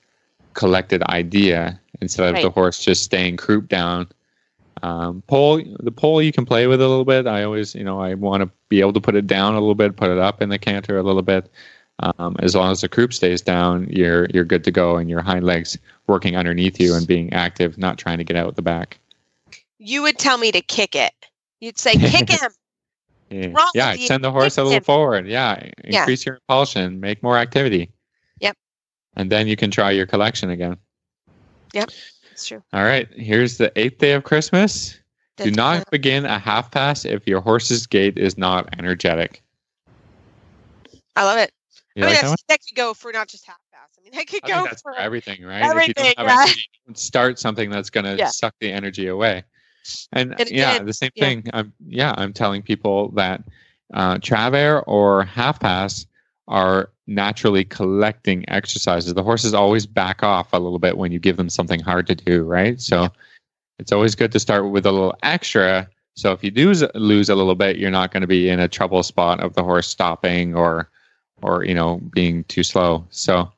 collected 0.55 1.03
idea 1.05 1.81
instead 2.01 2.35
of 2.35 2.43
the 2.43 2.51
horse 2.51 2.83
just 2.83 3.05
staying 3.05 3.37
croup 3.37 3.69
down. 3.69 4.09
Um, 4.83 5.23
poll, 5.29 5.63
the 5.81 5.93
poll 5.93 6.21
you 6.21 6.33
can 6.33 6.45
play 6.45 6.67
with 6.67 6.81
a 6.81 6.89
little 6.89 7.05
bit. 7.05 7.27
I 7.27 7.45
always, 7.45 7.75
you 7.75 7.85
know, 7.85 8.01
I 8.01 8.15
want 8.15 8.43
to 8.43 8.51
be 8.69 8.81
able 8.81 8.93
to 8.95 9.01
put 9.01 9.15
it 9.15 9.27
down 9.27 9.55
a 9.55 9.61
little 9.61 9.75
bit, 9.75 9.97
put 9.97 10.11
it 10.11 10.19
up 10.19 10.43
in 10.43 10.49
the 10.49 10.59
canter 10.59 10.99
a 10.99 11.03
little 11.03 11.23
bit. 11.23 11.51
Um, 12.01 12.37
as 12.41 12.57
long 12.57 12.73
as 12.73 12.81
the 12.81 12.89
croup 12.89 13.15
stays 13.15 13.41
down, 13.41 13.87
you're 13.89 14.27
you're 14.35 14.45
good 14.45 14.65
to 14.65 14.73
go, 14.73 14.97
and 14.97 15.09
your 15.09 15.23
hind 15.23 15.45
legs 15.45 15.79
working 16.09 16.37
underneath 16.37 16.81
you 16.81 16.95
and 16.95 17.07
being 17.07 17.33
active, 17.33 17.79
not 17.79 17.99
trying 17.99 18.19
to 18.19 18.25
get 18.25 18.37
out 18.37 18.57
the 18.57 18.63
back. 18.63 18.99
You 19.85 20.01
would 20.03 20.19
tell 20.19 20.39
me 20.39 20.51
to 20.51 20.63
kick 20.63 20.95
it. 20.95 21.13
You'd 21.61 21.79
say 21.79 21.95
kick 21.97 22.31
him. 22.41 22.51
Yeah, 23.31 23.71
yeah 23.75 23.95
send 24.07 24.25
the 24.25 24.33
horse 24.33 24.57
a 24.57 24.63
little 24.63 24.79
him. 24.79 24.83
forward. 24.85 25.29
Yeah, 25.29 25.69
Yeah. 25.85 26.01
increase 26.01 26.25
your 26.25 26.37
impulsion, 26.37 27.01
make 27.01 27.23
more 27.23 27.37
activity. 27.37 27.91
Yep. 28.41 28.57
And 29.17 29.31
then 29.31 29.47
you 29.47 29.57
can 29.57 29.71
try 29.71 29.91
your 29.91 30.07
collection 30.07 30.51
again. 30.51 30.77
Yep, 31.75 31.91
that's 32.31 32.47
true. 32.47 32.63
All 32.73 32.85
right, 32.85 33.09
here's 33.13 33.59
the 33.59 33.73
eighth 33.79 33.99
day 33.99 34.13
of 34.13 34.25
Christmas. 34.25 34.99
Do 35.37 35.51
not 35.51 35.91
begin 35.91 36.25
a 36.25 36.39
half 36.39 36.71
pass 36.71 37.05
if 37.05 37.27
your 37.27 37.41
horse's 37.41 37.87
gait 37.87 38.17
is 38.19 38.39
not 38.39 38.69
energetic. 38.79 39.43
I 41.17 41.25
love 41.25 41.39
it. 41.39 41.51
You 41.97 42.05
I 42.05 42.07
mean, 42.07 42.15
like 42.15 42.25
that 42.25 42.37
that 42.49 42.59
could 42.67 42.77
go 42.77 42.95
for 42.95 43.13
not 43.13 43.29
just 43.29 43.45
half 43.47 43.59
pass. 43.73 43.91
I 43.99 44.03
mean, 44.03 44.13
that 44.15 44.27
could 44.29 44.41
I 44.45 44.49
go 44.49 44.65
that's 44.65 44.83
for. 44.83 44.95
for 44.95 44.99
everything, 44.99 45.43
right? 45.45 45.59
if 45.61 45.65
you 45.65 45.71
everything, 45.71 46.15
don't 46.17 46.27
yeah. 46.27 46.43
energy, 46.43 46.65
don't 46.87 46.99
start 46.99 47.39
something 47.39 47.69
that's 47.71 47.91
going 47.91 48.05
to 48.05 48.17
Yeah. 48.17 48.29
suck 48.29 48.55
the 48.61 48.71
energy 48.73 49.09
away. 49.09 49.45
And, 50.13 50.35
yeah, 50.51 50.83
the 50.83 50.93
same 50.93 51.11
yeah. 51.15 51.25
thing. 51.25 51.45
I'm 51.53 51.73
yeah, 51.87 52.15
I'm 52.17 52.33
telling 52.33 52.63
people 52.63 53.11
that 53.11 53.43
uh, 53.93 54.19
travers 54.19 54.83
or 54.87 55.25
half 55.25 55.61
pass 55.61 56.07
are 56.49 56.91
naturally 57.07 57.65
collecting 57.65 58.49
exercises. 58.49 59.13
The 59.15 59.23
horses 59.23 59.55
always 59.55 59.87
back 59.87 60.23
off 60.23 60.53
a 60.53 60.59
little 60.59 60.79
bit 60.79 60.97
when 60.97 61.13
you 61.13 61.19
give 61.19 61.37
them 61.37 61.51
something 61.51 61.81
hard 61.81 62.07
to 62.09 62.15
do, 62.15 62.45
right? 62.45 62.81
So 62.81 63.09
it's 63.79 63.93
always 63.93 64.15
good 64.15 64.33
to 64.33 64.41
start 64.41 64.71
with 64.71 64.87
a 64.87 64.93
little 64.93 65.15
extra. 65.23 65.89
So 66.15 66.33
if 66.33 66.45
you 66.45 66.51
do 66.51 66.73
lose 66.95 67.29
a 67.29 67.35
little 67.35 67.55
bit, 67.55 67.77
you're 67.77 67.91
not 67.91 68.13
going 68.13 68.21
to 68.21 68.27
be 68.27 68.49
in 68.49 68.61
a 68.61 68.69
trouble 68.69 69.03
spot 69.03 69.41
of 69.41 69.55
the 69.55 69.63
horse 69.63 69.89
stopping 69.89 70.55
or 70.55 70.89
or 71.43 71.65
you 71.65 71.75
know 71.75 72.01
being 72.13 72.45
too 72.45 72.63
slow. 72.63 73.07
So 73.11 73.51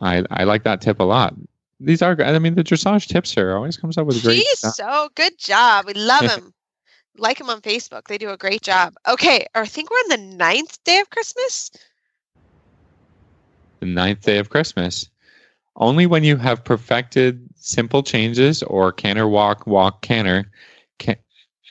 I 0.00 0.24
I 0.30 0.44
like 0.44 0.64
that 0.64 0.80
tip 0.80 1.00
a 1.00 1.04
lot. 1.04 1.34
These 1.84 2.02
are 2.02 2.16
I 2.22 2.38
mean 2.38 2.54
the 2.54 2.64
dressage 2.64 3.06
tipster 3.06 3.56
always 3.56 3.76
comes 3.76 3.98
up 3.98 4.06
with 4.06 4.22
great 4.22 4.36
He's 4.38 4.58
stuff. 4.58 4.74
so 4.74 5.08
good 5.14 5.38
job. 5.38 5.86
We 5.86 5.94
love 5.94 6.24
him. 6.30 6.52
like 7.16 7.40
him 7.40 7.50
on 7.50 7.60
Facebook. 7.60 8.06
They 8.08 8.18
do 8.18 8.30
a 8.30 8.36
great 8.36 8.62
job. 8.62 8.94
Okay, 9.08 9.46
I 9.54 9.66
think 9.66 9.90
we're 9.90 9.96
on 9.98 10.08
the 10.20 10.36
ninth 10.36 10.82
day 10.84 11.00
of 11.00 11.10
Christmas. 11.10 11.70
the 13.80 13.86
ninth 13.86 14.22
day 14.22 14.38
of 14.38 14.48
Christmas. 14.50 15.08
Only 15.76 16.06
when 16.06 16.22
you 16.24 16.36
have 16.36 16.64
perfected 16.64 17.48
simple 17.56 18.02
changes 18.02 18.62
or 18.62 18.92
canter 18.92 19.26
walk, 19.28 19.66
walk, 19.66 20.02
canter, 20.02 20.50
can, 20.98 21.16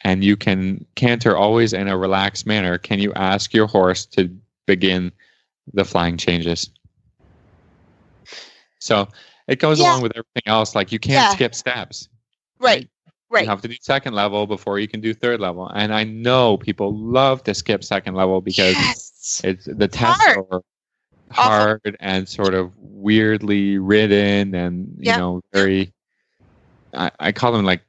and 0.04 0.24
you 0.24 0.36
can 0.36 0.86
canter 0.96 1.36
always 1.38 1.72
in 1.74 1.88
a 1.88 1.98
relaxed 1.98 2.46
manner, 2.46 2.78
can 2.78 3.00
you 3.00 3.14
ask 3.14 3.54
your 3.54 3.66
horse 3.68 4.06
to 4.08 4.30
begin 4.68 5.12
the 5.74 5.86
flying 5.86 6.18
changes. 6.18 6.70
So 8.80 9.08
it 9.48 9.60
goes 9.60 9.80
Yeah. 9.80 9.92
along 9.92 10.02
with 10.04 10.12
everything 10.16 10.44
else. 10.46 10.76
Like 10.76 10.92
you 10.92 11.00
can't 11.00 11.14
Yeah. 11.14 11.30
skip 11.30 11.56
steps. 11.56 12.10
Right. 12.60 12.88
Right. 13.30 13.44
You 13.44 13.50
have 13.50 13.62
to 13.62 13.68
do 13.68 13.76
second 13.82 14.14
level 14.14 14.46
before 14.46 14.78
you 14.80 14.88
can 14.88 15.02
do 15.02 15.14
third 15.14 15.40
level. 15.40 15.68
And 15.68 15.94
I 15.94 16.04
know 16.04 16.58
people 16.58 16.96
love 16.96 17.44
to 17.46 17.54
skip 17.56 17.84
second 17.84 18.14
level 18.14 18.42
because 18.42 18.74
yes. 18.74 19.42
it's 19.44 19.66
the 19.66 19.88
tests 19.88 20.24
Hard. 20.24 20.38
are 20.52 20.62
hard 21.32 21.98
and 22.00 22.30
sort 22.30 22.54
of 22.54 22.72
weirdly 22.78 23.80
written 23.80 24.54
and 24.54 24.88
you 25.00 25.06
Yep. 25.12 25.18
know 25.18 25.42
very 25.52 25.92
I, 26.94 27.10
I 27.20 27.32
call 27.32 27.52
them 27.52 27.66
like 27.66 27.82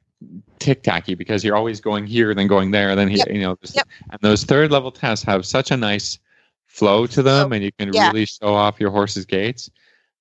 tic 0.57 0.81
tacky 0.81 1.13
because 1.13 1.43
you're 1.43 1.55
always 1.55 1.79
going 1.79 2.07
here 2.07 2.33
then 2.33 2.47
going 2.47 2.71
there 2.71 2.95
then 2.95 3.07
here 3.07 3.17
Yep. 3.19 3.27
you 3.29 3.41
know 3.41 3.55
Yep. 3.71 3.87
and 4.09 4.19
those 4.21 4.43
third 4.45 4.71
level 4.71 4.91
tests 4.91 5.23
have 5.25 5.45
such 5.45 5.69
a 5.69 5.77
nice 5.77 6.17
flow 6.65 7.05
to 7.05 7.21
them 7.21 7.51
oh, 7.51 7.55
and 7.55 7.63
you 7.63 7.71
can 7.77 7.93
Yeah. 7.93 8.07
really 8.07 8.25
show 8.25 8.55
off 8.55 8.79
your 8.79 8.89
horse's 8.89 9.27
gaits 9.27 9.69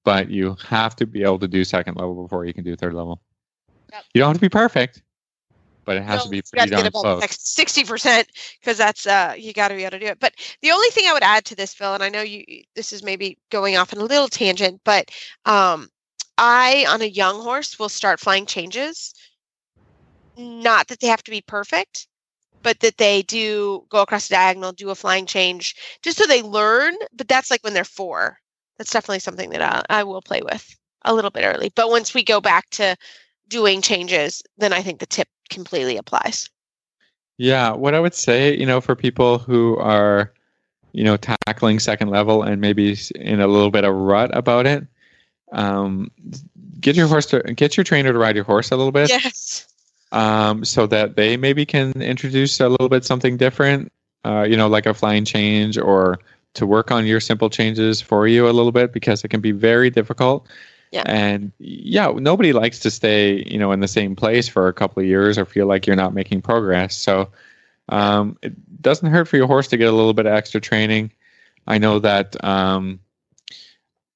but 0.04 0.30
you 0.30 0.56
have 0.66 0.94
to 0.96 1.06
be 1.06 1.22
able 1.22 1.38
to 1.38 1.48
do 1.48 1.64
second 1.64 1.96
level 1.96 2.22
before 2.22 2.44
you 2.44 2.54
can 2.54 2.64
do 2.64 2.76
third 2.76 2.94
level 2.94 3.20
Yep. 3.92 4.04
you 4.14 4.20
don't 4.20 4.28
have 4.28 4.36
to 4.36 4.40
be 4.40 4.48
perfect 4.48 5.02
but 5.84 5.96
it 5.96 6.02
has 6.02 6.24
to 6.24 6.28
be 6.30 6.42
pretty 6.42 6.70
darn 6.70 6.90
close 6.90 7.24
sixty 7.30 7.84
percent 7.84 8.28
because 8.60 8.78
that's 8.78 9.06
uh 9.06 9.34
you 9.36 9.52
got 9.52 9.68
to 9.68 9.74
be 9.74 9.82
able 9.82 9.92
to 9.92 9.98
do 9.98 10.06
it. 10.06 10.20
But 10.20 10.34
the 10.62 10.70
only 10.70 10.88
thing 10.88 11.04
I 11.06 11.12
would 11.12 11.22
add 11.22 11.44
to 11.46 11.54
this, 11.54 11.74
Phil, 11.74 11.94
and 11.94 12.02
I 12.02 12.08
know 12.08 12.22
you 12.22 12.44
this 12.74 12.92
is 12.92 13.02
maybe 13.02 13.38
going 13.50 13.76
off 13.76 13.92
in 13.92 13.98
a 13.98 14.04
little 14.04 14.28
tangent, 14.28 14.80
but 14.84 15.10
um, 15.44 15.88
I 16.38 16.86
on 16.88 17.02
a 17.02 17.06
young 17.06 17.40
horse 17.40 17.78
will 17.78 17.88
start 17.88 18.20
flying 18.20 18.46
changes. 18.46 19.14
Not 20.36 20.88
that 20.88 21.00
they 21.00 21.06
have 21.06 21.22
to 21.24 21.30
be 21.30 21.42
perfect, 21.42 22.08
but 22.62 22.80
that 22.80 22.96
they 22.96 23.22
do 23.22 23.84
go 23.88 24.02
across 24.02 24.28
the 24.28 24.34
diagonal, 24.34 24.72
do 24.72 24.90
a 24.90 24.94
flying 24.94 25.26
change, 25.26 25.76
just 26.02 26.18
so 26.18 26.26
they 26.26 26.42
learn. 26.42 26.94
But 27.12 27.28
that's 27.28 27.50
like 27.50 27.62
when 27.62 27.74
they're 27.74 27.84
four. 27.84 28.38
That's 28.78 28.90
definitely 28.90 29.20
something 29.20 29.50
that 29.50 29.62
I, 29.62 30.00
I 30.00 30.04
will 30.04 30.22
play 30.22 30.42
with 30.42 30.76
a 31.04 31.14
little 31.14 31.30
bit 31.30 31.44
early. 31.44 31.70
But 31.74 31.90
once 31.90 32.14
we 32.14 32.24
go 32.24 32.40
back 32.40 32.70
to 32.70 32.96
doing 33.48 33.82
changes, 33.82 34.42
then 34.58 34.72
I 34.72 34.82
think 34.82 35.00
the 35.00 35.06
tip 35.06 35.28
completely 35.50 35.96
applies. 35.96 36.48
Yeah, 37.36 37.72
what 37.72 37.94
I 37.94 38.00
would 38.00 38.14
say, 38.14 38.56
you 38.56 38.66
know, 38.66 38.80
for 38.80 38.94
people 38.94 39.38
who 39.38 39.76
are, 39.78 40.32
you 40.92 41.04
know, 41.04 41.16
tackling 41.16 41.78
second 41.80 42.08
level 42.08 42.42
and 42.42 42.60
maybe 42.60 42.96
in 43.16 43.40
a 43.40 43.46
little 43.46 43.70
bit 43.70 43.84
of 43.84 43.94
rut 43.94 44.30
about 44.36 44.66
it, 44.66 44.86
um, 45.52 46.10
get 46.80 46.96
your 46.96 47.08
horse 47.08 47.26
to 47.26 47.40
get 47.42 47.76
your 47.76 47.84
trainer 47.84 48.12
to 48.12 48.18
ride 48.18 48.36
your 48.36 48.44
horse 48.44 48.70
a 48.70 48.76
little 48.76 48.92
bit, 48.92 49.10
Yes. 49.10 49.66
um, 50.12 50.64
so 50.64 50.86
that 50.86 51.16
they 51.16 51.36
maybe 51.36 51.66
can 51.66 52.00
introduce 52.00 52.60
a 52.60 52.68
little 52.68 52.88
bit 52.88 53.04
something 53.04 53.36
different, 53.36 53.92
uh, 54.24 54.42
you 54.42 54.56
know, 54.56 54.68
like 54.68 54.86
a 54.86 54.94
flying 54.94 55.24
change 55.24 55.76
or 55.76 56.18
to 56.54 56.66
work 56.66 56.90
on 56.90 57.06
your 57.06 57.20
simple 57.20 57.50
changes 57.50 58.00
for 58.00 58.26
you 58.26 58.48
a 58.48 58.52
little 58.52 58.72
bit 58.72 58.92
because 58.92 59.24
it 59.24 59.28
can 59.28 59.40
be 59.40 59.52
very 59.52 59.90
difficult. 59.90 60.48
Yeah. 60.92 61.02
And 61.06 61.50
yeah, 61.58 62.12
nobody 62.14 62.52
likes 62.52 62.78
to 62.80 62.90
stay, 62.90 63.42
you 63.46 63.58
know, 63.58 63.72
in 63.72 63.80
the 63.80 63.88
same 63.88 64.14
place 64.14 64.48
for 64.48 64.68
a 64.68 64.72
couple 64.72 65.02
of 65.02 65.08
years 65.08 65.36
or 65.36 65.44
feel 65.44 65.66
like 65.66 65.86
you're 65.86 65.96
not 65.96 66.14
making 66.14 66.42
progress. 66.42 66.96
So 66.96 67.30
um, 67.88 68.38
it 68.42 68.80
doesn't 68.80 69.10
hurt 69.10 69.26
for 69.26 69.36
your 69.36 69.48
horse 69.48 69.66
to 69.68 69.76
get 69.76 69.88
a 69.88 69.96
little 69.96 70.14
bit 70.14 70.26
of 70.26 70.32
extra 70.32 70.60
training. 70.60 71.12
I 71.66 71.78
know 71.78 71.98
that 71.98 72.42
um, 72.44 73.00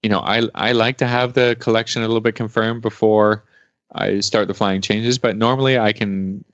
you 0.03 0.11
know 0.11 0.21
I 0.21 0.49
I 0.55 0.73
like 0.73 0.99
to 0.99 1.07
have 1.07 1.33
the 1.33 1.57
collection 1.59 2.03
a 2.03 2.07
little 2.07 2.21
bit 2.21 2.37
confirmed 2.37 2.83
before 2.83 3.45
I 3.93 4.21
start 4.21 4.47
the 4.47 4.55
flying 4.55 4.81
changes, 4.81 5.19
but 5.19 5.37
normally 5.37 5.79
I 5.79 5.93
can 5.93 6.45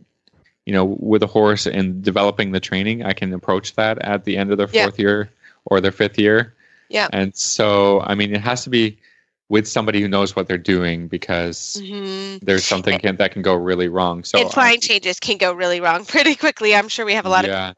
you 0.65 0.73
know 0.73 0.97
with 0.99 1.23
a 1.23 1.27
horse 1.27 1.67
and 1.67 2.03
developing 2.03 2.53
the 2.53 2.61
training, 2.61 3.05
I 3.05 3.13
can 3.13 3.35
approach 3.35 3.75
that 3.75 3.99
at 3.99 4.25
the 4.25 4.39
end 4.39 4.51
of 4.51 4.59
their 4.59 4.69
Yeah. 4.73 4.85
fourth 4.85 4.99
year 4.99 5.31
or 5.67 5.81
their 5.81 5.93
fifth 5.93 6.19
year. 6.19 6.55
Yeah. 6.89 7.09
And 7.13 7.35
so 7.35 8.01
I 8.01 8.15
mean 8.15 8.35
it 8.35 8.41
has 8.41 8.65
to 8.65 8.71
be 8.71 8.99
with 9.49 9.69
somebody 9.69 10.01
who 10.01 10.09
knows 10.09 10.35
what 10.35 10.49
they're 10.49 10.59
doing 10.59 11.09
because 11.09 11.81
hmm 11.85 12.37
there's 12.43 12.65
something 12.65 12.99
can, 12.99 13.17
that 13.17 13.33
can 13.33 13.43
go 13.43 13.55
really 13.55 13.89
wrong. 13.89 14.25
So 14.25 14.39
and 14.39 14.51
flying 14.51 14.79
I- 14.79 14.87
changes 14.87 15.21
can 15.21 15.39
go 15.39 15.53
really 15.53 15.81
wrong 15.81 16.05
pretty 16.07 16.35
quickly. 16.35 16.75
I'm 16.75 16.89
sure 16.89 17.05
we 17.05 17.15
have 17.15 17.27
a 17.27 17.31
lot 17.31 17.47
yeah. 17.47 17.71
of 17.71 17.77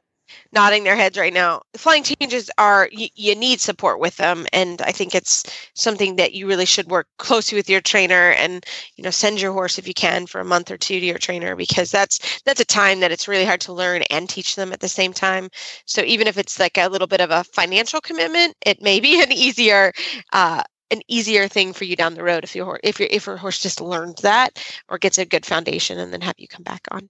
nodding 0.52 0.84
their 0.84 0.96
heads 0.96 1.18
right 1.18 1.32
now. 1.32 1.62
Flying 1.76 2.02
changes 2.02 2.50
are 2.58 2.88
you, 2.92 3.08
you 3.14 3.34
need 3.34 3.60
support 3.60 4.00
with 4.00 4.16
them, 4.16 4.46
and 4.52 4.80
I 4.82 4.92
think 4.92 5.14
it's 5.14 5.44
something 5.74 6.16
that 6.16 6.32
you 6.34 6.46
really 6.46 6.64
should 6.66 6.88
work 6.88 7.06
closely 7.18 7.56
with 7.56 7.68
your 7.70 7.80
trainer 7.80 8.30
and 8.32 8.64
you 8.96 9.04
know 9.04 9.10
send 9.10 9.40
your 9.40 9.52
horse 9.52 9.78
if 9.78 9.88
you 9.88 9.94
can 9.94 10.26
for 10.26 10.40
a 10.40 10.44
month 10.44 10.70
or 10.70 10.76
two 10.76 11.00
to 11.00 11.06
your 11.06 11.18
trainer 11.18 11.56
because 11.56 11.90
that's 11.90 12.40
that's 12.42 12.60
a 12.60 12.64
time 12.64 13.00
that 13.00 13.12
it's 13.12 13.28
really 13.28 13.44
hard 13.44 13.60
to 13.62 13.72
learn 13.72 14.02
and 14.10 14.28
teach 14.28 14.56
them 14.56 14.72
at 14.72 14.80
the 14.80 14.88
same 14.88 15.12
time. 15.12 15.48
So 15.86 16.02
even 16.02 16.26
if 16.26 16.38
it's 16.38 16.58
like 16.58 16.78
a 16.78 16.88
little 16.88 17.06
bit 17.08 17.20
of 17.20 17.30
a 17.30 17.44
financial 17.44 18.00
commitment, 18.00 18.54
it 18.64 18.82
may 18.82 19.00
be 19.00 19.22
an 19.22 19.32
easier 19.32 19.92
uh, 20.32 20.62
an 20.90 21.00
easier 21.08 21.48
thing 21.48 21.72
for 21.72 21.84
you 21.84 21.96
down 21.96 22.14
the 22.14 22.22
road 22.22 22.44
if 22.44 22.54
your 22.54 22.78
if 22.84 23.00
your 23.00 23.08
if 23.10 23.26
your 23.26 23.36
horse 23.36 23.60
just 23.60 23.80
learns 23.80 24.20
that 24.22 24.58
or 24.88 24.98
gets 24.98 25.18
a 25.18 25.24
good 25.24 25.44
foundation 25.46 25.98
and 25.98 26.12
then 26.12 26.20
have 26.20 26.34
you 26.38 26.48
come 26.48 26.62
back 26.62 26.82
on. 26.90 27.08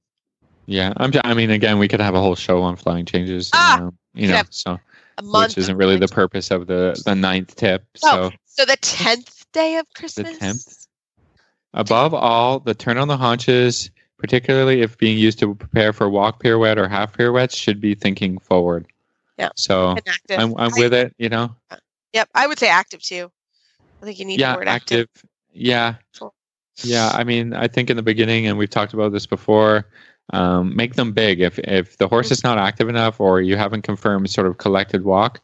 Yeah, 0.66 0.92
I'm. 0.96 1.12
I 1.24 1.34
mean, 1.34 1.50
again, 1.50 1.78
we 1.78 1.88
could 1.88 2.00
have 2.00 2.14
a 2.14 2.20
whole 2.20 2.34
show 2.34 2.62
on 2.62 2.76
flying 2.76 3.04
changes. 3.04 3.50
Ah, 3.54 3.80
um, 3.80 3.98
you 4.14 4.28
know, 4.28 4.42
so 4.50 4.78
A 5.18 5.22
month. 5.22 5.50
which 5.50 5.58
isn't 5.58 5.76
really 5.76 5.96
the 5.96 6.08
purpose 6.08 6.50
of 6.50 6.66
the 6.66 7.00
the 7.04 7.14
ninth 7.14 7.54
tip. 7.54 7.84
Oh, 8.02 8.30
So 8.30 8.36
so 8.46 8.64
the 8.64 8.76
tenth 8.76 9.44
day 9.52 9.76
of 9.76 9.86
Christmas. 9.94 10.38
The 10.38 10.44
10th? 10.44 10.86
above 11.74 12.14
all, 12.14 12.58
the 12.58 12.74
turn 12.74 12.98
on 12.98 13.06
the 13.06 13.16
haunches, 13.16 13.90
particularly 14.18 14.82
if 14.82 14.98
being 14.98 15.18
used 15.18 15.38
to 15.38 15.54
prepare 15.54 15.92
for 15.92 16.08
walk 16.08 16.42
pirouette 16.42 16.78
or 16.78 16.88
half 16.88 17.16
pirouettes, 17.16 17.54
should 17.54 17.80
be 17.80 17.94
thinking 17.94 18.38
forward. 18.38 18.86
Yeah. 19.38 19.50
So 19.54 19.96
I'm 20.30 20.54
I'm 20.56 20.72
with 20.76 20.94
it. 20.94 21.14
You 21.18 21.28
know. 21.28 21.54
Yep, 22.12 22.30
I 22.34 22.46
would 22.46 22.58
say 22.58 22.68
active 22.68 23.02
too. 23.02 23.30
I 24.02 24.06
think 24.06 24.18
you 24.18 24.24
need 24.24 24.40
yeah, 24.40 24.52
the 24.52 24.58
word 24.58 24.68
active. 24.68 25.08
active. 25.14 25.30
Yeah. 25.52 25.94
Sure. 26.12 26.32
Yeah, 26.82 27.10
I 27.14 27.24
mean, 27.24 27.54
I 27.54 27.68
think 27.68 27.88
in 27.88 27.96
the 27.96 28.02
beginning, 28.02 28.46
and 28.46 28.58
we've 28.58 28.70
talked 28.70 28.92
about 28.92 29.12
this 29.12 29.24
before, 29.26 29.86
um, 30.32 30.74
make 30.74 30.94
them 30.94 31.12
big. 31.12 31.40
If 31.40 31.58
if 31.60 31.96
the 31.98 32.08
horse 32.08 32.30
is 32.30 32.42
not 32.42 32.58
active 32.58 32.88
enough, 32.88 33.20
or 33.20 33.40
you 33.40 33.56
haven't 33.56 33.82
confirmed 33.82 34.30
sort 34.30 34.46
of 34.46 34.58
collected 34.58 35.04
walk, 35.04 35.40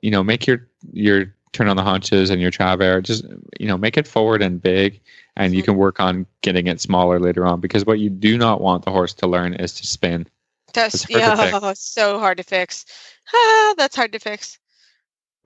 you 0.00 0.10
know, 0.10 0.22
make 0.22 0.46
your 0.46 0.66
your 0.92 1.34
turn 1.52 1.68
on 1.68 1.76
the 1.76 1.82
haunches 1.82 2.30
and 2.30 2.40
your 2.40 2.50
travers 2.50 3.04
just 3.04 3.24
you 3.58 3.66
know 3.66 3.76
make 3.76 3.96
it 3.96 4.06
forward 4.06 4.42
and 4.42 4.62
big, 4.62 5.00
and 5.36 5.54
you 5.54 5.62
Mhm. 5.62 5.66
can 5.66 5.76
work 5.76 6.00
on 6.00 6.26
getting 6.42 6.66
it 6.66 6.80
smaller 6.80 7.18
later 7.18 7.44
on. 7.46 7.60
Because 7.60 7.84
what 7.84 7.98
you 7.98 8.08
do 8.10 8.38
not 8.38 8.60
want 8.60 8.84
the 8.84 8.90
horse 8.90 9.12
to 9.14 9.26
learn 9.26 9.54
is 9.54 9.74
to 9.74 9.86
spin. 9.86 10.26
That's 10.72 11.04
to 11.06 11.18
yeah, 11.18 11.72
so 11.74 12.18
hard 12.18 12.38
to 12.38 12.44
fix. 12.44 12.86
Ah, 13.32 13.74
that's 13.78 13.96
hard 13.96 14.12
to 14.12 14.18
fix. 14.18 14.58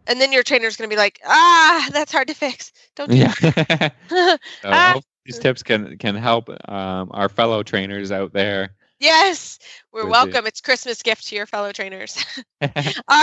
And 0.06 0.20
then 0.20 0.32
your 0.32 0.42
trainer's 0.42 0.76
gonna 0.76 0.88
be 0.88 0.96
like, 0.96 1.20
ah, 1.24 1.88
that's 1.92 2.12
hard 2.12 2.28
to 2.28 2.34
fix. 2.34 2.72
Don't 2.94 3.10
do 3.10 3.16
Yeah. 3.18 3.32
that. 3.40 3.94
so 4.62 4.68
Ah. 4.70 5.00
These 5.24 5.38
tips 5.38 5.62
can 5.62 5.96
can 5.98 6.14
help 6.14 6.48
um, 6.68 7.10
our 7.12 7.28
fellow 7.28 7.62
trainers 7.62 8.12
out 8.12 8.32
there. 8.32 8.70
yes, 8.98 9.58
we're 9.92 10.06
welcome. 10.08 10.46
It's 10.46 10.60
Christmas 10.60 11.02
gift 11.02 11.26
to 11.28 11.36
your 11.36 11.46
fellow 11.46 11.72
trainers. 11.72 12.22
All 12.62 12.70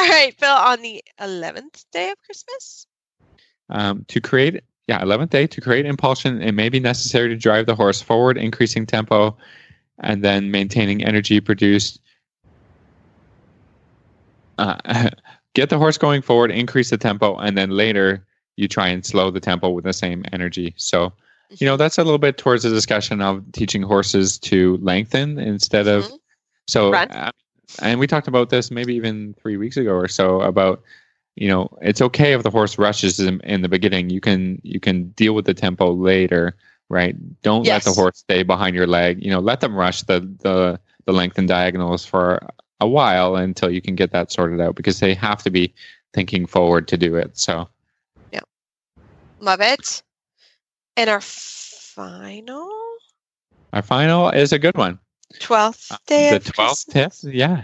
right, 0.10 0.34
Phil. 0.38 0.50
On 0.50 0.82
the 0.82 1.04
eleventh 1.20 1.86
day 1.92 2.10
of 2.12 2.18
Christmas. 2.24 2.88
um, 3.70 4.06
to 4.08 4.20
create 4.20 4.64
yeah 4.88 5.00
11th 5.02 5.30
day 5.30 5.48
to 5.48 5.62
create 5.62 5.86
impulsion 5.86 6.42
it 6.42 6.54
may 6.54 6.68
be 6.68 6.80
necessary 6.80 7.30
to 7.30 7.38
drive 7.38 7.66
the 7.66 7.76
horse 7.76 8.02
forward 8.02 8.38
increasing 8.38 8.86
tempo 8.86 9.38
and 10.00 10.24
then 10.24 10.52
maintaining 10.52 11.04
energy 11.04 11.40
produced 11.40 12.02
uh, 14.58 15.10
get 15.54 15.70
the 15.70 15.78
horse 15.78 15.98
going 15.98 16.22
forward 16.22 16.52
increase 16.52 16.90
the 16.90 16.98
tempo 16.98 17.38
and 17.38 17.58
then 17.58 17.70
later 17.70 18.26
you 18.58 18.68
try 18.68 18.88
and 18.88 19.06
slow 19.06 19.32
the 19.32 19.40
tempo 19.40 19.70
with 19.70 19.86
the 19.86 19.94
same 19.94 20.26
energy 20.34 20.74
so 20.78 21.14
you 21.58 21.66
know 21.66 21.78
that's 21.78 21.98
a 21.98 22.04
little 22.04 22.18
bit 22.20 22.38
towards 22.38 22.64
the 22.64 22.70
discussion 22.70 23.22
of 23.22 23.44
teaching 23.52 23.82
horses 23.82 24.38
to 24.40 24.78
lengthen 24.78 25.38
instead 25.40 25.88
of 25.88 26.06
Mhm. 26.06 26.20
so 26.68 26.94
uh, 26.94 27.32
and 27.82 28.00
we 28.00 28.08
talked 28.08 28.28
about 28.28 28.50
this 28.50 28.72
maybe 28.72 28.94
even 28.96 29.34
three 29.42 29.58
weeks 29.58 29.78
ago 29.78 29.94
or 29.94 30.08
so 30.08 30.42
about 30.42 30.82
you 31.36 31.48
know 31.48 31.70
it's 31.82 32.02
okay 32.02 32.34
if 32.34 32.44
the 32.44 32.50
horse 32.50 32.78
rushes 32.78 33.20
in, 33.20 33.40
in 33.42 33.62
the 33.62 33.70
beginning 33.70 34.10
you 34.10 34.22
can 34.22 34.60
you 34.64 34.80
can 34.80 35.10
deal 35.12 35.34
with 35.34 35.46
the 35.46 35.54
tempo 35.54 35.92
later 35.94 36.56
right 36.90 37.16
don't 37.42 37.66
let 37.66 37.84
the 37.84 37.92
horse 37.94 38.18
stay 38.20 38.44
behind 38.44 38.76
your 38.76 38.88
leg 38.88 39.24
you 39.24 39.30
know 39.32 39.40
let 39.40 39.62
them 39.62 39.76
rush 39.76 40.02
the 40.04 40.20
the 40.42 40.80
the 41.06 41.14
length 41.14 41.38
and 41.38 41.48
diagonals 41.48 42.06
for 42.06 42.40
a 42.80 42.88
while 42.88 43.36
until 43.36 43.70
you 43.70 43.82
can 43.82 43.96
get 43.96 44.12
that 44.12 44.32
sorted 44.32 44.60
out 44.60 44.76
because 44.76 45.00
they 45.00 45.14
have 45.14 45.42
to 45.44 45.50
be 45.50 45.74
thinking 46.14 46.46
forward 46.46 46.88
to 46.88 46.98
do 46.98 47.16
it 47.16 47.38
so 47.38 47.68
Yeah. 48.32 48.42
Love 49.40 49.62
it. 49.62 50.04
And 50.98 51.10
our 51.10 51.22
final 51.22 52.70
our 53.74 53.82
final 53.82 54.30
is 54.30 54.52
a 54.52 54.60
good 54.60 54.78
one. 54.78 55.00
12th 55.40 55.98
day 56.08 56.30
the 56.30 56.36
of 56.38 56.44
12th 56.44 56.86
tip 56.88 57.10
Christmas. 57.12 57.34
yeah 57.34 57.64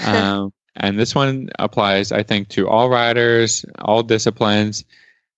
um, 0.04 0.52
and 0.76 0.98
this 0.98 1.14
one 1.14 1.48
applies 1.58 2.12
i 2.12 2.22
think 2.22 2.48
to 2.48 2.68
all 2.68 2.88
riders 2.88 3.64
all 3.80 4.02
disciplines 4.02 4.84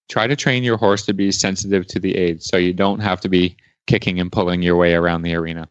try 0.09 0.27
to 0.27 0.37
train 0.37 0.63
your 0.63 0.77
horse 0.77 1.05
to 1.05 1.13
be 1.13 1.31
sensitive 1.31 1.87
to 1.87 1.99
the 1.99 2.17
aids 2.17 2.47
so 2.47 2.57
you 2.57 2.73
don't 2.73 3.01
have 3.01 3.21
to 3.21 3.29
be 3.29 3.57
kicking 3.87 4.21
and 4.21 4.33
pulling 4.33 4.63
your 4.63 4.77
way 4.77 4.95
around 4.95 5.23
the 5.23 5.35
arena 5.35 5.69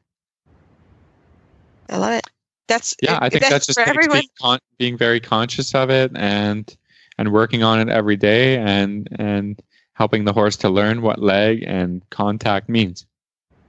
I 1.89 1.97
love 1.97 2.13
it. 2.13 2.27
That's 2.67 2.95
yeah 3.01 3.19
i 3.21 3.29
think 3.29 3.43
that's, 3.43 3.65
just 3.65 3.79
for 3.79 3.87
everyone. 3.87 4.19
being, 4.19 4.29
con- 4.39 4.59
being 4.77 4.97
very 4.97 5.19
conscious 5.19 5.73
of 5.75 5.89
it 5.89 6.11
and 6.15 6.75
and 7.17 7.33
working 7.33 7.63
on 7.63 7.79
it 7.79 7.89
every 7.89 8.15
day 8.15 8.57
and 8.57 9.07
and 9.19 9.61
helping 10.01 10.25
the 10.25 10.33
horse 10.33 10.57
to 10.57 10.67
learn 10.67 11.03
what 11.03 11.21
leg 11.21 11.63
and 11.67 12.01
contact 12.09 12.67
means. 12.67 13.05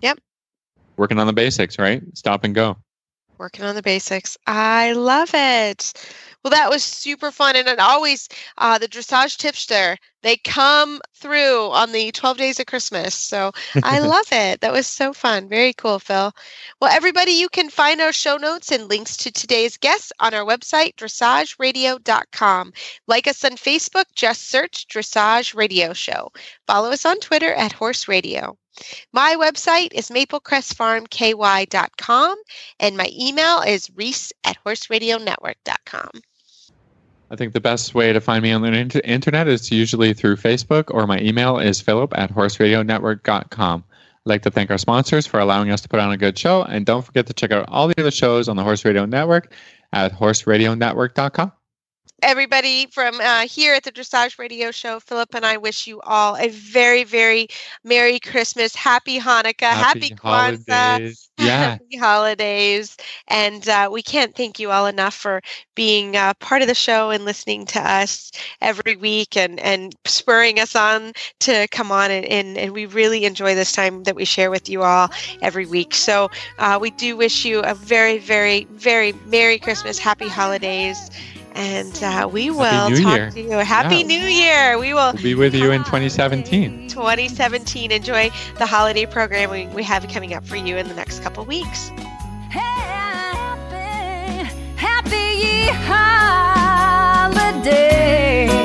Yep. 0.01 0.19
working 0.97 1.19
on 1.19 1.27
the 1.27 1.33
basics 1.35 1.79
right? 1.79 2.03
Stop 2.15 2.45
and 2.45 2.55
go 2.55 2.79
Working 3.43 3.65
on 3.65 3.75
the 3.75 3.83
basics. 3.83 4.39
I 4.47 4.93
love 4.93 5.31
it. 5.35 5.93
Well, 6.45 6.53
that 6.53 6.71
was 6.71 6.85
super 6.85 7.33
fun. 7.33 7.57
And 7.57 7.67
it 7.67 7.81
always, 7.81 8.29
uh, 8.57 8.79
the 8.79 8.87
dressage 8.87 9.37
tipster, 9.37 9.97
they 10.23 10.37
come 10.37 11.01
through 11.17 11.71
on 11.71 11.91
the 11.91 12.13
12 12.13 12.37
days 12.37 12.61
of 12.61 12.67
Christmas. 12.67 13.17
So 13.17 13.51
I 13.83 13.99
love 14.15 14.27
it. 14.31 14.61
That 14.61 14.71
was 14.73 14.87
so 14.87 15.13
fun. 15.13 15.49
Very 15.49 15.73
cool, 15.73 15.99
Phil. 15.99 16.33
Well, 16.81 16.93
everybody, 16.93 17.33
you 17.33 17.49
can 17.49 17.69
find 17.69 18.01
our 18.01 18.13
show 18.13 18.37
notes 18.37 18.71
and 18.71 18.89
links 18.89 19.17
to 19.17 19.33
today's 19.33 19.77
guests 19.77 20.13
on 20.21 20.35
our 20.35 20.45
website, 20.47 20.95
dressageradio.com. 20.95 22.73
Like 23.09 23.27
us 23.27 23.45
on 23.45 23.57
Facebook, 23.57 24.05
just 24.15 24.51
search 24.51 24.87
Dressage 24.87 25.53
Radio 25.57 25.93
Show. 25.93 26.31
Follow 26.69 26.93
us 26.93 27.05
on 27.05 27.19
Twitter 27.19 27.53
at 27.53 27.73
Horse 27.73 28.07
Radio. 28.07 28.57
My 29.13 29.37
website 29.39 29.93
is 29.93 30.09
maplecrestfarmky.com 30.09 32.37
and 32.81 32.97
my 32.97 33.11
email 33.13 33.61
is 33.61 33.91
reese 33.95 34.33
at 34.45 34.57
horseradionetwork.com. 34.65 36.09
I 37.31 37.37
think 37.37 37.53
the 37.55 37.61
best 37.61 37.95
way 37.95 38.13
to 38.13 38.21
find 38.21 38.43
me 38.43 38.53
on 38.53 38.61
the 38.61 39.01
internet 39.05 39.49
is 39.49 39.71
usually 39.71 40.13
through 40.13 40.37
Facebook, 40.37 40.85
or 40.89 41.07
my 41.07 41.19
email 41.21 41.59
is 41.59 41.81
philip 41.81 42.13
at 42.17 42.31
horseradionetwork.com. 42.31 43.85
I'd 43.91 44.27
like 44.27 44.43
to 44.43 44.51
thank 44.51 44.71
our 44.71 44.77
sponsors 44.77 45.27
for 45.27 45.41
allowing 45.41 45.71
us 45.71 45.81
to 45.81 45.89
put 45.89 45.99
on 45.99 46.13
a 46.13 46.19
good 46.19 46.39
show, 46.39 46.63
and 46.63 46.85
don't 46.85 47.01
forget 47.03 47.27
to 47.29 47.33
check 47.33 47.51
out 47.51 47.65
all 47.69 47.89
the 47.89 47.99
other 47.99 48.11
shows 48.11 48.51
on 48.51 48.57
the 48.57 48.63
Horse 48.63 48.85
Radio 48.85 49.07
Network 49.07 49.55
at 49.95 50.13
horseradionetwork.com. 50.13 51.53
Everybody 52.23 52.87
from 52.87 53.21
uh, 53.21 53.41
here 53.49 53.75
at 53.75 53.83
the 53.83 53.91
Dressage 53.91 54.39
Radio 54.39 54.71
Show, 54.71 55.01
Philip 55.01 55.35
and 55.35 55.45
I 55.45 55.57
wish 55.57 55.89
you 55.89 56.01
all 56.03 56.37
a 56.37 56.49
very, 56.49 57.03
very 57.03 57.49
Merry 57.85 58.21
Christmas, 58.21 58.77
Happy 58.77 59.19
Hanukkah, 59.19 59.73
Happy, 59.73 60.11
Kwanzaa. 60.11 60.99
holidays. 60.99 61.31
Yeah. 61.39 61.59
Happy 61.59 61.97
holidays. 61.97 62.97
And 63.27 63.69
uh, 63.69 63.89
we 63.91 64.03
can't 64.03 64.37
thank 64.37 64.61
you 64.61 64.71
all 64.71 64.87
enough 64.87 65.15
for 65.15 65.41
being 65.75 66.17
uh, 66.17 66.35
part 66.35 66.63
of 66.63 66.69
the 66.69 66.75
show 66.75 67.11
and 67.11 67.25
listening 67.25 67.67
to 67.67 67.81
us 67.81 68.31
every 68.61 68.95
week 68.97 69.37
and, 69.37 69.59
and 69.59 69.95
spurring 70.05 70.61
us 70.61 70.77
on 70.77 71.13
to 71.41 71.67
come 71.69 71.91
on. 71.91 72.11
And, 72.11 72.25
and, 72.27 72.57
and 72.57 72.73
we 72.73 72.87
really 72.87 73.25
enjoy 73.25 73.55
this 73.57 73.73
time 73.73 74.05
that 74.05 74.15
we 74.15 74.25
share 74.25 74.51
with 74.51 74.69
you 74.69 74.83
all 74.83 75.09
every 75.41 75.67
week. 75.67 75.95
So 75.95 76.31
uh, 76.59 76.79
we 76.81 76.91
do 76.91 77.17
wish 77.17 77.45
you 77.45 77.61
a 77.63 77.75
very, 77.75 78.19
very, 78.19 78.65
very 78.71 79.13
Merry 79.27 79.59
Christmas, 79.59 79.99
Happy 79.99 80.29
holidays. 80.29 81.11
And 81.55 82.03
uh, 82.03 82.29
we 82.33 82.51
will 82.51 82.91
New 82.91 83.03
talk 83.03 83.17
Year. 83.17 83.31
to 83.31 83.41
you. 83.41 83.51
Happy 83.51 83.97
yeah. 83.97 84.07
New 84.07 84.21
Year. 84.21 84.79
We 84.79 84.95
will 84.95 85.13
we'll 85.13 85.23
be 85.23 85.35
with 85.35 85.55
you 85.55 85.71
in 85.71 85.85
2017. 85.85 86.89
2017. 86.89 87.93
Enjoy 87.93 88.31
the 88.59 88.67
holiday 88.67 89.07
programming 89.07 89.73
we 89.75 89.83
have 89.83 90.07
coming 90.09 90.35
up 90.35 90.47
for 90.47 90.57
you 90.57 90.77
in 90.77 90.89
the 90.89 90.95
next 90.95 91.23
couple 91.23 91.45
weeks. 91.45 91.89
Hey, 92.51 92.61
happy, 92.61 94.49
happy 94.77 95.67
holiday. 97.33 98.62